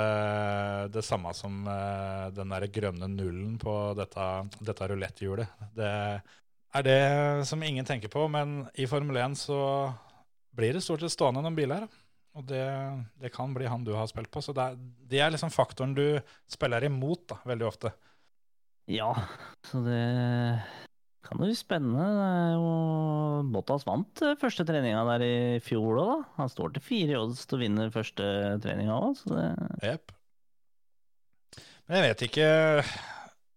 det 0.88 1.02
samme 1.04 1.34
som 1.36 1.58
eh, 1.68 2.30
den 2.32 2.48
der 2.54 2.64
grønne 2.72 3.04
nullen 3.12 3.58
på 3.60 3.74
dette, 3.98 4.24
dette 4.64 4.88
ruletthjulet. 4.88 5.50
Det 5.76 5.90
er 6.74 6.86
det 6.86 7.46
som 7.48 7.62
ingen 7.62 7.86
tenker 7.86 8.10
på, 8.12 8.26
men 8.30 8.64
i 8.74 8.86
Formel 8.90 9.20
1 9.22 9.36
så 9.38 9.58
blir 10.54 10.74
det 10.74 10.82
stort 10.84 11.02
sett 11.04 11.14
stående 11.14 11.42
noen 11.44 11.58
biler. 11.58 11.86
Og 12.34 12.46
det, 12.50 12.64
det 13.22 13.30
kan 13.34 13.52
bli 13.54 13.68
han 13.70 13.84
du 13.86 13.92
har 13.94 14.08
spilt 14.10 14.30
på. 14.34 14.42
Så 14.42 14.54
det 14.56 14.64
er, 14.64 14.80
det 15.10 15.20
er 15.22 15.30
liksom 15.30 15.52
faktoren 15.54 15.94
du 15.94 16.18
spiller 16.50 16.86
imot 16.86 17.28
da, 17.30 17.38
veldig 17.46 17.68
ofte. 17.68 17.94
Ja, 18.90 19.12
så 19.64 19.80
det 19.86 20.00
kan 21.24 21.38
jo 21.38 21.46
bli 21.46 21.54
spennende. 21.56 22.08
Det 22.18 22.26
er 22.26 22.50
jo 22.58 22.72
Bottas 23.54 23.86
vant 23.88 24.24
eh, 24.26 24.36
første 24.40 24.66
treninga 24.68 25.06
der 25.14 25.24
i 25.24 25.36
fjor 25.64 26.02
òg, 26.02 26.10
da. 26.10 26.18
Han 26.42 26.52
står 26.52 26.74
til 26.74 26.84
fire 26.84 27.14
i 27.14 27.20
odds 27.20 27.46
til 27.46 27.58
å 27.58 27.62
vinne 27.62 27.88
første 27.94 28.28
treninga 28.64 28.98
òg, 28.98 29.16
så 29.22 29.32
det 29.32 29.46
Jep. 29.86 30.14
Men 31.86 32.00
jeg 32.00 32.08
vet 32.10 32.26
ikke 32.28 32.48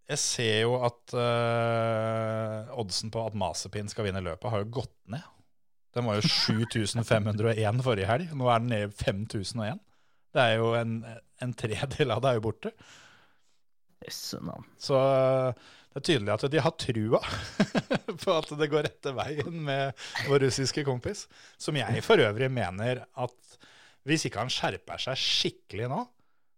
Jeg 0.08 0.22
ser 0.24 0.62
jo 0.64 0.78
at 0.88 1.16
uh, 1.18 2.78
oddsen 2.80 3.12
på 3.12 3.26
at 3.28 3.36
Masepin 3.36 3.90
skal 3.92 4.08
vinne 4.08 4.24
løpet, 4.24 4.50
har 4.54 4.64
jo 4.64 4.70
gått 4.80 4.96
ned. 5.12 5.26
Den 5.98 6.08
var 6.08 6.20
jo 6.20 6.30
7501 6.48 7.84
forrige 7.84 8.08
helg. 8.12 8.32
Nå 8.38 8.48
er 8.52 8.64
den 8.64 8.72
nede 8.72 8.88
i 8.88 8.96
5001. 8.96 9.84
Det 10.38 10.44
er 10.44 10.62
jo 10.62 10.72
en, 10.78 11.02
en 11.44 11.54
tredel 11.58 12.14
av 12.14 12.24
det 12.24 12.32
er 12.32 12.40
jo 12.40 12.46
borte. 12.48 12.74
Så 14.08 14.98
eh, 15.02 15.66
det 15.92 16.02
er 16.02 16.06
tydelig 16.06 16.34
at 16.36 16.46
de 16.54 16.62
har 16.62 16.76
trua 16.78 17.22
på 18.24 18.36
at 18.36 18.52
det 18.60 18.70
går 18.70 18.86
rette 18.86 19.14
veien 19.18 19.64
med 19.66 20.08
vår 20.28 20.46
russiske 20.46 20.84
kompis. 20.88 21.26
Som 21.58 21.80
jeg 21.80 22.04
for 22.06 22.22
øvrig 22.22 22.52
mener 22.54 23.04
at 23.18 23.58
hvis 24.08 24.28
ikke 24.28 24.44
han 24.46 24.54
skjerper 24.54 25.02
seg 25.02 25.20
skikkelig 25.20 25.90
nå, 25.92 26.04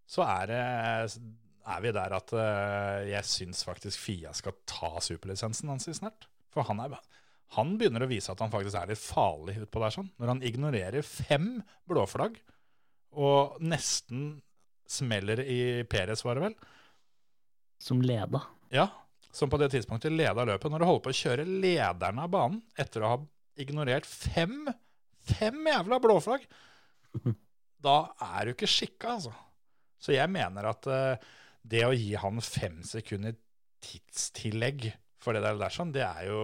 så 0.09 0.25
er, 0.25 0.51
det, 0.51 1.21
er 1.69 1.83
vi 1.83 1.93
der 1.95 2.15
at 2.17 2.33
eh, 2.35 3.09
jeg 3.11 3.27
syns 3.29 3.63
faktisk 3.67 4.01
Fia 4.01 4.33
skal 4.35 4.57
ta 4.69 4.97
superlisensen 5.03 5.71
hans 5.71 5.89
i 5.89 5.95
snart. 5.97 6.27
For 6.53 6.65
han, 6.65 6.81
er, 6.83 6.95
han 7.57 7.75
begynner 7.79 8.05
å 8.05 8.09
vise 8.09 8.31
at 8.33 8.41
han 8.43 8.53
faktisk 8.53 8.77
er 8.79 8.91
litt 8.91 9.01
farlig 9.01 9.59
utpå 9.63 9.83
der, 9.83 9.95
sånn. 9.95 10.09
Når 10.21 10.33
han 10.33 10.45
ignorerer 10.49 11.05
fem 11.05 11.51
blåflagg 11.89 12.39
og 13.19 13.57
nesten 13.65 14.39
smeller 14.89 15.41
i 15.45 15.85
Peres, 15.89 16.25
var 16.25 16.37
det 16.37 16.47
vel? 16.47 16.57
Som 17.81 18.01
leda. 18.03 18.41
Ja, 18.73 18.89
som 19.31 19.49
på 19.49 19.59
det 19.61 19.69
tidspunktet 19.73 20.13
leda 20.13 20.45
løpet, 20.45 20.71
når 20.71 20.81
du 20.81 20.87
holder 20.89 21.03
på 21.05 21.13
å 21.13 21.19
kjøre 21.19 21.45
lederen 21.45 22.21
av 22.21 22.31
banen 22.33 22.61
etter 22.79 23.05
å 23.05 23.11
ha 23.13 23.19
ignorert 23.59 24.07
fem, 24.09 24.65
fem 25.29 25.69
jævla 25.69 25.99
blåflagg, 26.01 26.47
da 27.85 27.99
er 28.33 28.49
du 28.49 28.55
ikke 28.55 28.69
skikka, 28.69 29.17
altså. 29.19 29.33
Så 29.99 30.15
jeg 30.15 30.31
mener 30.31 30.69
at 30.69 30.87
eh, 30.87 31.29
det 31.61 31.85
å 31.85 31.95
gi 31.95 32.13
han 32.19 32.41
fem 32.43 32.79
sekunder 32.85 33.35
tidstillegg 33.83 34.91
for 35.19 35.35
det 35.35 35.43
der, 35.43 35.59
der 35.59 35.73
sånn, 35.73 35.93
det 35.95 36.05
er 36.05 36.29
jo 36.29 36.43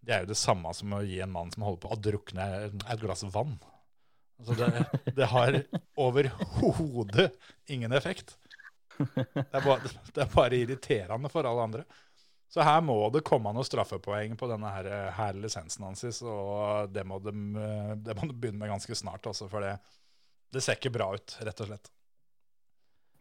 det 0.00 0.14
er 0.14 0.24
jo 0.24 0.30
det 0.30 0.38
samme 0.38 0.70
som 0.76 0.94
å 0.94 1.02
gi 1.04 1.18
en 1.20 1.32
mann 1.32 1.50
som 1.52 1.64
holder 1.66 1.82
på 1.82 1.90
å 1.92 2.00
drukne 2.00 2.44
et 2.70 3.02
glass 3.02 3.24
vann. 3.34 3.56
Altså 4.38 4.54
det, 4.54 4.84
det 5.16 5.26
har 5.32 5.58
overhodet 5.98 7.32
ingen 7.66 7.92
effekt. 7.92 8.36
Det 8.98 9.42
er, 9.42 9.64
bare, 9.64 9.90
det 10.14 10.22
er 10.22 10.30
bare 10.32 10.60
irriterende 10.60 11.30
for 11.32 11.46
alle 11.50 11.66
andre. 11.66 11.84
Så 12.48 12.64
her 12.64 12.80
må 12.80 12.96
det 13.12 13.24
komme 13.26 13.52
noen 13.52 13.66
straffepoeng 13.66 14.38
på 14.38 14.48
denne 14.48 14.70
her, 14.72 14.88
her 15.18 15.36
lisensen 15.36 15.84
hans, 15.84 16.06
og 16.22 16.88
det 16.94 17.04
må, 17.04 17.18
de, 17.20 17.34
det 18.00 18.16
må 18.16 18.30
de 18.30 18.38
begynne 18.38 18.62
med 18.62 18.72
ganske 18.72 18.96
snart, 18.96 19.26
også, 19.28 19.50
for 19.52 19.66
det, 19.66 19.74
det 20.54 20.62
ser 20.64 20.78
ikke 20.78 20.94
bra 20.94 21.10
ut, 21.18 21.36
rett 21.44 21.64
og 21.64 21.68
slett. 21.68 21.90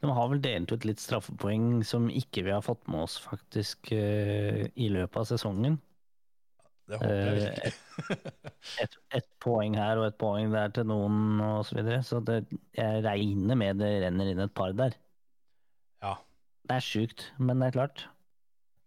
De 0.04 0.14
har 0.14 0.30
vel 0.30 0.42
delt 0.44 0.72
ut 0.72 0.86
litt 0.86 1.02
straffepoeng 1.02 1.82
som 1.88 2.06
ikke 2.14 2.44
vi 2.46 2.54
har 2.54 2.62
fått 2.66 2.84
med 2.92 3.08
oss 3.08 3.18
faktisk 3.22 3.92
eh, 3.96 4.68
i 4.78 4.90
løpet 4.94 5.24
av 5.24 5.30
sesongen. 5.32 5.80
Det 6.88 7.00
håper 7.02 7.16
jeg 7.16 7.28
Eh, 7.28 7.40
virkelig. 7.42 7.74
Et, 8.84 8.94
et 9.18 9.26
poeng 9.44 9.74
her 9.76 10.00
og 10.00 10.06
et 10.08 10.20
poeng 10.22 10.54
der 10.54 10.70
til 10.76 10.86
noen 10.88 11.42
og 11.44 11.66
så 11.68 11.80
videre. 11.80 12.04
Så 12.06 12.22
det, 12.24 12.44
jeg 12.78 13.02
regner 13.06 13.60
med 13.60 13.82
det 13.82 13.90
renner 14.06 14.30
inn 14.32 14.44
et 14.44 14.54
par 14.56 14.76
der. 14.78 14.96
Ja. 16.06 16.14
Det 16.68 16.78
er 16.78 16.86
sjukt, 16.86 17.26
men 17.42 17.60
det 17.60 17.72
er 17.72 17.78
klart. 17.80 18.06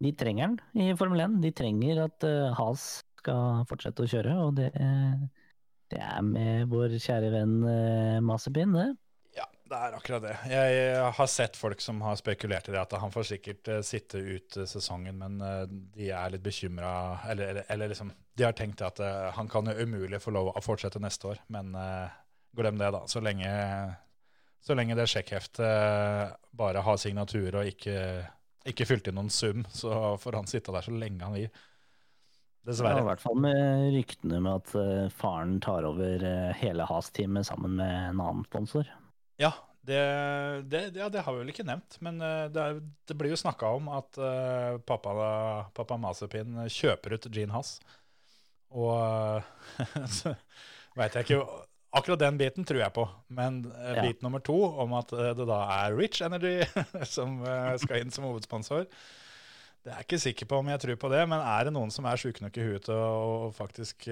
De 0.01 0.15
trenger 0.17 0.55
den 0.55 0.81
i 0.87 0.95
Formel 0.97 1.21
1. 1.27 1.41
De 1.43 1.51
trenger 1.53 2.05
at 2.07 2.25
uh, 2.25 2.55
Has 2.57 3.03
skal 3.21 3.67
fortsette 3.69 4.07
å 4.07 4.09
kjøre, 4.09 4.37
og 4.47 4.55
det, 4.57 4.71
det 5.93 5.99
er 6.01 6.23
med 6.25 6.71
vår 6.73 6.95
kjære 6.97 7.35
venn 7.35 7.59
uh, 7.67 8.21
Mazepin, 8.25 8.73
det. 8.79 8.87
Det 9.71 9.79
er 9.79 9.95
akkurat 9.95 10.25
det. 10.25 10.33
Jeg 10.51 11.03
har 11.15 11.29
sett 11.31 11.55
folk 11.55 11.81
som 11.85 12.01
har 12.03 12.17
spekulert 12.19 12.67
i 12.69 12.73
det, 12.75 12.81
at 12.81 12.95
han 12.99 13.13
får 13.15 13.29
sikkert 13.29 13.69
eh, 13.71 13.83
sitte 13.87 14.19
ut 14.19 14.57
eh, 14.59 14.67
sesongen, 14.67 15.21
men 15.21 15.37
eh, 15.47 15.63
de 15.95 16.09
er 16.11 16.33
litt 16.35 16.43
bekymra 16.43 16.91
eller, 17.31 17.53
eller, 17.53 17.69
eller 17.71 17.93
liksom 17.93 18.11
De 18.35 18.47
har 18.49 18.57
tenkt 18.59 18.83
at 18.83 18.99
eh, 19.05 19.29
han 19.37 19.51
kan 19.53 19.71
jo 19.71 19.77
umulig 19.87 20.19
få 20.25 20.35
lov 20.35 20.51
å 20.51 20.63
fortsette 20.65 20.99
neste 21.03 21.31
år, 21.31 21.43
men 21.55 21.71
eh, 21.79 22.11
glem 22.59 22.81
det, 22.81 22.91
da. 22.97 23.05
Så 23.07 23.23
lenge, 23.23 23.51
så 24.67 24.75
lenge 24.75 24.97
det 24.99 25.07
sjekkheftet 25.13 25.63
eh, 25.63 26.33
bare 26.59 26.83
har 26.83 26.99
signatur 26.99 27.61
og 27.61 27.71
ikke, 27.71 27.95
ikke 28.73 28.89
fylt 28.91 29.07
inn 29.13 29.21
noen 29.21 29.31
sum, 29.31 29.63
så 29.71 30.17
får 30.19 30.41
han 30.41 30.51
sitte 30.51 30.75
der 30.75 30.89
så 30.89 30.97
lenge 30.97 31.23
han 31.29 31.37
vil. 31.39 31.63
Ja, 32.67 32.99
I 32.99 33.07
hvert 33.07 33.23
fall 33.23 33.39
med 33.41 33.87
ryktene 33.95 34.43
med 34.43 34.65
at 34.65 34.75
eh, 34.83 35.07
faren 35.15 35.61
tar 35.65 35.87
over 35.89 36.27
eh, 36.27 36.51
hele 36.59 36.91
Has-teamet 36.91 37.47
sammen 37.49 37.79
med 37.79 37.95
en 38.11 38.19
annen 38.21 38.43
sponsor. 38.51 38.91
Ja, 39.41 39.55
det, 39.81 39.97
det, 40.69 40.93
ja, 40.95 41.09
det 41.09 41.21
har 41.25 41.33
vi 41.33 41.39
vel 41.41 41.49
ikke 41.55 41.65
nevnt, 41.65 41.97
men 42.05 42.21
eh, 42.21 42.51
det, 42.53 42.61
er, 42.61 42.81
det 43.09 43.15
blir 43.17 43.33
jo 43.33 43.39
snakka 43.41 43.65
om 43.79 43.89
at 43.97 44.13
uh, 44.21 44.77
pappa, 44.85 45.15
pappa 45.77 45.97
Mazepin 46.01 46.59
kjøper 46.69 47.15
ut 47.17 47.29
Gene 47.33 47.55
Haas. 47.57 47.79
Og 48.77 48.93
eh, 48.93 49.41
så 50.19 50.35
veit 50.99 51.15
jeg 51.17 51.25
ikke 51.29 51.45
Akkurat 51.91 52.21
den 52.23 52.37
biten 52.39 52.63
tror 52.63 52.79
jeg 52.79 52.95
på, 52.95 53.03
men 53.35 53.65
Ja. 53.97 54.05
bit 54.05 54.21
nummer 54.23 54.39
to, 54.47 54.55
om 54.79 54.93
at 54.95 55.11
det 55.11 55.43
da 55.49 55.57
er 55.75 55.97
Rich 55.99 56.21
Energy 56.23 56.63
som 57.17 57.41
uh, 57.43 57.75
skal 57.83 57.99
inn 58.05 58.13
som 58.15 58.23
hovedsponsor, 58.29 58.85
det 59.83 59.91
er 59.91 59.97
jeg 59.99 60.07
ikke 60.07 60.21
sikker 60.23 60.47
på 60.47 60.61
om 60.63 60.71
jeg 60.71 60.79
tror 60.85 60.95
på 61.03 61.11
det, 61.11 61.25
men 61.27 61.43
er 61.43 61.67
det 61.67 61.73
noen 61.75 61.91
som 61.91 62.07
er 62.07 62.15
sjuke 62.21 62.45
nok 62.45 62.55
i 62.63 62.67
huet 62.69 62.87
til 62.87 62.95
å, 62.95 63.51
faktisk 63.57 64.07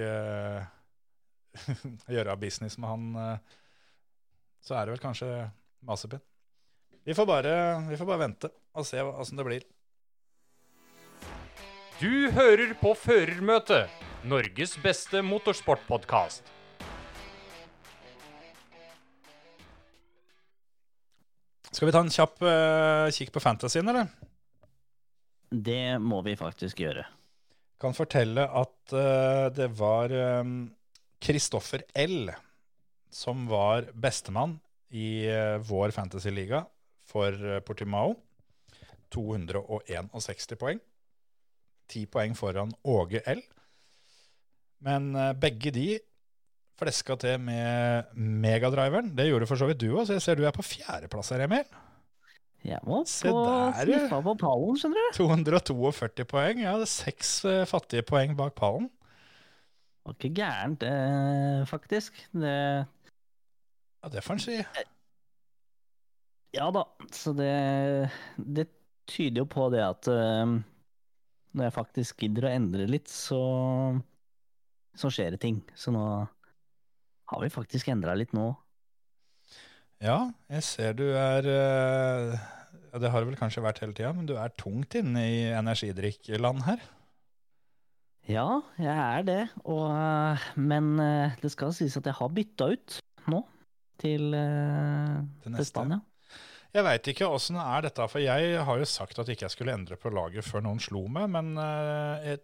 gjøre 2.17 2.35
business 2.43 2.75
med 2.83 2.91
han, 2.91 3.07
så 4.65 4.77
er 4.77 4.87
det 4.87 4.97
vel 4.97 5.03
kanskje 5.03 5.29
Mazepin. 5.87 6.23
Vi 7.09 7.15
får 7.15 7.27
bare, 7.27 7.53
vi 7.89 7.97
får 7.97 8.09
bare 8.09 8.21
vente 8.21 8.51
og 8.77 8.87
se 8.87 9.01
åssen 9.01 9.39
det 9.39 9.47
blir. 9.47 9.67
Du 11.99 12.31
hører 12.31 12.75
på 12.79 12.93
Førermøtet, 12.95 13.91
Norges 14.29 14.77
beste 14.83 15.23
motorsportpodkast. 15.25 16.53
Skal 21.73 21.89
vi 21.89 21.95
ta 21.95 22.03
en 22.03 22.13
kjapp 22.13 22.43
uh, 22.43 23.09
kikk 23.15 23.33
på 23.35 23.43
fantasyen, 23.43 23.89
eller? 23.91 24.11
Det 25.49 25.99
må 26.03 26.21
vi 26.27 26.37
faktisk 26.39 26.85
gjøre. 26.85 27.07
Kan 27.81 27.97
fortelle 27.97 28.47
at 28.47 28.95
uh, 28.95 29.49
det 29.55 29.71
var 29.79 30.13
Kristoffer 31.23 31.83
L 31.99 32.31
som 33.11 33.47
var 33.49 33.89
bestemann 33.95 34.59
i 34.91 35.27
eh, 35.29 35.59
vår 35.69 35.93
fantasyliga 35.97 36.65
for 37.09 37.33
eh, 37.33 37.61
Portimao. 37.61 38.17
261 39.13 40.59
poeng. 40.61 40.81
10 41.89 42.11
poeng 42.13 42.37
foran 42.37 42.73
Åge 42.85 43.23
L. 43.25 43.41
Men 44.85 45.15
eh, 45.17 45.33
begge 45.41 45.73
de 45.75 45.89
fleska 46.79 47.17
til 47.19 47.41
med 47.43 48.13
megadriveren. 48.15 49.15
Det 49.17 49.27
gjorde 49.29 49.49
for 49.51 49.61
så 49.61 49.69
vidt 49.69 49.81
du 49.83 49.91
òg, 49.91 50.05
så 50.07 50.19
jeg 50.19 50.25
ser 50.25 50.39
du 50.39 50.45
er 50.47 50.55
på 50.55 50.63
fjerdeplass 50.67 51.33
her, 51.35 51.47
Emil. 51.49 51.65
Jeg 52.67 52.79
må 52.87 53.01
få 53.07 53.33
der, 53.33 53.87
sniffa 53.87 54.19
på 54.23 54.35
pallen, 54.39 54.79
skjønner 54.79 55.09
du. 55.09 55.17
242 55.17 56.27
poeng. 56.29 56.63
Jeg 56.63 56.71
hadde 56.71 56.89
seks 56.91 57.33
fattige 57.71 58.05
poeng 58.07 58.37
bak 58.39 58.55
pallen. 58.59 58.89
Det 58.89 60.09
var 60.09 60.17
ikke 60.17 60.35
gærent, 60.39 60.87
faktisk. 61.69 62.17
Det, 62.33 62.55
Ja, 64.09 64.13
det 64.15 64.23
får 64.25 64.39
en 64.39 64.41
si. 64.41 64.55
ja 66.57 66.67
da, 66.73 66.83
så 67.13 67.35
det, 67.37 68.09
det 68.41 68.65
tyder 69.05 69.43
jo 69.43 69.49
på 69.53 69.67
det 69.69 69.83
at 69.85 70.09
uh, 70.09 70.55
når 71.53 71.67
jeg 71.67 71.75
faktisk 71.77 72.25
gidder 72.25 72.47
å 72.49 72.53
endre 72.57 72.87
litt, 72.89 73.11
så, 73.13 73.41
så 74.97 75.11
skjer 75.13 75.37
det 75.37 75.43
ting. 75.43 75.59
Så 75.77 75.93
nå 75.93 76.05
har 77.29 77.43
vi 77.43 77.51
faktisk 77.53 77.91
endra 77.93 78.15
litt 78.17 78.33
nå. 78.33 78.47
Ja, 80.01 80.31
jeg 80.49 80.65
ser 80.65 80.97
du 80.97 81.05
er 81.11 81.45
uh, 81.45 82.33
ja, 82.95 83.03
Det 83.03 83.13
har 83.13 83.21
det 83.21 83.29
vel 83.35 83.39
kanskje 83.43 83.67
vært 83.67 83.83
hele 83.85 83.93
tida, 83.99 84.15
men 84.17 84.31
du 84.31 84.39
er 84.41 84.57
tungt 84.57 84.97
inne 84.97 85.27
i 85.29 85.45
energidrikkland 85.53 86.65
her. 86.65 86.81
Ja, 88.25 88.49
jeg 88.81 88.97
er 88.97 89.29
det, 89.29 89.45
og, 89.69 89.87
eh, 89.93 90.49
men 90.61 90.91
det 91.41 91.49
skal 91.53 91.73
sies 91.73 91.97
at 91.97 92.09
jeg 92.09 92.17
har 92.19 92.35
bytta 92.37 92.73
ut 92.75 92.99
nå 93.33 93.41
til, 94.01 94.31
eh, 94.35 95.19
Til 95.45 95.59
til. 95.59 95.67
Spania. 95.69 96.01
Jeg 96.77 96.85
veit 96.85 97.09
ikke 97.11 97.29
åssen 97.33 97.57
er 97.57 97.87
dette, 97.87 98.05
for 98.13 98.21
jeg 98.21 98.61
har 98.69 98.79
jo 98.79 98.87
sagt 98.89 99.19
at 99.19 99.31
ikke 99.33 99.47
jeg 99.47 99.55
skulle 99.55 99.75
endre 99.75 99.97
på 100.01 100.13
laget 100.13 100.45
før 100.45 100.67
noen 100.67 100.81
slo 100.83 101.07
meg, 101.09 101.31
men 101.33 101.55
eh, 101.57 102.27
jeg 102.35 102.43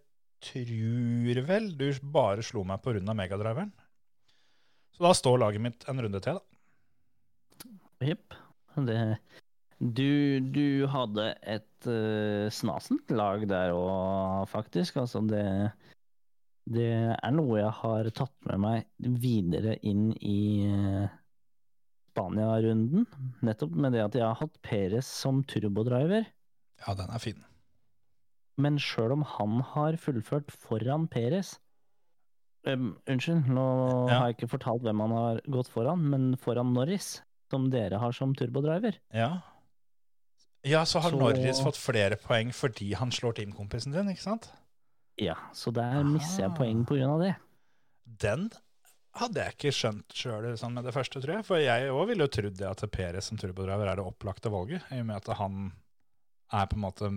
tror 0.49 1.41
vel 1.47 1.69
du 1.77 1.87
bare 2.13 2.43
slo 2.45 2.65
meg 2.67 2.81
på 2.83 2.95
grunn 2.95 3.11
av 3.11 3.17
megadriveren. 3.19 3.71
Så 4.95 5.03
da 5.05 5.13
står 5.17 5.39
laget 5.41 5.63
mitt 5.63 5.85
en 5.91 6.01
runde 6.01 6.21
til, 6.23 6.39
da. 6.39 8.05
Jepp. 8.05 8.35
Du, 9.79 10.39
du 10.55 10.87
hadde 10.87 11.25
et 11.43 11.87
uh, 11.89 12.47
snasent 12.53 13.11
lag 13.11 13.43
der 13.49 13.73
òg, 13.75 14.47
faktisk. 14.51 14.97
Altså, 15.03 15.21
det 15.27 15.45
Det 16.65 16.87
er 17.13 17.33
noe 17.35 17.59
jeg 17.59 17.73
har 17.81 18.09
tatt 18.15 18.33
med 18.49 18.61
meg 18.63 18.85
videre 19.21 19.75
inn 19.85 20.07
i 20.17 20.65
eh, 20.65 21.11
Spania-runden. 22.15 23.05
Nettopp 23.43 23.75
med 23.75 23.91
det 23.95 24.03
at 24.05 24.15
jeg 24.15 24.23
har 24.23 24.37
hatt 24.39 24.55
Perez 24.63 25.05
som 25.09 25.43
turbodriver. 25.43 26.25
Ja, 26.85 26.93
den 26.95 27.11
er 27.11 27.19
fin. 27.19 27.43
Men 28.57 28.77
sjøl 28.79 29.11
om 29.17 29.23
han 29.27 29.59
har 29.73 29.97
fullført 29.99 30.51
foran 30.55 31.09
Perez 31.11 31.57
um, 32.65 32.93
Unnskyld, 33.07 33.49
nå 33.51 33.65
Ja. 34.09 34.19
har 34.19 34.27
jeg 34.29 34.37
ikke 34.37 34.49
fortalt 34.55 34.81
hvem 34.85 34.99
han 35.03 35.11
har 35.11 35.41
gått 35.51 35.67
foran, 35.69 35.99
men 36.09 36.35
foran 36.39 36.71
Norris, 36.73 37.21
som 37.51 37.69
dere 37.69 37.99
har 37.99 38.11
som 38.15 38.33
turbodriver. 38.33 38.95
Ja. 39.13 39.41
Ja, 40.65 40.83
så 40.85 40.99
har 41.03 41.11
Så- 41.11 41.19
Norris 41.19 41.59
fått 41.61 41.77
flere 41.77 42.15
poeng 42.17 42.51
fordi 42.55 42.93
han 42.95 43.11
slår 43.11 43.35
teamkompisen 43.35 43.91
din, 43.93 44.07
ikke 44.09 44.23
sant? 44.23 44.51
Ja, 45.19 45.35
så 45.53 45.71
der 45.71 46.03
mister 46.03 46.43
jeg 46.47 46.55
poeng 46.57 46.85
på 46.87 46.95
grunn 46.97 47.11
av 47.11 47.19
det. 47.21 47.35
Den 48.19 48.49
hadde 49.15 49.39
jeg 49.45 49.53
ikke 49.55 49.71
skjønt 49.75 50.15
sjøl 50.17 50.45
sånn 50.59 50.73
med 50.75 50.83
det 50.87 50.93
første, 50.95 51.21
tror 51.23 51.37
jeg. 51.37 51.45
For 51.47 51.61
jeg 51.61 51.89
òg 51.93 52.07
ville 52.11 52.25
jo 52.27 52.33
trodd 52.35 52.57
det 52.59 52.67
at 52.67 52.83
Perez 52.91 53.29
som 53.31 53.37
turbodriver 53.39 53.87
er 53.91 53.95
det 53.99 54.05
opplagte 54.05 54.51
valget, 54.51 54.83
i 54.91 54.99
og 54.99 55.07
med 55.09 55.15
at 55.21 55.29
han 55.39 55.71
er 56.53 56.65
på 56.71 56.75
en 56.77 56.83
måte 56.83 57.09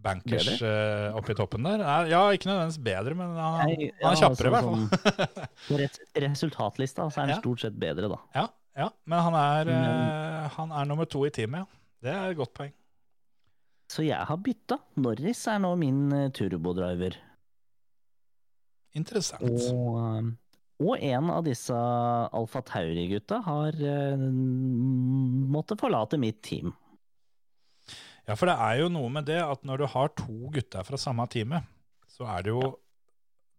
bankers 0.00 0.48
uh, 0.64 1.12
oppi 1.18 1.34
i 1.34 1.36
toppen 1.36 1.66
der. 1.68 1.82
Er, 1.84 2.06
ja, 2.08 2.20
ikke 2.32 2.48
nødvendigvis 2.48 2.80
bedre, 2.86 3.14
men 3.18 3.34
han, 3.36 3.68
Jeg- 3.74 3.92
han 4.00 4.14
er 4.14 4.16
ja, 4.16 4.22
kjappere, 4.22 4.48
i 4.48 4.54
hvert 4.54 4.64
fall. 4.64 4.86
altså, 5.20 5.48
På 5.68 5.80
resultatlista 6.24 7.08
så 7.10 7.18
er 7.20 7.26
han 7.26 7.34
Ja. 7.34 7.40
stort 7.42 7.60
sett 7.66 7.76
bedre, 7.76 8.08
da. 8.08 8.16
ja, 8.34 8.46
ja, 8.80 8.88
men 9.04 9.20
han 9.26 9.34
er, 9.36 9.68
eh, 9.74 10.48
han 10.56 10.72
er 10.72 10.84
nummer 10.88 11.04
to 11.04 11.26
i 11.28 11.30
teamet, 11.30 11.66
ja. 11.66 11.66
Det 12.00 12.14
er 12.16 12.30
et 12.32 12.38
godt 12.38 12.54
poeng. 12.56 12.72
Så 13.92 14.04
jeg 14.06 14.24
har 14.24 14.36
bytta. 14.40 14.78
Norris 14.96 15.42
er 15.52 15.58
nå 15.60 15.74
min 15.76 16.00
eh, 16.16 16.28
turbodriver. 16.32 17.18
Interessant. 18.96 19.42
Og, 19.44 19.98
eh, 20.00 20.30
og 20.80 21.02
en 21.04 21.30
av 21.32 21.44
disse 21.44 21.76
Alfa 21.76 22.62
Tauri-gutta 22.64 23.42
har 23.44 23.76
uh, 23.76 24.22
måttet 25.52 25.80
forlate 25.82 26.18
mitt 26.20 26.40
team. 26.46 26.72
Ja, 28.24 28.36
for 28.36 28.48
det 28.48 28.56
er 28.56 28.80
jo 28.80 28.92
noe 28.92 29.10
med 29.12 29.26
det 29.28 29.40
at 29.42 29.64
når 29.66 29.82
du 29.82 29.86
har 29.92 30.12
to 30.16 30.52
gutter 30.54 30.86
fra 30.86 31.00
samme 31.00 31.26
teamet, 31.32 31.66
så 32.08 32.28
er 32.30 32.46
det 32.46 32.54
jo 32.54 32.76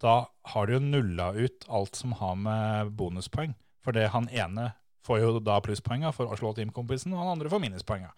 Da 0.01 0.25
har 0.49 0.65
du 0.65 0.73
jo 0.73 0.81
nulla 0.81 1.27
ut 1.37 1.65
alt 1.69 1.95
som 1.95 2.15
har 2.17 2.33
med 2.33 2.95
bonuspoeng. 2.97 3.51
For 3.85 3.93
det 3.93 4.07
han 4.09 4.25
ene 4.33 4.71
får 5.05 5.19
jo 5.21 5.41
da 5.45 5.59
plusspoenga 5.61 6.09
for 6.15 6.25
å 6.25 6.37
slå 6.39 6.55
teamkompisen, 6.57 7.13
og 7.13 7.21
han 7.21 7.35
andre 7.35 7.51
får 7.53 7.61
minuspoenga. 7.61 8.09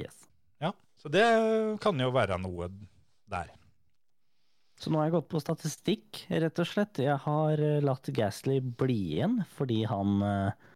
Yes. 0.00 0.26
Ja, 0.60 0.74
så 1.00 1.08
det 1.08 1.24
kan 1.80 1.96
jo 2.00 2.12
være 2.12 2.36
noe 2.40 2.68
der. 3.32 3.48
Så 4.80 4.88
nå 4.88 5.00
har 5.00 5.10
jeg 5.10 5.18
gått 5.18 5.28
på 5.28 5.40
statistikk, 5.42 6.22
rett 6.32 6.60
og 6.62 6.68
slett. 6.68 7.02
Jeg 7.04 7.18
har 7.26 7.60
eh, 7.60 7.82
latt 7.84 8.08
Gasly 8.16 8.60
bli 8.64 8.96
igjen 9.18 9.42
fordi 9.52 9.82
han 9.90 10.22
eh, 10.24 10.68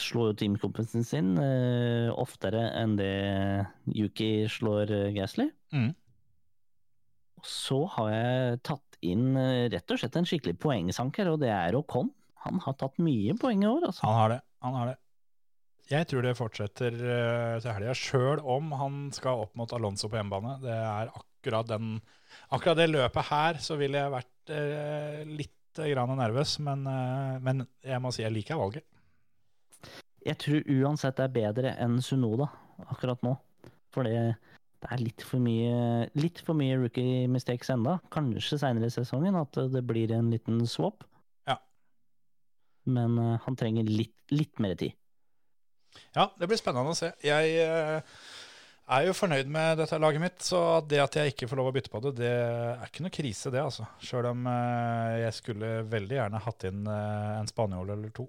slår 0.00 0.30
jo 0.30 0.36
teamkompisen 0.40 1.04
sin 1.04 1.34
eh, 1.36 2.08
oftere 2.08 2.70
enn 2.80 2.96
det 2.96 3.12
Yuki 3.92 4.46
slår 4.48 4.94
eh, 4.96 5.10
Gasly. 5.18 5.50
Mm. 5.76 5.90
Så 7.44 7.82
har 7.98 8.08
jeg 8.14 8.62
tatt 8.70 8.98
inn 9.04 9.36
eh, 9.36 9.68
rett 9.74 9.92
og 9.92 10.00
slett 10.00 10.16
en 10.16 10.28
skikkelig 10.28 10.56
poengsanker, 10.62 11.28
og 11.34 11.42
det 11.42 11.52
er 11.52 11.76
Ocon. 11.76 12.08
Han 12.46 12.62
har 12.64 12.78
tatt 12.80 12.96
mye 13.02 13.36
poeng 13.38 13.60
i 13.60 13.68
år, 13.68 13.90
altså. 13.90 14.06
Han 14.06 14.18
har 14.18 14.32
det. 14.36 14.40
Han 14.64 14.78
har 14.78 14.92
det. 14.92 14.96
Jeg 15.92 16.08
tror 16.08 16.24
det 16.24 16.32
fortsetter 16.38 16.96
eh, 16.96 17.58
til 17.60 17.74
helga, 17.74 17.92
sjøl 17.98 18.40
om 18.40 18.72
han 18.78 18.98
skal 19.12 19.44
opp 19.44 19.52
mot 19.58 19.72
Alonso 19.76 20.08
på 20.08 20.16
hjemmebane. 20.16 20.56
Det 20.62 20.72
er 20.72 21.10
akkurat, 21.10 21.28
den, 21.42 22.00
akkurat 22.50 22.76
det 22.78 22.90
løpet 22.90 23.28
her, 23.30 23.58
så 23.58 23.76
ville 23.76 23.98
jeg 23.98 24.14
vært 24.14 24.52
eh, 24.54 25.22
litt 25.26 25.82
grann 25.92 26.16
nervøs. 26.16 26.58
Men, 26.60 26.86
eh, 26.86 27.38
men 27.42 27.66
jeg 27.82 28.00
må 28.02 28.12
si 28.12 28.22
jeg 28.22 28.32
liker 28.32 28.60
valget. 28.60 28.84
Jeg 30.22 30.38
tror 30.38 30.68
uansett 30.70 31.18
det 31.18 31.24
er 31.24 31.34
bedre 31.34 31.74
enn 31.82 31.98
Sunoda 32.02 32.46
akkurat 32.86 33.22
nå. 33.26 33.34
For 33.92 34.06
det, 34.06 34.36
det 34.82 34.90
er 34.90 35.02
litt 35.02 35.24
for 35.26 35.42
mye, 35.42 36.08
litt 36.14 36.40
for 36.46 36.58
mye 36.58 36.78
rookie 36.80 37.26
mistakes 37.30 37.70
enda. 37.74 37.98
Kanskje 38.14 38.60
seinere 38.62 38.88
i 38.88 38.94
sesongen 38.94 39.36
at 39.38 39.58
det 39.72 39.82
blir 39.86 40.12
en 40.14 40.30
liten 40.32 40.62
swap. 40.70 41.04
Ja. 41.48 41.58
Men 42.86 43.18
eh, 43.18 43.38
han 43.44 43.58
trenger 43.58 43.88
litt, 43.88 44.16
litt 44.30 44.62
mer 44.62 44.78
tid. 44.78 44.96
Ja, 46.16 46.30
det 46.38 46.48
blir 46.48 46.60
spennende 46.60 46.94
å 46.94 46.96
se. 46.96 47.12
Jeg 47.24 47.56
eh, 47.60 48.14
er 48.92 49.06
jo 49.08 49.14
fornøyd 49.16 49.48
med 49.52 49.80
dette 49.80 49.98
laget 50.00 50.22
mitt, 50.22 50.38
så 50.44 50.60
det 50.88 51.00
at 51.02 51.16
jeg 51.18 51.32
ikke 51.32 51.48
får 51.50 51.58
lov 51.60 51.70
å 51.70 51.74
bytte 51.74 51.92
på 51.92 52.00
det, 52.04 52.12
det 52.20 52.30
er 52.32 52.86
ikke 52.86 53.04
noe 53.04 53.14
krise, 53.14 53.50
det, 53.54 53.62
altså. 53.62 53.86
Sjøl 54.02 54.28
om 54.32 54.46
eh, 54.50 55.18
jeg 55.24 55.36
skulle 55.38 55.72
veldig 55.90 56.18
gjerne 56.18 56.40
hatt 56.44 56.66
inn 56.68 56.86
eh, 56.90 57.34
en 57.38 57.50
spanjol 57.50 57.92
eller 57.94 58.14
to. 58.16 58.26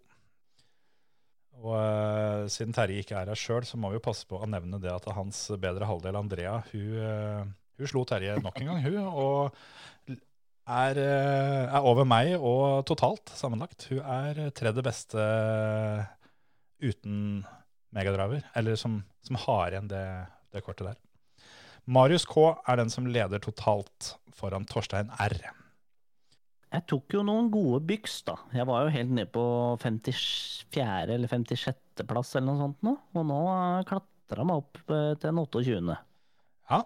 Og 1.64 1.74
eh, 1.78 2.44
siden 2.52 2.76
Terje 2.76 3.04
ikke 3.04 3.18
er 3.20 3.32
her 3.32 3.40
sjøl, 3.40 3.66
så 3.68 3.80
må 3.80 3.92
vi 3.92 4.00
jo 4.00 4.06
passe 4.06 4.28
på 4.30 4.40
å 4.40 4.50
nevne 4.50 4.82
det 4.84 4.92
at 4.94 5.08
hans 5.16 5.46
bedre 5.62 5.88
halvdel, 5.90 6.20
Andrea, 6.20 6.58
hun, 6.72 7.56
hun 7.80 7.90
slo 7.90 8.06
Terje 8.10 8.38
nok 8.44 8.62
en 8.62 8.72
gang, 8.72 8.84
hun. 8.88 9.02
Og 9.10 10.18
er, 10.64 11.00
er 11.04 11.90
over 11.90 12.08
meg 12.08 12.38
og 12.38 12.86
totalt 12.88 13.34
sammenlagt. 13.36 13.90
Hun 13.92 14.00
er 14.04 14.46
tredje 14.56 14.86
beste 14.86 15.26
uten 16.84 17.44
megadriver, 17.94 18.44
eller 18.58 18.80
som, 18.80 19.02
som 19.24 19.38
har 19.46 19.74
igjen 19.76 19.92
det, 19.92 20.06
det 20.54 20.64
kortet 20.66 20.92
der. 20.92 21.02
Marius 21.86 22.26
K 22.30 22.46
er 22.70 22.80
den 22.80 22.92
som 22.94 23.10
leder 23.10 23.42
totalt 23.44 24.14
foran 24.38 24.66
Torstein 24.70 25.12
R. 25.20 25.36
Jeg 26.74 26.86
tok 26.90 27.14
jo 27.14 27.22
noen 27.26 27.52
gode 27.54 27.84
byks, 27.86 28.22
da. 28.26 28.38
Jeg 28.56 28.66
var 28.66 28.86
jo 28.86 28.94
helt 28.96 29.12
nede 29.14 29.30
på 29.30 29.44
54. 29.84 31.14
eller 31.14 31.30
56. 31.30 32.06
plass 32.10 32.34
eller 32.34 32.48
noe 32.50 32.62
sånt 32.64 32.80
nå. 32.88 32.96
Og 33.14 33.28
nå 33.30 33.42
klatra 33.90 34.48
meg 34.48 34.64
opp 34.64 34.82
eh, 34.88 35.12
til 35.22 35.30
en 35.30 35.42
28. 35.44 35.98
Ja, 36.72 36.80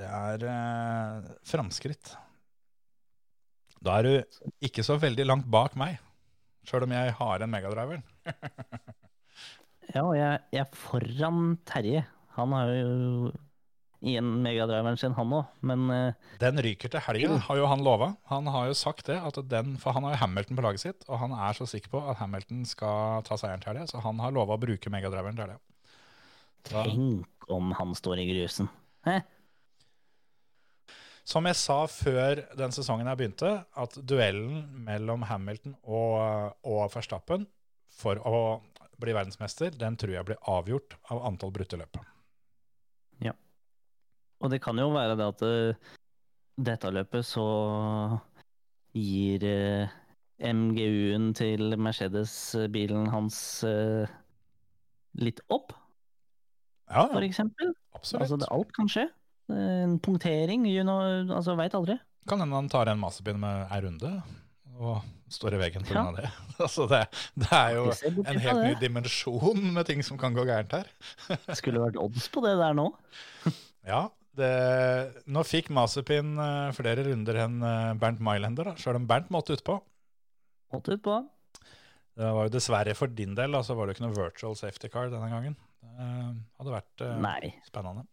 det 0.00 0.08
er 0.08 0.46
eh, 0.54 1.28
framskritt. 1.50 2.14
Da 3.80 3.98
er 3.98 4.08
du 4.08 4.40
ikke 4.64 4.84
så 4.86 4.96
veldig 5.00 5.26
langt 5.26 5.50
bak 5.52 5.76
meg, 5.80 5.98
sjøl 6.68 6.84
om 6.84 6.96
jeg 6.96 7.12
har 7.20 7.44
en 7.44 7.52
megadriver. 7.52 8.02
Ja, 9.90 10.04
og 10.04 10.12
jeg, 10.14 10.38
jeg 10.54 10.62
er 10.62 10.76
foran 10.78 11.46
Terje. 11.66 12.04
Han 12.36 12.52
har 12.54 12.72
jo 12.74 13.30
igjen 14.00 14.28
megadriveren 14.44 14.98
sin, 15.00 15.14
han 15.16 15.32
òg. 15.36 15.48
Men 15.66 15.88
uh, 15.92 16.28
Den 16.40 16.60
ryker 16.64 16.92
til 16.92 17.02
helga, 17.04 17.40
har 17.46 17.58
jo 17.58 17.66
han 17.68 17.82
lova. 17.84 18.14
Han 18.32 18.48
har 18.52 18.70
jo 18.70 18.76
sagt 18.78 19.10
det, 19.10 19.18
at 19.20 19.40
den, 19.50 19.74
for 19.80 19.96
han 19.96 20.06
har 20.06 20.16
jo 20.16 20.22
Hamilton 20.22 20.60
på 20.60 20.64
laget 20.64 20.84
sitt, 20.84 21.04
og 21.08 21.20
han 21.22 21.34
er 21.36 21.58
så 21.58 21.68
sikker 21.68 21.92
på 21.92 22.04
at 22.12 22.20
Hamilton 22.22 22.64
skal 22.68 23.26
ta 23.28 23.36
seieren 23.40 23.62
til 23.62 23.74
helga, 23.74 23.90
så 23.90 24.00
han 24.04 24.22
har 24.22 24.32
lova 24.36 24.56
å 24.56 24.62
bruke 24.62 24.92
megadriveren 24.92 25.36
til 25.36 25.48
helga. 25.48 25.60
Tenk 26.70 27.50
om 27.50 27.74
han 27.76 27.94
står 27.96 28.20
i 28.22 28.30
grusen. 28.30 28.70
Hæ? 29.06 29.20
Som 31.30 31.46
jeg 31.46 31.58
sa 31.60 31.84
før 31.86 32.40
den 32.58 32.72
sesongen 32.74 33.06
her 33.06 33.18
begynte, 33.18 33.52
at 33.78 33.96
duellen 34.08 34.64
mellom 34.86 35.22
Hamilton 35.28 35.76
og, 35.84 36.56
og 36.66 36.86
Verstappen 36.94 37.44
for 38.00 38.18
å 38.26 38.40
bli 39.00 39.14
verdensmester, 39.16 39.72
den 39.76 39.96
tror 40.00 40.16
jeg 40.16 40.28
blir 40.28 40.40
avgjort 40.50 40.96
av 41.12 41.22
antall 41.28 41.52
brutte 41.54 41.78
løp. 41.80 42.00
Og 44.40 44.50
det 44.52 44.60
kan 44.64 44.78
jo 44.80 44.88
være 44.94 45.16
det 45.20 45.26
at 45.34 45.42
eh, 45.46 45.94
dette 46.60 46.90
løpet 46.92 47.26
så 47.28 47.44
gir 48.96 49.44
eh, 49.46 49.92
MGU-en 50.40 51.30
til 51.36 51.76
Mercedes-bilen 51.80 53.10
hans 53.12 53.38
eh, 53.68 54.08
litt 55.20 55.42
opp, 55.52 55.74
Ja, 56.90 57.04
for 57.12 57.20
ja 57.22 57.28
eksempel. 57.28 57.74
absolutt. 57.94 58.22
Altså, 58.24 58.38
det, 58.40 58.48
alt 58.50 58.72
kan 58.74 58.88
skje. 58.90 59.04
Eh, 59.52 59.82
En 59.84 59.98
punktering, 60.02 60.64
you 60.66 60.82
know, 60.86 61.02
altså 61.36 61.54
veit 61.58 61.74
aldri. 61.76 61.98
Kan 62.28 62.40
hende 62.42 62.56
han 62.56 62.68
tar 62.72 62.88
en 62.90 63.00
Mazepin 63.00 63.38
med 63.40 63.68
ei 63.72 63.80
runde 63.84 64.10
og 64.80 65.02
står 65.30 65.54
i 65.54 65.60
veggen 65.60 65.84
pga. 65.84 66.06
Ja. 66.06 66.12
det. 66.16 66.30
Altså 66.60 66.84
det. 66.90 67.02
Det 67.40 67.48
er 67.56 67.70
jo 67.76 67.84
en 68.28 68.40
helt 68.40 68.62
ny 68.64 68.72
dimensjon 68.80 69.60
med 69.74 69.86
ting 69.88 70.02
som 70.04 70.18
kan 70.20 70.34
gå 70.36 70.42
gærent 70.48 70.72
her. 70.76 70.88
Skulle 71.56 71.80
vært 71.80 71.96
odds 72.00 72.26
på 72.32 72.42
det 72.44 72.56
der 72.60 72.74
nå. 72.76 72.88
Ja, 73.88 74.08
det, 74.38 74.50
nå 75.30 75.42
fikk 75.46 75.72
Mazepin 75.74 76.36
eh, 76.38 76.70
flere 76.76 77.04
runder 77.08 77.40
enn 77.44 77.58
eh, 77.66 77.94
Bernt 78.00 78.22
Mailander, 78.22 78.70
da, 78.70 78.76
sjøl 78.78 79.00
om 79.00 79.08
Bernt 79.10 79.32
måtte 79.34 79.56
utpå. 79.56 79.80
Måtte 80.74 80.94
ut 80.94 81.02
på. 81.02 81.16
Det 82.20 82.28
var 82.36 82.46
jo 82.46 82.52
dessverre 82.52 82.94
for 82.98 83.10
din 83.10 83.34
del, 83.38 83.56
da, 83.56 83.62
så 83.66 83.74
var 83.78 83.88
det 83.88 83.96
ikke 83.96 84.06
noe 84.06 84.18
virtual 84.18 84.54
safety 84.58 84.90
car 84.92 85.10
denne 85.10 85.30
gangen. 85.32 85.56
Det 85.80 86.06
hadde 86.60 86.76
vært 86.76 87.04
eh, 87.06 87.18
Nei. 87.24 87.52
spennende. 87.66 88.06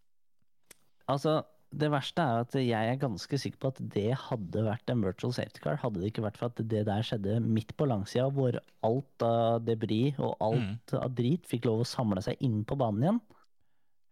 Altså, 1.11 1.39
det 1.77 1.89
verste 1.91 2.23
er 2.23 2.41
at 2.45 2.55
jeg 2.57 2.91
er 2.91 2.99
ganske 2.99 3.39
sikker 3.41 3.59
på 3.61 3.71
at 3.73 3.81
det 3.93 4.09
hadde 4.27 4.63
vært 4.63 4.91
en 4.91 5.03
virtual 5.03 5.33
safety 5.35 5.61
car, 5.63 5.79
hadde 5.81 6.01
det 6.01 6.11
ikke 6.11 6.23
vært 6.25 6.39
for 6.39 6.49
at 6.49 6.61
det 6.71 6.85
der 6.87 7.05
skjedde 7.05 7.39
midt 7.43 7.73
på 7.77 7.87
langsida, 7.89 8.29
hvor 8.33 8.57
alt 8.87 9.25
av 9.27 9.65
debris 9.67 10.17
og 10.17 10.37
alt 10.43 10.95
av 10.97 11.11
drit 11.17 11.47
fikk 11.49 11.67
lov 11.67 11.83
å 11.83 11.89
samle 11.89 12.23
seg 12.23 12.39
inn 12.43 12.63
på 12.67 12.79
banen 12.79 13.03
igjen. 13.03 13.19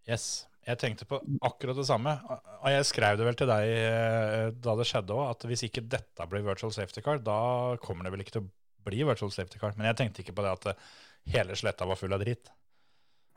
Yes. 0.05 0.27
Jeg 0.65 0.79
tenkte 0.81 1.05
på 1.05 1.19
akkurat 1.45 1.77
det 1.77 1.85
samme, 1.85 2.15
og 2.25 2.67
jeg 2.73 2.85
skrev 2.89 3.19
det 3.19 3.25
vel 3.27 3.35
til 3.37 3.49
deg 3.51 3.69
eh, 3.69 4.47
da 4.65 4.73
det 4.79 4.87
skjedde 4.89 5.13
òg, 5.13 5.27
at 5.35 5.45
hvis 5.45 5.61
ikke 5.67 5.83
dette 5.93 6.25
blir 6.31 6.45
virtual 6.47 6.73
safety 6.73 7.03
car, 7.05 7.19
da 7.21 7.75
kommer 7.83 8.07
det 8.07 8.13
vel 8.15 8.23
ikke 8.23 8.33
til 8.39 8.47
å 8.47 8.49
bli 8.87 9.03
virtual 9.05 9.29
safety 9.33 9.61
car. 9.61 9.75
Men 9.77 9.91
jeg 9.91 9.99
tenkte 9.99 10.23
ikke 10.23 10.33
på 10.37 10.45
det 10.45 10.53
at 10.55 10.65
eh, 10.71 10.87
hele 11.35 11.57
sletta 11.59 11.85
var 11.85 11.99
full 11.99 12.15
av 12.17 12.23
dritt. 12.25 12.49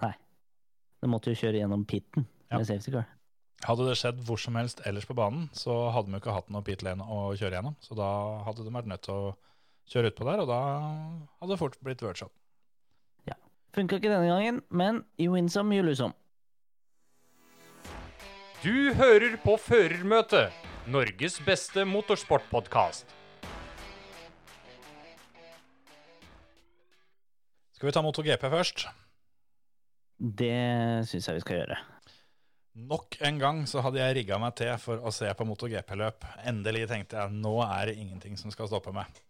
Nei. 0.04 0.14
Det 0.98 1.10
måtte 1.12 1.34
jo 1.34 1.40
kjøre 1.42 1.60
gjennom 1.60 1.84
pitten 1.88 2.24
Ja. 2.48 2.56
med 2.56 2.64
safety 2.70 2.94
car. 2.96 3.10
Hadde 3.66 3.88
det 3.90 3.98
skjedd 4.00 4.22
hvor 4.24 4.38
som 4.40 4.56
helst 4.56 4.80
ellers 4.88 5.04
på 5.04 5.16
banen, 5.18 5.50
så 5.52 5.74
hadde 5.92 6.08
vi 6.08 6.16
jo 6.16 6.22
ikke 6.22 6.36
hatt 6.36 6.48
noe 6.54 6.64
pit 6.64 6.84
lane 6.86 7.04
å 7.04 7.34
kjøre 7.36 7.58
gjennom. 7.58 7.74
Så 7.84 7.96
da 7.98 8.08
hadde 8.46 8.64
de 8.64 8.72
vært 8.72 8.88
nødt 8.88 9.02
til 9.04 9.18
å 9.18 9.32
kjøre 9.90 10.12
utpå 10.14 10.24
der, 10.30 10.44
og 10.44 10.48
da 10.48 10.60
hadde 11.42 11.50
det 11.52 11.60
fort 11.60 11.76
blitt 11.84 12.04
virtual. 12.06 12.32
Funka 13.76 13.98
ikke 13.98 14.08
denne 14.08 14.30
gangen, 14.30 14.62
men 14.72 15.02
you 15.20 15.34
win 15.34 15.48
some, 15.52 15.74
you 15.76 15.84
lose 15.84 16.00
some. 16.00 16.14
Du 18.58 18.90
hører 18.98 19.36
på 19.38 19.52
Førermøtet, 19.62 20.50
Norges 20.90 21.36
beste 21.46 21.84
motorsportpodkast. 21.86 23.12
Skal 27.76 27.86
vi 27.86 27.92
ta 27.94 28.02
MotoGP 28.02 28.48
først? 28.50 28.82
Det 30.18 30.50
syns 31.06 31.30
jeg 31.30 31.38
vi 31.38 31.44
skal 31.44 31.60
gjøre. 31.60 31.78
Nok 32.90 33.20
en 33.30 33.38
gang 33.38 33.62
så 33.70 33.84
hadde 33.86 34.02
jeg 34.02 34.16
rigga 34.18 34.40
meg 34.42 34.58
til 34.58 34.74
for 34.82 35.06
å 35.06 35.14
se 35.14 35.30
på 35.38 35.46
MotoGP-løp. 35.46 36.26
Endelig 36.50 36.88
tenkte 36.90 37.22
jeg 37.22 37.38
nå 37.38 37.60
er 37.62 37.92
det 37.92 37.98
ingenting 38.02 38.34
som 38.42 38.50
skal 38.50 38.66
stoppe 38.66 38.90
meg. 38.96 39.22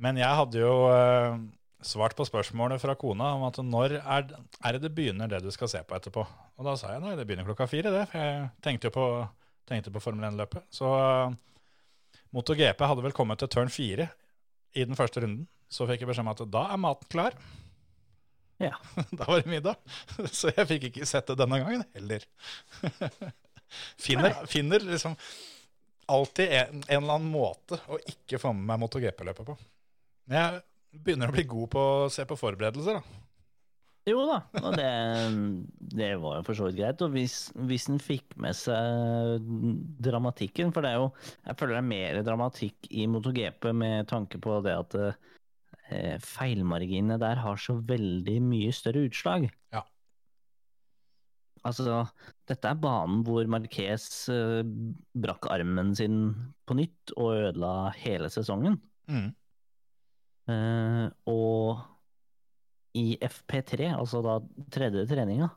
Men 0.00 0.16
jeg 0.16 0.40
hadde 0.40 0.64
jo 0.64 0.72
eh, 0.88 1.36
svart 1.84 2.16
på 2.18 2.26
spørsmålet 2.26 2.80
fra 2.82 2.94
kona 2.98 3.32
om 3.36 3.44
at 3.46 3.58
når 3.62 3.98
er, 4.00 4.32
er 4.64 4.76
det 4.76 4.82
det 4.82 4.94
begynner 4.94 5.30
det 5.30 5.42
du 5.44 5.50
skal 5.54 5.70
se 5.70 5.82
på 5.86 5.96
etterpå. 5.96 6.24
Og 6.58 6.66
da 6.66 6.74
sa 6.78 6.94
jeg 6.94 7.04
nei, 7.04 7.14
det 7.18 7.26
begynner 7.28 7.46
klokka 7.46 7.68
fire, 7.70 7.92
det. 7.94 8.06
For 8.10 8.24
jeg 8.24 8.48
tenkte 8.64 8.90
jo 8.90 8.96
på, 8.96 9.06
tenkte 9.70 9.92
på 9.94 10.02
Formel 10.02 10.26
1-løpet. 10.30 10.66
Så 10.74 10.90
uh, 10.90 11.36
MotoGP 12.34 12.82
hadde 12.90 13.04
vel 13.06 13.14
kommet 13.16 13.40
til 13.42 13.50
turn 13.52 13.70
fire 13.72 14.08
i 14.74 14.84
den 14.84 14.98
første 14.98 15.22
runden. 15.22 15.46
Så 15.70 15.86
fikk 15.88 16.02
jeg 16.02 16.10
beskjed 16.10 16.26
om 16.26 16.32
at 16.32 16.42
da 16.50 16.64
er 16.72 16.80
maten 16.82 17.10
klar. 17.12 17.36
Ja. 18.58 18.74
da 19.18 19.28
var 19.28 19.42
det 19.42 19.52
middag. 19.52 19.78
Så 20.38 20.50
jeg 20.50 20.66
fikk 20.72 20.88
ikke 20.90 21.06
sett 21.08 21.30
det 21.30 21.38
denne 21.38 21.60
gangen 21.62 21.86
heller. 21.94 22.26
finner, 24.06 24.34
finner 24.50 24.82
liksom 24.82 25.14
alltid 26.08 26.56
en, 26.56 26.82
en 26.88 27.02
eller 27.02 27.20
annen 27.20 27.30
måte 27.30 27.78
å 27.86 28.00
ikke 28.08 28.40
få 28.40 28.54
med 28.56 28.66
meg 28.66 28.82
MotoGP-løpet 28.82 29.46
på. 29.46 29.56
Jeg 30.32 30.60
begynner 31.04 31.30
å 31.30 31.36
bli 31.36 31.46
god 31.48 31.70
på 31.72 31.86
å 32.04 32.12
se 32.12 32.26
på 32.28 32.38
forberedelser, 32.38 33.00
da. 33.00 33.24
Jo 34.08 34.22
da, 34.28 34.38
og 34.62 34.76
det, 34.78 34.90
det 35.92 36.12
var 36.22 36.38
jo 36.38 36.44
for 36.46 36.56
så 36.56 36.68
vidt 36.68 36.78
greit. 36.78 37.02
Og 37.04 37.12
hvis, 37.12 37.36
hvis 37.68 37.88
en 37.92 38.00
fikk 38.00 38.36
med 38.40 38.56
seg 38.56 39.44
dramatikken 40.04 40.72
For 40.72 40.84
det 40.84 40.94
er 40.94 41.02
jo 41.02 41.08
Jeg 41.44 41.58
føler 41.60 41.76
det 41.76 41.80
er 41.82 41.90
mer 41.90 42.20
dramatikk 42.26 42.88
i 42.88 43.04
MotoGP 43.10 43.68
med 43.76 44.08
tanke 44.08 44.40
på 44.40 44.58
det 44.64 44.76
at 44.78 44.96
eh, 45.02 46.16
feilmarginene 46.24 47.18
der 47.20 47.42
har 47.42 47.60
så 47.60 47.78
veldig 47.88 48.38
mye 48.44 48.72
større 48.76 49.04
utslag. 49.08 49.48
Ja. 49.74 49.84
Altså, 51.66 52.04
dette 52.48 52.70
er 52.70 52.80
banen 52.80 53.24
hvor 53.26 53.48
Marquez 53.50 54.06
eh, 54.32 54.62
brakk 55.18 55.50
armen 55.52 55.92
sin 55.98 56.22
på 56.68 56.78
nytt 56.78 57.12
og 57.16 57.34
ødela 57.50 57.90
hele 57.98 58.30
sesongen. 58.32 58.80
Mm. 59.10 59.32
Eh, 60.48 61.06
og 61.28 61.84
i 62.98 63.18
FP3, 63.20 63.92
altså 63.92 64.22
da 64.24 64.38
tredje 64.72 65.04
treninga, 65.10 65.50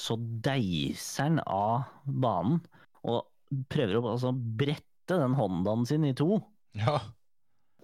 så 0.00 0.16
deiser 0.18 1.30
han 1.30 1.40
av 1.42 1.88
banen 2.04 2.60
og 3.06 3.26
prøver 3.72 4.00
å 4.00 4.14
altså 4.14 4.32
brette 4.32 5.18
den 5.18 5.36
Hondaen 5.38 5.86
sin 5.88 6.06
i 6.06 6.14
to. 6.16 6.38
Ja. 6.76 6.98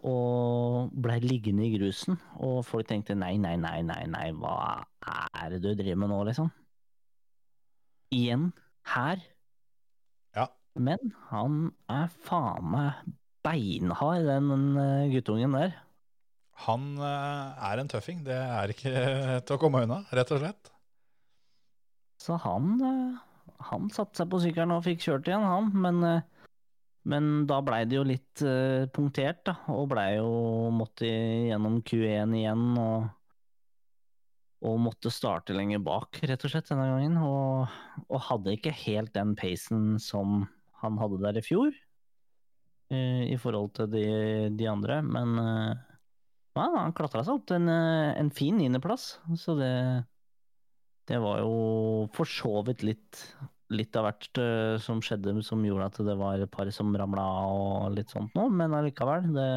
Og 0.02 0.90
blei 0.98 1.20
liggende 1.22 1.66
i 1.66 1.74
grusen, 1.76 2.18
og 2.42 2.64
folk 2.66 2.88
tenkte 2.90 3.14
nei, 3.14 3.36
nei, 3.40 3.54
nei, 3.60 3.78
nei, 3.86 4.02
nei, 4.10 4.26
hva 4.34 4.82
er 5.38 5.54
det 5.54 5.62
du 5.62 5.70
driver 5.78 6.00
med 6.02 6.10
nå, 6.10 6.18
liksom? 6.26 6.50
Igjen, 8.12 8.50
her. 8.92 9.22
Ja. 10.36 10.48
Men 10.74 11.14
han 11.30 11.70
er 11.90 12.10
faen 12.26 12.66
meg 12.74 13.14
beinhard, 13.46 14.26
den 14.26 14.76
eh, 14.78 15.12
guttungen 15.14 15.54
der. 15.56 15.78
Han 16.66 16.92
eh, 17.00 17.64
er 17.70 17.80
en 17.80 17.90
tøffing. 17.90 18.22
Det 18.26 18.36
er 18.36 18.74
ikke 18.74 18.92
til 19.46 19.56
å 19.56 19.60
komme 19.60 19.84
unna, 19.86 20.02
rett 20.14 20.34
og 20.34 20.42
slett. 20.42 20.72
Så 22.22 22.36
han, 22.44 22.76
eh, 22.86 23.56
han 23.70 23.88
satte 23.94 24.20
seg 24.22 24.30
på 24.30 24.42
sykkelen 24.44 24.76
og 24.76 24.84
fikk 24.86 25.02
kjørt 25.06 25.30
igjen, 25.30 25.48
han. 25.48 25.72
Men, 25.74 26.04
eh, 26.06 26.46
men 27.08 27.32
da 27.50 27.58
blei 27.66 27.82
det 27.88 27.98
jo 27.98 28.06
litt 28.06 28.44
punktert, 28.94 29.42
da. 29.48 29.56
Og 29.74 29.88
blei 29.90 30.12
jo 30.20 30.70
måtte 30.70 31.08
gjennom 31.08 31.80
Q1 31.82 32.36
igjen 32.38 32.76
og, 32.78 33.08
og 34.62 34.76
måtte 34.84 35.10
starte 35.10 35.56
lenger 35.56 35.82
bak, 35.82 36.20
rett 36.30 36.46
og 36.46 36.52
slett, 36.52 36.68
denne 36.70 36.86
gangen. 36.92 37.16
Og, 37.26 38.04
og 38.06 38.22
hadde 38.28 38.54
ikke 38.54 38.76
helt 38.84 39.10
den 39.16 39.34
pacen 39.34 39.96
som 39.98 40.44
han 40.78 41.00
hadde 41.02 41.18
der 41.24 41.40
i 41.40 41.42
fjor, 41.42 41.74
i 42.92 43.34
forhold 43.40 43.72
til 43.74 43.90
de, 43.90 44.06
de 44.54 44.70
andre. 44.70 45.00
Men 45.02 45.34
eh, 46.56 46.62
ja, 46.62 46.84
han 46.84 46.96
klatra 46.96 47.24
seg 47.24 47.38
opp 47.38 47.46
til 47.50 47.60
en, 47.60 47.68
eh, 47.72 48.14
en 48.20 48.32
fin 48.34 48.58
niendeplass, 48.60 49.14
så 49.40 49.58
det 49.58 49.74
det 51.10 51.18
var 51.18 51.40
jo 51.42 51.54
for 52.14 52.28
så 52.30 52.60
vidt 52.66 52.84
litt, 52.86 53.22
litt 53.74 53.96
av 53.98 54.06
hvert 54.06 54.38
eh, 54.38 54.76
som 54.82 55.00
skjedde 55.02 55.34
som 55.44 55.64
gjorde 55.66 55.88
at 55.90 55.98
det 56.06 56.14
var 56.18 56.42
et 56.42 56.52
par 56.52 56.70
som 56.74 56.92
ramla 56.96 57.24
og 57.50 57.96
litt 57.96 58.12
sånt 58.14 58.34
nå, 58.38 58.46
men 58.54 58.76
allikevel. 58.78 59.26
Det, 59.34 59.48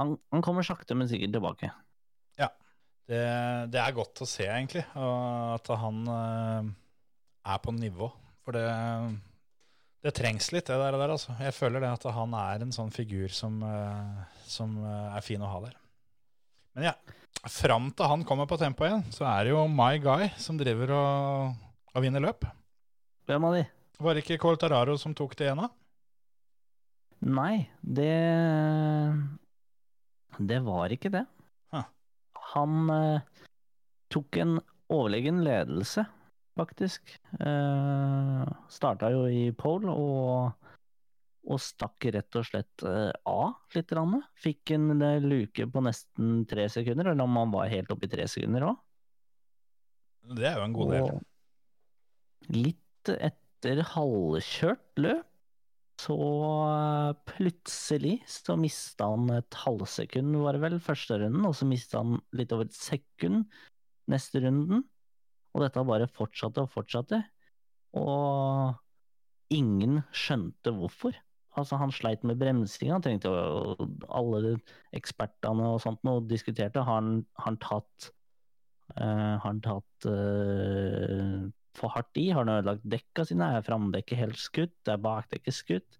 han, 0.00 0.16
han 0.32 0.44
kommer 0.44 0.66
sakte, 0.66 0.96
men 0.96 1.10
sikkert 1.10 1.36
tilbake. 1.36 1.70
Det, 3.06 3.22
det 3.70 3.82
er 3.82 3.94
godt 3.94 4.24
å 4.24 4.28
se, 4.28 4.48
egentlig, 4.48 4.82
at 4.96 5.72
han 5.84 6.02
eh, 6.16 6.74
er 7.52 7.62
på 7.62 7.76
nivå. 7.76 8.10
For 8.46 8.56
det, 8.56 8.66
det 10.06 10.16
trengs 10.16 10.50
litt, 10.54 10.66
det 10.70 10.80
der, 10.80 10.98
altså. 11.06 11.36
Jeg 11.42 11.54
føler 11.54 11.84
det 11.84 11.92
at 11.98 12.08
han 12.16 12.34
er 12.38 12.64
en 12.64 12.74
sånn 12.74 12.92
figur 12.94 13.28
som, 13.34 13.58
som 14.46 14.78
er 14.86 15.24
fin 15.26 15.42
å 15.42 15.50
ha 15.50 15.64
der. 15.68 15.78
Men 16.76 16.90
ja, 16.90 16.92
fram 17.48 17.88
til 17.96 18.04
han 18.10 18.22
kommer 18.28 18.44
på 18.44 18.58
tempo 18.60 18.84
igjen, 18.84 19.00
så 19.08 19.24
er 19.30 19.46
det 19.46 19.52
jo 19.54 19.62
My 19.72 19.94
Guy 19.96 20.26
som 20.36 20.58
driver 20.60 20.90
og, 20.92 21.54
og 21.96 22.04
vinner 22.04 22.20
løp. 22.20 22.44
Hvem 23.24 23.46
av 23.48 23.56
de? 23.56 23.62
Var 24.04 24.12
det 24.12 24.24
ikke 24.26 24.36
Coltararo 24.42 24.98
som 25.00 25.14
tok 25.16 25.32
det 25.38 25.46
igjen, 25.46 25.62
da? 25.64 25.70
Nei, 27.24 27.64
det 27.80 28.12
Det 30.36 30.58
var 30.66 30.92
ikke 30.92 31.14
det. 31.14 31.24
Huh. 31.72 31.88
Han 32.52 32.92
eh, 32.92 33.46
tok 34.12 34.36
en 34.44 34.58
overlegen 34.92 35.40
ledelse, 35.48 36.04
faktisk. 36.60 37.16
Eh, 37.40 38.44
Starta 38.68 39.08
jo 39.16 39.24
i 39.32 39.48
pole 39.56 39.96
og, 39.96 40.65
og 41.46 41.60
stakk 41.62 42.08
rett 42.14 42.38
og 42.38 42.46
slett 42.48 42.84
eh, 42.86 43.12
av 43.30 43.54
litt. 43.74 43.92
Fikk 44.42 44.74
en 44.74 44.96
eh, 44.98 45.22
luke 45.22 45.68
på 45.70 45.82
nesten 45.84 46.42
tre 46.50 46.66
sekunder, 46.72 47.12
eller 47.12 47.26
om 47.26 47.38
han 47.38 47.54
var 47.54 47.70
helt 47.70 47.92
oppe 47.94 48.08
i 48.08 48.12
tre 48.12 48.26
sekunder 48.30 48.66
òg. 48.66 48.82
Det 50.36 50.48
er 50.48 50.58
jo 50.58 50.66
en 50.66 50.74
god 50.74 50.92
del. 50.92 51.08
Og 51.14 52.56
litt 52.56 53.12
etter 53.14 53.82
halvkjørt 53.94 55.02
løp, 55.02 55.30
så 56.02 56.16
eh, 56.66 57.12
plutselig 57.30 58.18
så 58.28 58.58
mista 58.60 59.08
han 59.14 59.30
et 59.38 59.60
halvsekund, 59.62 60.34
var 60.42 60.56
det 60.56 60.64
vel, 60.66 60.80
første 60.82 61.20
runden, 61.22 61.46
og 61.48 61.54
så 61.56 61.68
mista 61.68 62.02
han 62.02 62.18
litt 62.36 62.52
over 62.52 62.68
et 62.68 62.76
sekund 62.76 63.46
neste 64.10 64.42
runden. 64.44 64.82
Og 65.56 65.62
dette 65.64 65.80
bare 65.88 66.10
fortsatte 66.12 66.66
og 66.66 66.74
fortsatte. 66.74 67.22
Og 67.96 68.74
ingen 69.54 70.02
skjønte 70.12 70.74
hvorfor. 70.76 71.16
Altså, 71.56 71.78
han 71.80 71.92
sleit 71.94 72.24
med 72.26 72.36
bremsing, 72.40 72.90
han 72.92 73.04
trengte 73.04 73.30
jo 73.32 73.88
Alle 74.12 74.56
ekspertene 74.96 75.70
og 75.72 75.80
sånt 75.84 76.02
noe 76.04 76.24
diskuterte. 76.28 76.82
Har 76.84 77.00
han, 77.00 77.22
han 77.40 77.56
tatt 77.62 78.10
uh, 78.96 79.36
Har 79.40 79.46
han 79.46 79.62
tatt 79.64 80.08
uh, 80.10 81.46
for 81.76 81.92
hardt 81.96 82.20
i? 82.20 82.28
Har 82.30 82.44
han 82.44 82.58
ødelagt 82.58 82.84
dekka 82.92 83.24
sine? 83.28 83.48
Er 83.56 83.64
framdekket 83.64 84.20
helt 84.20 84.40
skutt? 84.40 84.76
Er 84.88 85.00
bakdekket 85.00 85.56
skutt? 85.56 85.98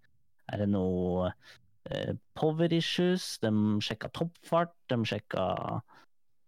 Er 0.53 0.61
det 0.61 0.69
noe 0.75 1.31
uh, 1.31 2.13
power 2.37 2.77
issues? 2.77 3.35
De 3.41 3.51
sjekka 3.81 4.13
toppfart, 4.13 4.77
de 4.93 5.01
sjekka 5.09 5.49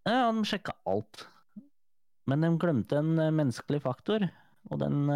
Ja, 0.05 0.29
de 0.29 0.45
sjekka 0.45 0.77
alt. 0.89 1.25
Men 2.29 2.45
de 2.45 2.53
glemte 2.61 3.01
en 3.01 3.17
menneskelig 3.17 3.81
faktor, 3.81 4.21
og 4.69 4.81
den 4.83 5.07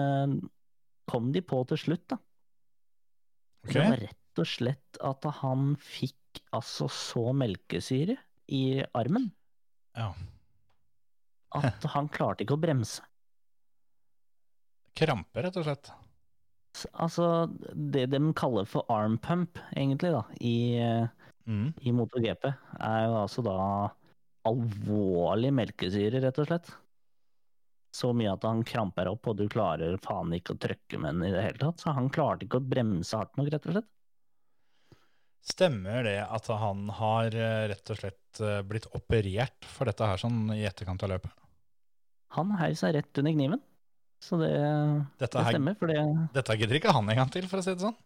kom 1.05 1.27
de 1.35 1.43
på 1.45 1.59
til 1.69 1.77
slutt, 1.77 2.07
da. 2.09 2.17
Ok. 3.63 3.73
Det 3.73 3.79
var 3.89 3.97
rett 4.03 4.41
og 4.43 4.47
slett 4.49 4.97
at 5.01 5.25
han 5.39 5.73
fikk 5.79 6.41
altså 6.57 6.87
så 6.91 7.29
melkesyre 7.37 8.17
i 8.51 8.83
armen 8.97 9.29
Ja. 9.95 10.11
at 11.53 11.83
han 11.93 12.09
klarte 12.09 12.41
ikke 12.43 12.57
å 12.57 12.61
bremse. 12.63 13.03
Krampe, 14.97 15.41
rett 15.45 15.57
og 15.57 15.65
slett. 15.67 15.91
Altså, 16.97 17.27
det 17.73 18.07
de 18.09 18.19
kaller 18.37 18.65
for 18.69 18.85
arm 18.89 19.19
pump, 19.21 19.59
egentlig, 19.75 20.11
da, 20.13 20.23
i, 20.41 20.55
Mm. 21.45 21.73
i 21.85 21.91
MotoGP, 21.91 22.45
er 22.79 23.05
jo 23.05 23.15
altså 23.19 23.43
da 23.45 23.55
alvorlig 24.47 25.51
melkesyre, 25.53 26.21
rett 26.23 26.39
og 26.39 26.47
slett. 26.47 26.71
Så 27.93 28.09
mye 28.17 28.31
at 28.33 28.45
han 28.47 28.63
kramper 28.65 29.11
opp, 29.11 29.27
og 29.29 29.37
du 29.37 29.45
klarer 29.51 29.99
faen 30.01 30.33
ikke 30.33 30.55
å 30.55 30.61
trykke 30.63 30.97
med 30.97 31.19
den 31.19 31.27
i 31.27 31.33
det 31.35 31.43
hele 31.45 31.61
tatt. 31.61 31.83
Så 31.83 31.93
han 31.93 32.09
klarte 32.13 32.47
ikke 32.47 32.57
å 32.57 32.65
bremse 32.65 33.19
hardt 33.19 33.37
nok, 33.37 33.51
rett 33.53 33.67
og 33.69 33.77
slett. 33.77 33.89
Stemmer 35.43 36.05
det 36.07 36.19
at 36.23 36.47
han 36.47 36.87
har 37.01 37.35
eh, 37.35 37.65
rett 37.69 37.91
og 37.91 37.99
slett 37.99 38.39
eh, 38.41 38.61
blitt 38.65 38.87
operert 38.95 39.67
for 39.67 39.89
dette 39.91 40.07
her 40.07 40.21
sånn 40.21 40.47
i 40.55 40.63
etterkant 40.65 41.03
av 41.03 41.11
løpet? 41.11 41.35
Han 42.37 42.55
heiv 42.57 42.77
seg 42.79 42.95
rett 42.95 43.21
under 43.21 43.35
kniven. 43.35 43.61
Så 44.23 44.39
det, 44.39 44.53
Dette, 45.19 45.35
det 45.35 45.51
stemmer, 45.51 45.75
for 45.75 45.91
det 45.91 45.99
dette 46.33 46.55
gidder 46.55 46.79
ikke 46.79 46.95
han 46.95 47.11
en 47.11 47.19
gang 47.19 47.31
til, 47.33 47.45
for 47.51 47.59
å 47.59 47.65
si 47.65 47.75
det 47.75 47.83
sånn. 47.83 47.97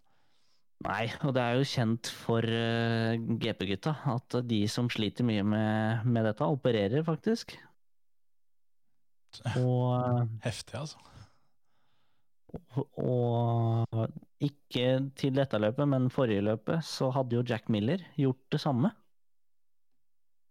Nei, 0.88 1.06
og 1.26 1.34
det 1.34 1.44
er 1.44 1.58
jo 1.58 1.70
kjent 1.70 2.10
for 2.26 2.46
uh, 2.46 3.14
GP-gutta 3.42 3.96
at 4.14 4.38
de 4.46 4.60
som 4.70 4.90
sliter 4.94 5.26
mye 5.26 5.46
med, 5.46 6.04
med 6.10 6.26
dette, 6.26 6.46
opererer 6.46 7.06
faktisk. 7.06 7.56
Og, 9.60 10.28
Heftig, 10.44 10.80
altså. 10.80 10.98
og 13.02 14.08
ikke 14.44 14.86
til 15.20 15.36
dette 15.36 15.60
løpet, 15.60 15.90
men 15.90 16.08
forrige 16.14 16.46
løpet, 16.46 16.86
så 16.86 17.10
hadde 17.16 17.38
jo 17.38 17.46
Jack 17.48 17.70
Miller 17.74 18.04
gjort 18.18 18.42
det 18.54 18.62
samme. 18.64 18.94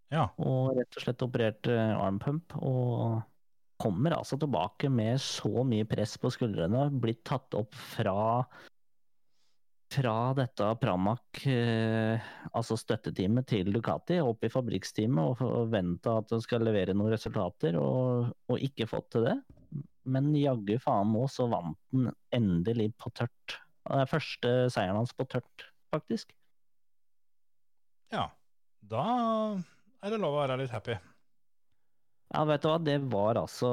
Ja. 0.07 0.29
og 0.39 0.77
rett 0.77 0.95
og 0.95 1.03
slett 1.03 1.23
operert 1.25 1.67
armpump. 1.67 2.55
Og 2.63 3.17
kommer 3.77 4.15
altså 4.15 4.37
tilbake 4.39 4.89
med 4.89 5.19
så 5.21 5.63
mye 5.67 5.85
press 5.89 6.15
på 6.21 6.31
skuldrene, 6.33 6.87
blitt 7.01 7.23
tatt 7.27 7.53
opp 7.57 7.75
fra 7.75 8.17
fra 9.91 10.33
dette 10.35 10.67
Pramac, 10.81 11.45
eh, 11.47 12.23
altså 12.51 12.77
støtteteamet 12.79 13.47
til 13.49 13.71
Ducati, 13.73 14.19
opp 14.23 14.43
i 14.43 14.51
fabrikksteamet 14.51 15.31
og 15.31 15.37
forventa 15.39 16.17
at 16.21 16.31
den 16.33 16.43
skal 16.43 16.65
levere 16.67 16.95
noen 16.95 17.13
resultater, 17.13 17.77
og, 17.79 18.33
og 18.51 18.63
ikke 18.63 18.89
fått 18.89 19.11
til 19.15 19.27
det. 19.29 19.37
Men 20.07 20.31
jaggu 20.35 20.77
faen 20.83 21.11
nå 21.11 21.25
så 21.31 21.47
vant 21.51 21.79
den 21.95 22.11
endelig 22.35 22.91
på 22.99 23.11
tørt. 23.15 23.57
Det 23.87 24.01
er 24.03 24.11
første 24.11 24.53
seieren 24.73 24.99
hans 24.99 25.15
på 25.15 25.27
tørt, 25.31 25.69
faktisk. 25.93 26.35
ja. 28.11 28.29
Da 28.87 29.03
er 30.05 30.13
det 30.13 30.19
lov 30.21 30.37
å 30.37 30.39
være 30.39 30.55
litt 30.61 30.71
happy. 30.71 30.95
Ja, 32.27 32.41
vet 32.43 32.63
du 32.63 32.67
hva, 32.67 32.77
det 32.83 32.97
var 33.07 33.37
altså 33.39 33.69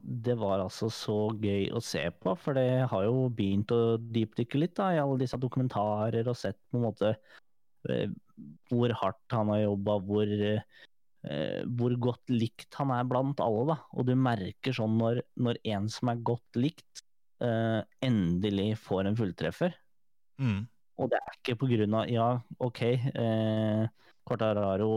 Det 0.00 0.32
var 0.40 0.62
altså 0.62 0.88
så 0.92 1.16
gøy 1.36 1.68
å 1.76 1.82
se 1.84 2.06
på, 2.16 2.32
for 2.40 2.56
det 2.56 2.88
har 2.88 3.04
jo 3.04 3.26
begynt 3.28 3.72
å 3.74 3.98
dypdykke 4.00 4.62
litt 4.62 4.76
da, 4.78 4.94
i 4.94 5.00
alle 5.02 5.18
disse 5.20 5.36
dokumentarer 5.40 6.30
og 6.30 6.38
sett 6.40 6.56
på 6.70 6.80
en 6.80 6.86
måte 6.86 7.12
eh, 7.88 8.08
hvor 8.70 8.94
hardt 9.02 9.36
han 9.36 9.52
har 9.52 9.60
jobba, 9.66 9.98
hvor, 10.08 10.32
eh, 10.32 11.60
hvor 11.76 11.98
godt 12.08 12.32
likt 12.32 12.80
han 12.80 12.94
er 12.96 13.04
blant 13.08 13.44
alle, 13.44 13.66
da. 13.74 13.78
Og 13.92 14.08
du 14.08 14.14
merker 14.16 14.76
sånn 14.76 14.96
når, 15.00 15.22
når 15.36 15.60
en 15.74 15.92
som 15.92 16.12
er 16.12 16.24
godt 16.32 16.60
likt, 16.60 17.04
eh, 17.44 17.82
endelig 18.08 18.70
får 18.86 19.10
en 19.10 19.20
fulltreffer. 19.20 19.76
Mm. 20.40 20.64
Og 20.98 21.12
det 21.12 21.20
er 21.20 21.38
ikke 21.38 21.60
på 21.60 21.68
grunn 21.70 22.00
av 22.00 22.08
Ja, 22.10 22.28
OK, 22.64 22.82
eh, 22.88 23.84
Quartararo 24.28 24.92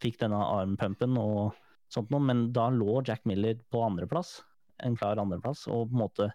fikk 0.00 0.18
denne 0.20 0.40
armpumpen 0.58 1.16
og 1.20 1.58
sånt 1.94 2.12
noe, 2.12 2.22
men 2.22 2.48
da 2.56 2.68
lå 2.72 3.00
Jack 3.06 3.26
Miller 3.28 3.58
på 3.72 3.82
andreplass, 3.84 4.40
en 4.84 4.96
klar 4.98 5.20
andreplass, 5.20 5.66
og 5.68 5.90
på 5.90 5.96
en 5.96 6.02
måte 6.04 6.28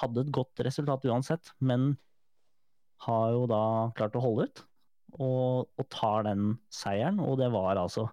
hadde 0.00 0.24
et 0.24 0.32
godt 0.34 0.62
resultat 0.64 1.06
uansett, 1.08 1.52
men 1.58 1.94
har 3.06 3.30
jo 3.34 3.46
da 3.50 3.62
klart 3.96 4.16
å 4.18 4.24
holde 4.24 4.48
ut, 4.48 4.62
og, 5.18 5.70
og 5.80 5.88
tar 5.92 6.26
den 6.28 6.54
seieren, 6.72 7.20
og 7.24 7.38
det 7.40 7.50
var 7.54 7.80
altså 7.80 8.08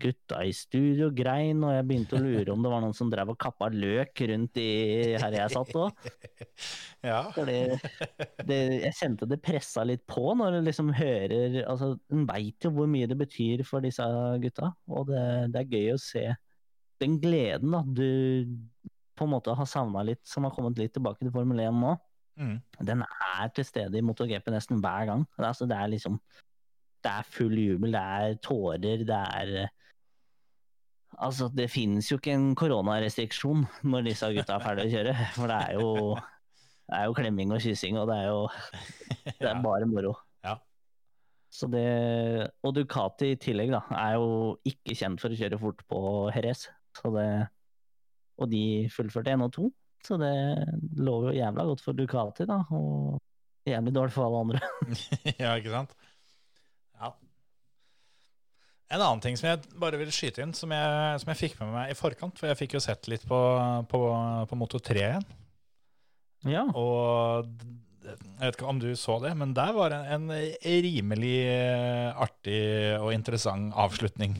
gutta 0.00 0.42
i 0.46 0.52
studio 0.56 1.08
grein, 1.14 1.62
og 1.64 1.74
jeg 1.74 1.86
begynte 1.88 2.18
å 2.18 2.22
lure 2.22 2.52
om 2.54 2.62
det 2.64 2.72
var 2.72 2.84
noen 2.84 2.96
som 2.96 3.10
drev 3.12 3.32
og 3.34 3.38
kappa 3.40 3.68
løk 3.72 4.22
rundt 4.30 4.60
i 4.62 4.70
her 5.20 5.36
jeg 5.40 5.54
satt 5.54 5.76
òg. 5.80 6.08
Ja. 7.06 7.20
Fordi 7.34 7.58
det, 8.48 8.56
jeg 8.82 8.96
kjente 8.98 9.28
det 9.30 9.42
pressa 9.44 9.84
litt 9.86 10.02
på 10.10 10.32
når 10.38 10.56
du 10.56 10.66
liksom 10.66 10.88
hører 10.96 11.60
altså 11.68 11.92
En 12.10 12.24
veit 12.26 12.64
jo 12.64 12.72
hvor 12.74 12.88
mye 12.90 13.06
det 13.06 13.18
betyr 13.20 13.62
for 13.68 13.84
disse 13.84 14.06
gutta, 14.42 14.72
og 14.90 15.12
det, 15.12 15.22
det 15.54 15.62
er 15.62 15.76
gøy 15.76 15.94
å 15.94 16.00
se 16.02 16.24
den 17.02 17.18
gleden 17.20 17.74
da 17.76 17.82
du 17.84 18.08
på 19.16 19.24
en 19.24 19.32
måte 19.32 19.54
har 19.56 19.68
savna 19.68 20.02
litt, 20.04 20.22
som 20.28 20.44
har 20.44 20.54
kommet 20.54 20.78
litt 20.80 20.94
tilbake 20.96 21.24
til 21.24 21.32
Formel 21.34 21.60
1 21.62 21.78
nå. 21.80 21.94
Mm. 22.36 22.56
Den 22.84 23.04
er 23.06 23.48
til 23.56 23.64
stede 23.64 23.96
i 23.96 24.04
MotoGP 24.04 24.50
nesten 24.52 24.82
hver 24.84 25.08
gang. 25.08 25.24
Altså, 25.40 25.68
det 25.68 25.76
er 25.76 25.92
liksom 25.94 26.20
Det 27.04 27.12
er 27.12 27.28
full 27.30 27.54
jubel, 27.54 27.92
det 27.92 28.00
er 28.00 28.38
tårer, 28.42 29.04
det 29.06 29.16
er 29.16 29.68
Altså, 31.16 31.48
det 31.48 31.70
finnes 31.72 32.10
jo 32.10 32.18
ikke 32.18 32.34
en 32.36 32.50
koronarestriksjon 32.58 33.64
når 33.88 34.08
disse 34.10 34.28
gutta 34.36 34.58
er 34.58 34.64
ferdige 34.64 34.88
å 34.88 34.92
kjøre, 34.92 35.14
for 35.36 35.52
det 35.52 35.60
er 35.64 35.78
jo 35.78 35.92
det 36.86 36.98
er 37.00 37.08
jo 37.08 37.16
klemming 37.18 37.52
og 37.54 37.62
kyssing, 37.64 37.96
og 37.98 38.06
det 38.10 38.16
er 38.22 38.28
jo 38.30 38.42
det 39.40 39.48
er 39.50 39.62
bare 39.64 39.88
moro. 39.90 40.12
Ja. 40.44 40.54
Så 41.50 41.68
det, 41.72 41.86
og 42.62 42.76
Ducati 42.76 43.32
i 43.32 43.40
tillegg 43.42 43.72
da, 43.74 43.82
er 43.96 44.18
jo 44.20 44.28
ikke 44.68 44.94
kjent 44.98 45.22
for 45.22 45.32
å 45.32 45.40
kjøre 45.40 45.60
fort 45.62 45.82
på 45.90 46.00
Jerez. 46.36 46.68
Og 47.06 48.50
de 48.52 48.62
fullførte 48.92 49.32
1 49.34 49.46
og 49.46 49.54
2, 49.56 49.70
så 50.06 50.18
det 50.20 50.34
lover 51.00 51.32
jo 51.32 51.40
jævla 51.40 51.66
godt 51.72 51.82
for 51.82 51.98
Ducati, 51.98 52.46
da. 52.46 52.60
Og 52.76 53.16
jævlig 53.66 53.94
dårlig 53.96 54.14
for 54.14 54.28
alle 54.28 54.44
andre. 54.44 54.60
ja, 55.42 55.56
ikke 55.56 55.72
sant? 55.72 55.96
Ja. 57.00 57.10
En 58.86 59.02
annen 59.02 59.22
ting 59.22 59.34
som 59.38 59.48
jeg 59.48 59.64
bare 59.82 59.98
vil 59.98 60.12
skyte 60.14 60.44
inn, 60.44 60.52
som 60.54 60.70
jeg, 60.70 61.22
som 61.22 61.32
jeg 61.32 61.40
fikk 61.40 61.56
med 61.58 61.72
meg 61.74 61.90
i 61.90 61.98
forkant, 61.98 62.36
for 62.38 62.46
jeg 62.50 62.58
fikk 62.60 62.76
jo 62.76 62.82
sett 62.84 63.08
litt 63.10 63.24
på, 63.26 63.40
på, 63.90 64.02
på 64.46 64.58
Moto 64.58 64.78
3 64.78 65.02
igjen. 65.02 65.26
Ja. 66.46 66.62
Og 66.78 67.48
jeg 68.06 68.18
vet 68.38 68.58
ikke 68.58 68.68
om 68.70 68.78
du 68.78 68.92
så 68.98 69.16
det, 69.24 69.32
men 69.38 69.56
der 69.56 69.72
var 69.74 69.94
en, 69.96 70.30
en 70.30 70.84
rimelig 70.86 71.38
artig 72.14 72.60
og 73.00 73.10
interessant 73.16 73.74
avslutning. 73.74 74.36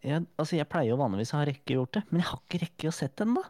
Jeg, 0.00 0.24
altså, 0.40 0.56
jeg 0.56 0.68
pleier 0.70 0.94
jo 0.94 1.00
vanligvis 1.00 1.34
å 1.34 1.40
ha 1.42 1.46
rekke 1.46 1.76
gjort 1.76 1.98
det, 1.98 2.04
men 2.10 2.22
jeg 2.22 2.30
har 2.32 2.42
ikke 2.42 2.62
rekke 2.64 2.90
å 2.90 2.96
sett 2.96 3.14
den, 3.20 3.36
da. 3.36 3.44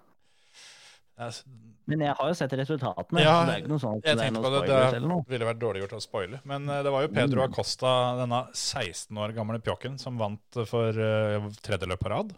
Jeg, 1.20 1.44
Men 1.90 2.04
jeg 2.06 2.14
har 2.20 2.30
jo 2.30 2.36
sett 2.38 2.52
resultatene. 2.60 3.22
Ja, 3.24 3.34
det 3.46 3.54
er 3.54 3.62
ikke 3.64 3.72
noe 3.72 3.82
sånn 3.82 3.98
at 3.98 4.06
jeg 4.06 4.18
det 4.20 4.26
er 4.28 4.34
noen 4.34 4.44
på 4.44 4.50
det, 4.52 4.60
spoilers 4.62 4.94
det 4.94 5.00
noe. 5.10 5.24
ville 5.32 5.48
vært 5.48 5.60
dårlig 5.62 5.82
gjort 5.82 5.96
å 5.96 6.02
spoile. 6.04 6.40
Men 6.48 6.68
eh, 6.70 6.82
det 6.86 6.92
var 6.94 7.04
jo 7.04 7.10
Pedro 7.16 7.40
Mm. 7.40 7.46
Acosta, 7.48 7.94
denne 8.20 8.40
16 8.54 9.20
år 9.24 9.34
gamle 9.36 9.58
pjokken, 9.64 9.96
som 9.98 10.18
vant 10.20 10.60
for 10.70 10.94
uh, 10.94 11.48
tredje 11.64 11.88
løp 11.90 12.02
på 12.04 12.12
rad. 12.12 12.34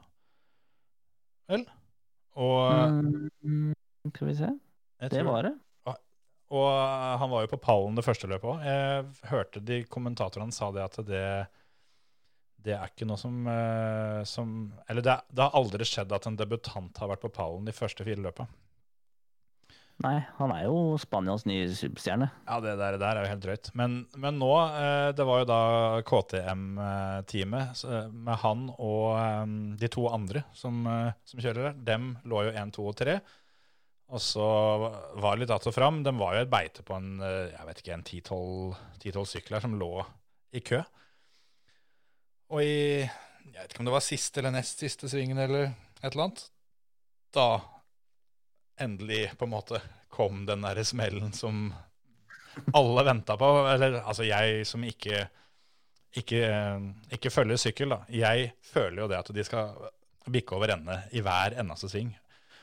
Vel? 1.53 1.67
Og 2.41 3.03
Mm, 3.43 3.75
skal 4.15 4.31
vi 4.31 4.37
se. 4.39 4.49
Det 5.13 5.25
var 5.27 5.51
det. 5.51 5.57
Og 6.53 6.69
eh, 6.69 7.13
han 7.21 7.31
var 7.33 7.45
jo 7.45 7.51
på 7.55 7.63
pallen 7.65 7.95
det 7.97 8.05
første 8.05 8.29
løpet 8.29 8.49
òg. 8.55 8.65
Jeg 8.69 9.31
hørte 9.33 9.61
de 9.65 9.83
kommentatorene 9.89 10.53
sa 10.53 10.69
det 10.73 10.83
at 10.85 10.99
det, 11.09 11.23
det 12.61 12.75
er 12.77 12.91
ikke 12.93 13.09
noe 13.09 13.17
som, 13.21 13.39
som 14.29 14.51
Eller 14.85 15.05
det, 15.07 15.15
det 15.33 15.47
har 15.47 15.57
aldri 15.57 15.89
skjedd 15.89 16.13
at 16.13 16.29
en 16.29 16.37
debutant 16.37 17.01
har 17.01 17.09
vært 17.15 17.25
på 17.25 17.33
pallen 17.33 17.65
de 17.65 17.73
første 17.73 18.05
fire 18.05 18.21
løpa. 18.21 18.49
Nei, 20.03 20.16
han 20.38 20.51
er 20.55 20.64
jo 20.66 20.97
Spanias 20.99 21.45
nye 21.47 21.68
superstjerne. 21.76 22.26
Ja, 22.49 22.57
det 22.64 22.72
der, 22.80 22.97
der 22.99 23.18
er 23.18 23.26
jo 23.26 23.30
helt 23.30 23.45
drøyt. 23.45 23.68
Men, 23.78 24.01
men 24.18 24.38
nå, 24.40 24.51
eh, 24.80 25.11
det 25.14 25.26
var 25.28 25.43
jo 25.43 25.49
da 25.51 25.59
KTM-teamet 26.09 27.84
eh, 27.86 28.09
med 28.11 28.40
han 28.43 28.64
og 28.72 29.05
eh, 29.20 29.53
de 29.78 29.90
to 29.93 30.09
andre 30.11 30.43
som, 30.57 30.82
som 31.28 31.43
kjører 31.45 31.68
der. 31.68 31.78
Dem 31.93 32.09
lå 32.26 32.47
jo 32.49 32.55
1, 32.57 32.74
2 32.74 32.88
og 32.88 32.97
3. 32.99 33.18
Og 34.12 34.20
så 34.20 34.47
var 35.22 35.36
det 35.36 35.45
litt 35.45 35.55
att 35.55 35.68
og 35.70 35.74
fram. 35.76 36.03
De 36.05 36.12
var 36.18 36.34
jo 36.34 36.43
et 36.43 36.53
beite 36.53 36.82
på 36.84 36.97
en 36.99 37.22
jeg 37.22 37.68
vet 37.68 37.78
ikke, 37.80 37.95
en 37.95 38.74
10-12 39.07 39.30
sykler 39.30 39.62
som 39.62 39.78
lå 39.78 39.93
i 40.53 40.61
kø. 40.61 40.82
Og 42.53 42.61
i 42.64 43.07
jeg 43.53 43.61
vet 43.61 43.72
ikke 43.72 43.82
om 43.84 43.88
det 43.88 43.95
var 43.95 44.05
siste 44.05 44.40
eller 44.40 44.55
nest 44.55 44.82
siste 44.82 45.09
svingen 45.11 45.38
eller 45.40 45.70
et 46.03 46.11
eller 46.11 46.26
annet, 46.26 46.45
da 47.34 47.47
endelig 48.81 49.31
på 49.39 49.47
en 49.47 49.53
måte 49.55 49.81
kom 50.12 50.45
den 50.47 50.64
der 50.64 50.83
smellen 50.85 51.33
som 51.33 51.70
alle 52.77 53.05
venta 53.05 53.37
på. 53.41 53.51
Eller 53.68 54.01
altså 54.03 54.27
jeg 54.29 54.66
som 54.68 54.85
ikke, 54.85 55.27
ikke, 56.20 56.43
ikke 57.16 57.33
følger 57.33 57.61
sykkel, 57.61 57.95
da. 57.95 58.03
Jeg 58.12 58.53
føler 58.73 59.05
jo 59.05 59.11
det 59.12 59.20
at 59.23 59.33
de 59.35 59.47
skal 59.47 59.77
bikke 60.33 60.57
over 60.57 60.75
ende 60.77 60.99
i 61.16 61.23
hver 61.25 61.57
eneste 61.61 61.91
sving. 61.91 62.12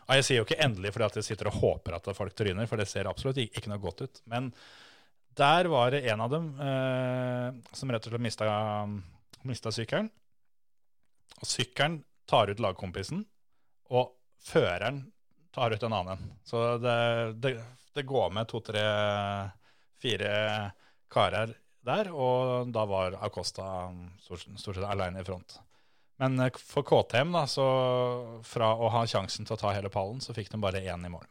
Og 0.10 0.18
jeg 0.18 0.26
sier 0.26 0.40
jo 0.40 0.46
ikke 0.48 0.62
endelig 0.66 0.94
fordi 0.96 1.06
at 1.06 1.18
jeg 1.20 1.28
sitter 1.28 1.52
og 1.52 1.60
håper 1.62 1.98
at 1.98 2.08
folk 2.18 2.34
tryner, 2.38 2.66
for 2.70 2.82
det 2.82 2.90
ser 2.90 3.10
absolutt 3.10 3.42
ikke 3.44 3.70
noe 3.70 3.82
godt 3.82 4.06
ut. 4.08 4.22
Men 4.30 4.50
der 5.38 5.70
var 5.70 5.94
det 5.94 6.06
en 6.10 6.24
av 6.26 6.32
dem 6.34 6.48
eh, 6.60 7.50
som 7.78 7.92
rett 7.94 8.08
og 8.08 8.14
slett 8.14 8.26
mista, 8.26 8.48
mista 9.46 9.74
sykkelen. 9.74 10.10
Og 11.40 11.46
sykkelen 11.48 12.02
tar 12.30 12.50
ut 12.50 12.62
lagkompisen, 12.62 13.22
og 13.94 14.12
føreren 14.44 15.06
tar 15.56 15.72
ut 15.72 15.84
en 15.84 15.94
annen 15.94 16.18
en. 16.18 16.36
Så 16.44 16.78
det, 16.78 17.00
det, 17.44 17.56
det 17.94 18.06
går 18.08 18.30
med 18.36 18.50
to, 18.50 18.62
tre, 18.66 18.84
fire 20.02 20.34
karer 21.12 21.56
der, 21.86 22.12
og 22.12 22.70
da 22.76 22.86
var 22.90 23.18
Acosta 23.24 23.90
stort, 24.22 24.46
stort 24.60 24.78
sett 24.78 24.86
aleine 24.86 25.22
i 25.22 25.28
front. 25.28 25.58
Men 26.20 26.40
eh, 26.44 26.56
for 26.60 26.86
KTM, 26.88 27.32
da, 27.36 27.46
så 27.48 27.66
fra 28.46 28.74
å 28.76 28.92
ha 28.94 29.06
sjansen 29.08 29.48
til 29.48 29.56
å 29.56 29.60
ta 29.62 29.74
hele 29.76 29.92
pallen, 29.94 30.20
så 30.24 30.36
fikk 30.36 30.52
de 30.54 30.62
bare 30.62 30.84
én 30.84 31.06
i 31.08 31.12
mål. 31.12 31.26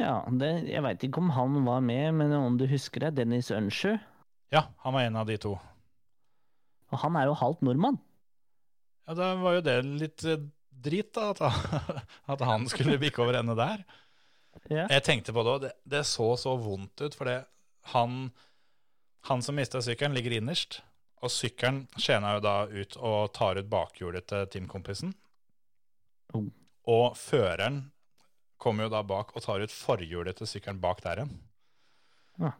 Ja, 0.00 0.22
det, 0.40 0.52
jeg 0.70 0.80
veit 0.86 1.02
ikke 1.04 1.20
om 1.20 1.34
han 1.36 1.58
var 1.66 1.82
med, 1.84 2.14
men 2.16 2.32
om 2.38 2.56
du 2.56 2.64
husker 2.70 3.04
det, 3.04 3.16
Dennis 3.18 3.50
Ønsjø. 3.52 3.98
Ja, 4.54 4.66
han 4.84 4.96
var 4.96 5.04
en 5.04 5.18
av 5.20 5.28
de 5.28 5.36
to. 5.42 5.52
Og 6.92 7.00
han 7.02 7.16
er 7.18 7.28
jo 7.28 7.36
halvt 7.36 7.64
nordmann. 7.66 7.98
Ja, 9.08 9.16
det 9.18 9.28
var 9.42 9.56
jo 9.58 9.64
det 9.66 9.76
litt 9.88 10.24
drit, 10.82 11.12
da, 11.16 11.30
at, 11.32 11.40
han- 11.42 12.00
at 12.34 12.44
han 12.48 12.68
skulle 12.70 12.98
bikke 13.02 13.22
over 13.24 13.38
ende 13.40 13.56
der. 13.58 13.84
Ja. 14.68 14.84
Jeg 14.92 15.02
tenkte 15.06 15.32
på 15.32 15.42
det, 15.46 15.52
òg. 15.54 15.60
det, 15.64 15.72
det 15.88 16.02
så 16.06 16.26
så 16.36 16.52
vondt 16.60 17.00
ut, 17.00 17.14
for 17.16 17.28
det, 17.30 17.38
han, 17.94 18.30
han 19.30 19.42
som 19.42 19.56
mista 19.58 19.80
sykkelen, 19.82 20.14
ligger 20.16 20.36
innerst. 20.38 20.80
Og 21.22 21.30
sykkelen 21.32 21.84
skjena 21.96 22.34
jo 22.36 22.42
da 22.44 22.54
ut 22.66 22.96
og 22.98 23.32
tar 23.36 23.58
ut 23.60 23.68
bakhjulet 23.70 24.26
til 24.28 24.46
teamkompisen. 24.52 25.14
Oh. 26.34 26.48
Og 26.90 27.16
føreren 27.18 27.84
kommer 28.62 28.86
jo 28.86 28.92
da 28.94 29.02
bak 29.06 29.32
og 29.36 29.42
tar 29.44 29.62
ut 29.62 29.72
forhjulet 29.74 30.36
til 30.38 30.50
sykkelen 30.50 30.80
bak 30.82 31.02
der 31.04 31.22
igjen. 31.22 31.32
Ja. 32.42 32.52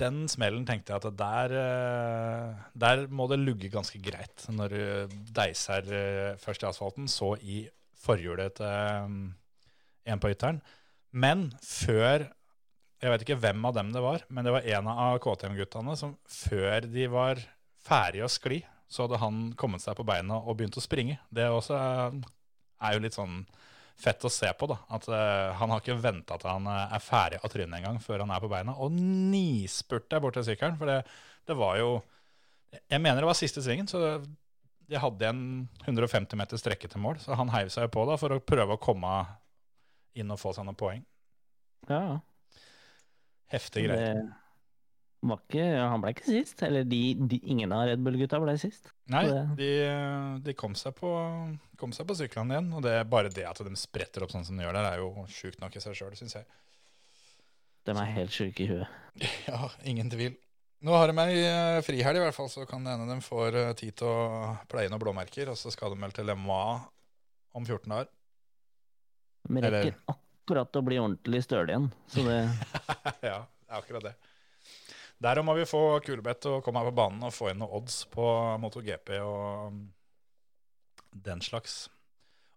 Den 0.00 0.24
smellen 0.30 0.64
tenkte 0.66 0.92
jeg 0.94 1.02
at 1.02 1.16
der, 1.18 1.54
eh, 1.60 2.62
der 2.74 3.06
må 3.08 3.26
det 3.30 3.40
lugge 3.40 3.70
ganske 3.72 4.00
greit 4.02 4.46
når 4.50 4.74
du 4.74 5.16
deiser 5.36 5.90
eh, 5.94 6.38
først 6.42 6.64
i 6.64 6.68
asfalten, 6.68 7.08
så 7.10 7.34
i 7.40 7.64
forhjulet 8.04 8.58
til 8.58 8.66
eh, 8.66 10.12
en 10.12 10.22
på 10.22 10.32
ytteren. 10.34 10.62
Men 11.12 11.52
før 11.62 12.30
Jeg 13.04 13.10
vet 13.12 13.22
ikke 13.26 13.36
hvem 13.36 13.66
av 13.68 13.74
dem 13.76 13.90
det 13.92 14.00
var, 14.00 14.22
men 14.32 14.46
det 14.46 14.52
var 14.54 14.64
en 14.64 14.86
av 14.88 15.18
KTM-guttene 15.20 15.92
som 15.98 16.14
før 16.24 16.86
de 16.88 17.04
var 17.12 17.36
ferdige 17.84 18.24
å 18.24 18.30
skli, 18.32 18.62
så 18.88 19.04
hadde 19.04 19.18
han 19.20 19.50
kommet 19.60 19.82
seg 19.84 19.98
på 19.98 20.06
beina 20.08 20.38
og 20.38 20.56
begynt 20.56 20.78
å 20.80 20.84
springe. 20.84 21.18
Det 21.28 21.44
også 21.52 21.76
er, 21.76 22.94
jo 22.94 23.02
litt 23.04 23.18
sånn 23.18 23.42
fett 24.00 24.24
å 24.26 24.32
se 24.32 24.50
på. 24.58 24.68
da, 24.70 24.78
At 24.96 25.06
uh, 25.10 25.54
han 25.58 25.72
har 25.72 25.82
ikke 25.82 25.98
venta 26.02 26.38
til 26.40 26.50
han 26.50 26.66
uh, 26.68 26.94
er 26.94 27.04
ferdig 27.04 27.40
av 27.40 27.52
trynet 27.52 27.78
engang 27.78 28.00
før 28.02 28.24
han 28.24 28.32
er 28.34 28.42
på 28.42 28.50
beina. 28.52 28.76
Og 28.82 28.94
nispurte 28.94 30.20
bort 30.22 30.38
til 30.38 30.46
sykkelen, 30.48 30.78
for 30.80 30.90
det, 30.90 31.02
det 31.48 31.58
var 31.58 31.78
jo 31.80 31.94
Jeg 32.90 32.98
mener 32.98 33.22
det 33.22 33.30
var 33.30 33.38
siste 33.38 33.62
svingen, 33.62 33.86
så 33.86 34.18
de 34.84 34.98
hadde 35.00 35.28
en 35.30 35.42
150 35.86 36.36
meter 36.36 36.58
strekke 36.60 36.90
til 36.90 37.00
mål. 37.00 37.20
Så 37.22 37.36
han 37.38 37.52
heiv 37.54 37.70
seg 37.72 37.90
på 37.94 38.04
da 38.08 38.18
for 38.20 38.34
å 38.34 38.42
prøve 38.42 38.76
å 38.76 38.82
komme 38.82 39.12
inn 40.18 40.30
og 40.30 40.40
få 40.40 40.52
seg 40.54 40.66
noen 40.66 40.78
poeng. 40.78 41.04
Ja. 41.88 42.18
Heftige 43.54 43.88
greier. 43.88 44.18
Det 44.18 44.43
ikke, 45.32 45.64
han 45.80 46.02
ble 46.02 46.12
ikke 46.14 46.26
sist. 46.28 46.60
Eller 46.66 46.84
de, 46.88 47.00
de, 47.18 47.38
ingen 47.48 47.72
av 47.72 47.86
Red 47.88 48.02
Bull-gutta 48.04 48.40
ble 48.42 48.56
sist. 48.60 48.90
Nei, 49.12 49.24
de, 49.58 49.70
de 50.44 50.54
kom, 50.58 50.76
seg 50.78 50.94
på, 50.98 51.10
kom 51.80 51.94
seg 51.96 52.08
på 52.08 52.16
syklene 52.18 52.56
igjen. 52.58 52.70
Og 52.76 52.84
det 52.84 52.92
er 52.98 53.08
bare 53.08 53.32
det 53.32 53.46
at 53.48 53.62
de 53.64 53.74
spretter 53.80 54.26
opp 54.26 54.34
sånn 54.34 54.44
som 54.44 54.58
de 54.58 54.66
gjør 54.66 54.76
der, 54.76 54.90
er 54.92 55.02
jo 55.02 55.26
sjukt 55.32 55.62
nok 55.64 55.76
i 55.76 55.82
seg 55.84 55.96
sjøl, 55.96 56.14
syns 56.18 56.36
jeg. 56.40 56.48
De 57.84 57.92
er 57.92 58.14
helt 58.16 58.32
sjuke 58.32 58.64
i 58.64 58.70
huet. 58.70 59.00
Ja, 59.48 59.68
ingen 59.86 60.08
tvil. 60.10 60.34
Nå 60.84 60.92
har 60.92 61.08
de 61.08 61.22
ei 61.22 61.38
eh, 61.46 61.78
frihelg, 61.84 62.18
i 62.18 62.22
hvert 62.26 62.36
fall, 62.36 62.50
så 62.52 62.66
kan 62.68 62.84
det 62.84 62.92
hende 62.92 63.08
de 63.08 63.24
får 63.24 63.56
eh, 63.56 63.70
tid 63.78 63.94
til 64.00 64.10
å 64.10 64.50
pleie 64.68 64.90
noen 64.92 65.00
blåmerker. 65.00 65.48
Og 65.52 65.56
så 65.56 65.72
skal 65.72 65.94
de 65.94 66.00
vel 66.02 66.12
til 66.12 66.28
LMA 66.28 66.64
om 67.56 67.64
14 67.64 67.88
dager. 67.88 68.10
De 69.48 69.60
Eller- 69.60 69.78
rekker 69.78 69.96
akkurat 70.12 70.76
å 70.76 70.82
bli 70.84 70.98
ordentlig 71.00 71.40
støle 71.46 71.72
igjen. 71.72 71.88
Så 72.12 72.24
det 72.26 72.36
ja, 73.30 73.38
det 73.40 73.70
er 73.70 73.78
akkurat 73.78 74.10
det. 74.10 74.14
Derom 75.24 75.48
må 75.48 75.54
vi 75.56 75.66
få 75.68 75.82
Kulebeth 76.04 76.44
til 76.44 76.58
å 76.58 76.62
komme 76.64 76.82
her 76.82 76.90
på 76.90 76.98
banen 76.98 77.24
og 77.24 77.32
få 77.32 77.50
inn 77.50 77.60
noen 77.62 77.78
odds 77.78 78.02
på 78.12 78.24
MotoGP 78.60 79.14
og 79.24 79.70
um, 79.72 79.78
den 81.24 81.40
slags. 81.44 81.86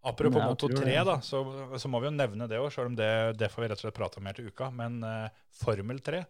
Apropos 0.07 0.39
Ja, 0.39 0.49
Moto3, 0.49 0.97
da, 1.07 1.17
så, 1.21 1.41
så 1.79 1.89
må 1.91 1.99
vi 1.99 2.09
jo 2.09 2.15
nevne 2.15 2.47
det 2.47 2.59
òg, 2.61 2.69
sjøl 2.71 2.91
om 2.91 2.97
det, 2.97 3.09
det 3.39 3.49
får 3.51 3.63
vi 3.63 3.69
rett 3.71 3.81
og 3.81 3.87
slett 3.87 3.97
prate 3.97 4.19
om 4.19 4.27
mer 4.27 4.37
til 4.37 4.47
uka. 4.47 4.69
Men 4.71 5.01
eh, 5.03 5.39
Formel 5.57 5.99
3 6.05 6.21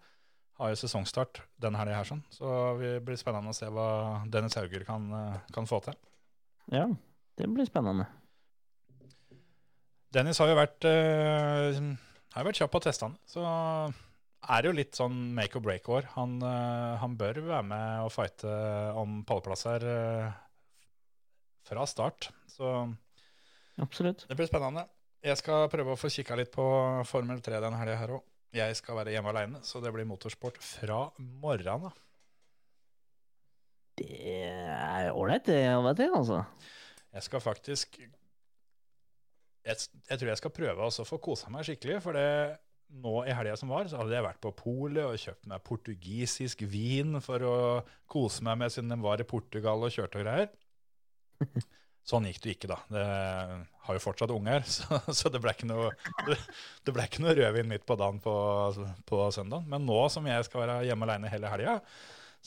har 0.57 0.71
jo 0.71 0.79
sesongstart 0.79 1.43
denne 1.61 1.77
helga 1.77 1.99
her, 1.99 2.07
sånn. 2.09 2.23
så 2.33 2.47
det 2.79 2.95
blir 3.05 3.19
spennende 3.19 3.53
å 3.53 3.57
se 3.57 3.69
hva 3.69 3.89
Dennis 4.33 4.57
Hauger 4.57 4.85
kan, 4.87 5.05
eh, 5.13 5.43
kan 5.53 5.69
få 5.69 5.81
til. 5.85 5.97
Ja, 6.73 6.87
det 7.37 7.49
blir 7.53 7.69
spennende. 7.69 8.07
Dennis 10.15 10.41
har 10.41 10.49
jo 10.49 10.57
vært, 10.57 10.87
eh, 10.89 11.77
har 12.33 12.47
vært 12.47 12.63
kjapp 12.63 12.73
på 12.73 12.81
testene, 12.87 13.19
så 13.29 13.45
er 14.47 14.63
det 14.63 14.69
jo 14.69 14.77
litt 14.77 14.97
sånn 14.97 15.17
make 15.35 15.57
or 15.59 15.63
break-år. 15.65 16.09
Han, 16.15 16.37
eh, 16.45 16.93
han 17.01 17.17
bør 17.19 17.41
være 17.49 17.65
med 17.67 18.05
og 18.05 18.13
fighte 18.13 18.51
om 18.97 19.21
pallplasser 19.27 19.85
eh, 19.91 20.37
fra 21.67 21.85
start. 21.89 22.29
Så 22.51 22.71
Absolutt. 23.83 24.25
det 24.29 24.37
blir 24.39 24.49
spennende. 24.49 24.87
Jeg 25.25 25.39
skal 25.41 25.67
prøve 25.73 25.95
å 25.95 25.99
få 25.99 26.11
kikka 26.13 26.37
litt 26.39 26.53
på 26.53 26.65
Formel 27.09 27.41
3 27.43 27.61
denne 27.63 27.79
helga 27.81 27.99
her 27.99 28.17
òg. 28.19 28.25
Jeg 28.55 28.77
skal 28.79 28.95
være 29.01 29.11
hjemme 29.11 29.33
aleine, 29.33 29.59
så 29.67 29.81
det 29.83 29.91
blir 29.93 30.07
motorsport 30.07 30.59
fra 30.63 31.07
morgenen. 31.17 31.89
av. 31.89 32.03
Det 33.97 34.37
er 34.37 35.11
ålreit, 35.11 35.45
det, 35.49 35.61
og 35.75 35.89
til, 35.97 36.13
altså. 36.13 36.43
Jeg 37.13 37.25
skal 37.25 37.41
faktisk 37.41 37.97
Jeg, 39.67 39.75
jeg 40.09 40.19
tror 40.19 40.29
jeg 40.29 40.39
skal 40.39 40.53
prøve 40.53 40.85
også 40.85 41.03
å 41.03 41.09
få 41.09 41.17
kosa 41.19 41.49
meg 41.51 41.65
skikkelig. 41.67 41.97
For 42.05 42.15
det, 42.15 42.55
nå 42.87 43.15
i 43.27 43.33
helga 43.35 43.55
som 43.59 43.71
var, 43.71 43.87
så 43.89 43.99
hadde 43.99 44.15
jeg 44.15 44.25
vært 44.25 44.43
på 44.43 44.53
polet 44.57 45.03
og 45.05 45.19
kjøpt 45.21 45.49
meg 45.51 45.65
portugisisk 45.67 46.63
vin 46.71 47.19
for 47.23 47.43
å 47.43 47.57
kose 48.09 48.45
meg 48.47 48.61
med 48.63 48.73
siden 48.73 48.93
de 48.93 48.99
var 49.03 49.21
i 49.21 49.27
Portugal 49.27 49.83
og 49.83 49.93
kjørte 49.93 50.21
og 50.21 50.25
greier. 50.25 50.53
Sånn 52.07 52.27
gikk 52.29 52.39
det 52.43 52.53
ikke, 52.55 52.69
da. 52.71 52.77
Det 52.87 53.05
har 53.87 53.97
jo 53.97 54.03
fortsatt 54.03 54.31
unger, 54.31 54.63
så, 54.77 55.01
så 55.11 55.31
det 55.33 55.41
ble 55.43 55.51
ikke 55.55 55.67
noe, 55.67 55.89
det, 56.27 56.93
ble 56.93 57.03
ikke 57.03 57.25
noe 57.25 57.35
rødvin 57.35 57.67
midt 57.73 57.87
på 57.87 57.97
dagen 57.99 58.21
på, 58.23 58.35
på 59.09 59.25
søndag. 59.35 59.67
Men 59.67 59.83
nå 59.87 60.05
som 60.13 60.27
jeg 60.29 60.47
skal 60.47 60.63
være 60.63 60.85
hjemme 60.87 61.07
aleine 61.07 61.33
hele 61.33 61.51
helga, 61.51 61.81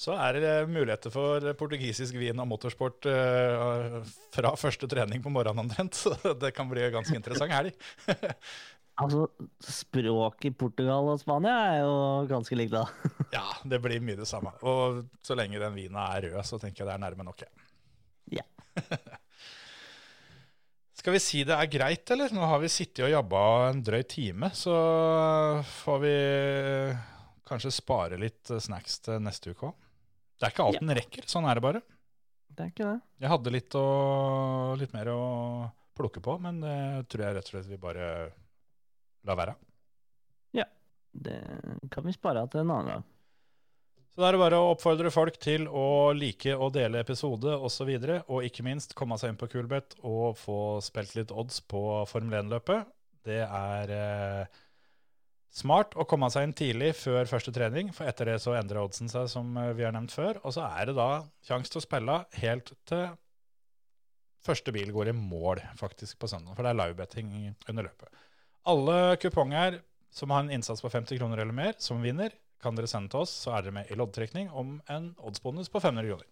så 0.00 0.14
er 0.16 0.38
det 0.40 0.52
muligheter 0.70 1.12
for 1.12 1.44
portugisisk 1.60 2.16
vin 2.16 2.38
og 2.40 2.48
motorsport 2.48 3.04
uh, 3.10 3.98
fra 4.32 4.54
første 4.56 4.88
trening 4.88 5.20
på 5.20 5.32
morgenen 5.34 5.66
omtrent. 5.66 5.98
Så 6.00 6.14
det 6.40 6.54
kan 6.56 6.70
bli 6.70 6.86
ganske 6.94 7.16
interessant 7.18 7.52
helg. 7.52 7.74
Altså, 9.00 9.26
språk 9.64 10.44
i 10.44 10.50
Portugal 10.52 11.08
og 11.12 11.20
Spania 11.22 11.54
er 11.70 11.78
jo 11.84 11.94
ganske 12.28 12.56
likt, 12.58 12.74
da. 12.74 12.84
Ja, 13.36 13.44
det 13.64 13.78
blir 13.84 14.02
mye 14.04 14.18
det 14.18 14.26
samme. 14.28 14.52
Og 14.66 15.04
så 15.24 15.36
lenge 15.38 15.60
den 15.62 15.76
vinen 15.78 15.96
er 16.02 16.26
rød, 16.28 16.40
så 16.44 16.58
tenker 16.60 16.82
jeg 16.84 16.90
det 16.90 16.96
er 16.98 17.04
nærme 17.06 17.24
nok. 17.24 17.44
Ja. 18.34 18.44
Skal 21.00 21.14
vi 21.16 21.20
si 21.22 21.44
det 21.48 21.56
er 21.56 21.70
greit, 21.72 22.10
eller? 22.12 22.32
Nå 22.36 22.44
har 22.44 22.60
vi 22.60 22.68
sittet 22.68 23.06
og 23.06 23.12
jabba 23.14 23.40
en 23.70 23.80
drøy 23.86 24.02
time, 24.10 24.50
så 24.52 24.74
får 25.80 26.02
vi 26.02 26.12
kanskje 27.48 27.72
spare 27.72 28.18
litt 28.20 28.52
snacks 28.62 28.98
til 29.06 29.22
neste 29.24 29.54
uke 29.54 29.70
òg. 29.70 29.78
Det 30.40 30.46
er 30.48 30.52
ikke 30.54 30.66
alt 30.66 30.76
Ja. 30.76 30.82
den 30.84 30.96
rekker. 30.96 31.24
Sånn 31.28 31.48
er 31.48 31.56
det 31.56 31.64
bare. 31.64 31.80
Det 32.50 32.66
er 32.66 32.70
ikke 32.74 32.90
det. 32.90 33.00
Jeg 33.24 33.32
hadde 33.32 33.52
litt, 33.54 33.74
å, 33.80 34.76
litt 34.80 34.92
mer 34.92 35.08
å 35.12 35.20
plukke 35.96 36.20
på, 36.24 36.36
men 36.40 36.60
det 36.64 36.76
tror 37.12 37.24
jeg 37.24 37.36
rett 37.38 37.48
og 37.48 37.54
slett 37.54 37.68
vi 37.70 37.80
bare 37.80 38.06
lar 39.28 39.38
være. 39.40 39.56
Ja. 40.56 40.66
Det 41.12 41.40
kan 41.90 42.06
vi 42.06 42.14
spare 42.14 42.46
til 42.50 42.62
en 42.62 42.70
annen 42.70 42.92
gang. 42.94 43.08
Så 44.10 44.22
da 44.22 44.28
er 44.28 44.34
det 44.34 44.42
bare 44.42 44.58
å 44.58 44.72
oppfordre 44.72 45.10
folk 45.14 45.36
til 45.42 45.68
å 45.70 46.10
like 46.16 46.54
og 46.56 46.72
dele 46.74 47.02
episode 47.04 47.52
osv., 47.54 47.62
og, 47.62 47.70
så 47.74 47.86
videre, 47.86 48.16
og 48.26 48.46
ikke 48.46 48.64
minst 48.66 48.96
komme 48.98 49.18
seg 49.20 49.32
inn 49.32 49.38
på 49.38 49.48
Kulbeth 49.52 50.00
og 50.06 50.34
få 50.38 50.56
spilt 50.82 51.14
litt 51.18 51.30
odds 51.30 51.60
på 51.70 51.82
Formel 52.10 52.40
1-løpet. 52.42 52.90
Det 53.26 53.38
er 53.46 53.92
eh, 53.94 54.58
smart 55.54 55.94
å 55.94 56.06
komme 56.10 56.30
seg 56.32 56.48
inn 56.48 56.56
tidlig 56.58 56.90
før 56.98 57.30
første 57.30 57.54
trening, 57.54 57.92
for 57.94 58.10
etter 58.10 58.32
det 58.32 58.40
så 58.42 58.56
endrer 58.58 58.82
oddsen 58.82 59.10
seg, 59.12 59.28
som 59.30 59.54
eh, 59.60 59.72
vi 59.78 59.86
har 59.86 59.94
nevnt 59.94 60.14
før. 60.14 60.42
Og 60.42 60.56
så 60.58 60.66
er 60.66 60.90
det 60.90 60.98
da 60.98 61.10
sjanse 61.46 61.70
til 61.70 61.82
å 61.82 61.86
spille 61.86 62.18
helt 62.42 62.74
til 62.90 63.06
første 64.46 64.74
bil 64.74 64.90
går 64.94 65.12
i 65.12 65.16
mål, 65.16 65.62
faktisk, 65.78 66.18
på 66.18 66.30
søndag. 66.30 66.56
For 66.56 66.66
det 66.66 66.74
er 66.74 66.82
livebetting 66.82 67.32
under 67.70 67.86
løpet. 67.86 68.26
Alle 68.68 69.16
kuponger 69.16 69.80
som 70.10 70.30
har 70.30 70.40
en 70.40 70.50
innsats 70.50 70.82
på 70.82 70.90
50 70.90 71.18
kroner 71.18 71.38
eller 71.38 71.54
mer, 71.54 71.74
som 71.78 72.02
vinner, 72.02 72.34
kan 72.62 72.76
dere 72.76 72.90
sende 72.90 73.08
til 73.12 73.22
oss, 73.24 73.32
så 73.44 73.54
er 73.56 73.64
dere 73.64 73.76
med 73.78 73.90
i 73.90 73.96
loddtrekning 73.96 74.50
om 74.50 74.80
en 74.90 75.14
oddsbonus 75.18 75.70
på 75.72 75.80
500 75.80 76.10
kroner. 76.10 76.26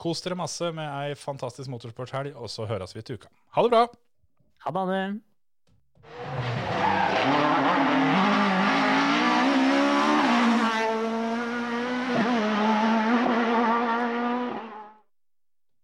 Kos 0.00 0.24
dere 0.24 0.38
masse 0.38 0.72
med 0.74 0.88
ei 0.88 1.14
fantastisk 1.18 1.70
motorsporthelg, 1.70 2.34
og 2.34 2.50
så 2.50 2.66
høres 2.66 2.96
vi 2.96 3.04
til 3.06 3.20
uka. 3.20 3.30
Ha 3.54 3.62
det 3.62 3.74
bra! 3.76 3.86
Ha 4.64 4.74
det. 4.90 6.53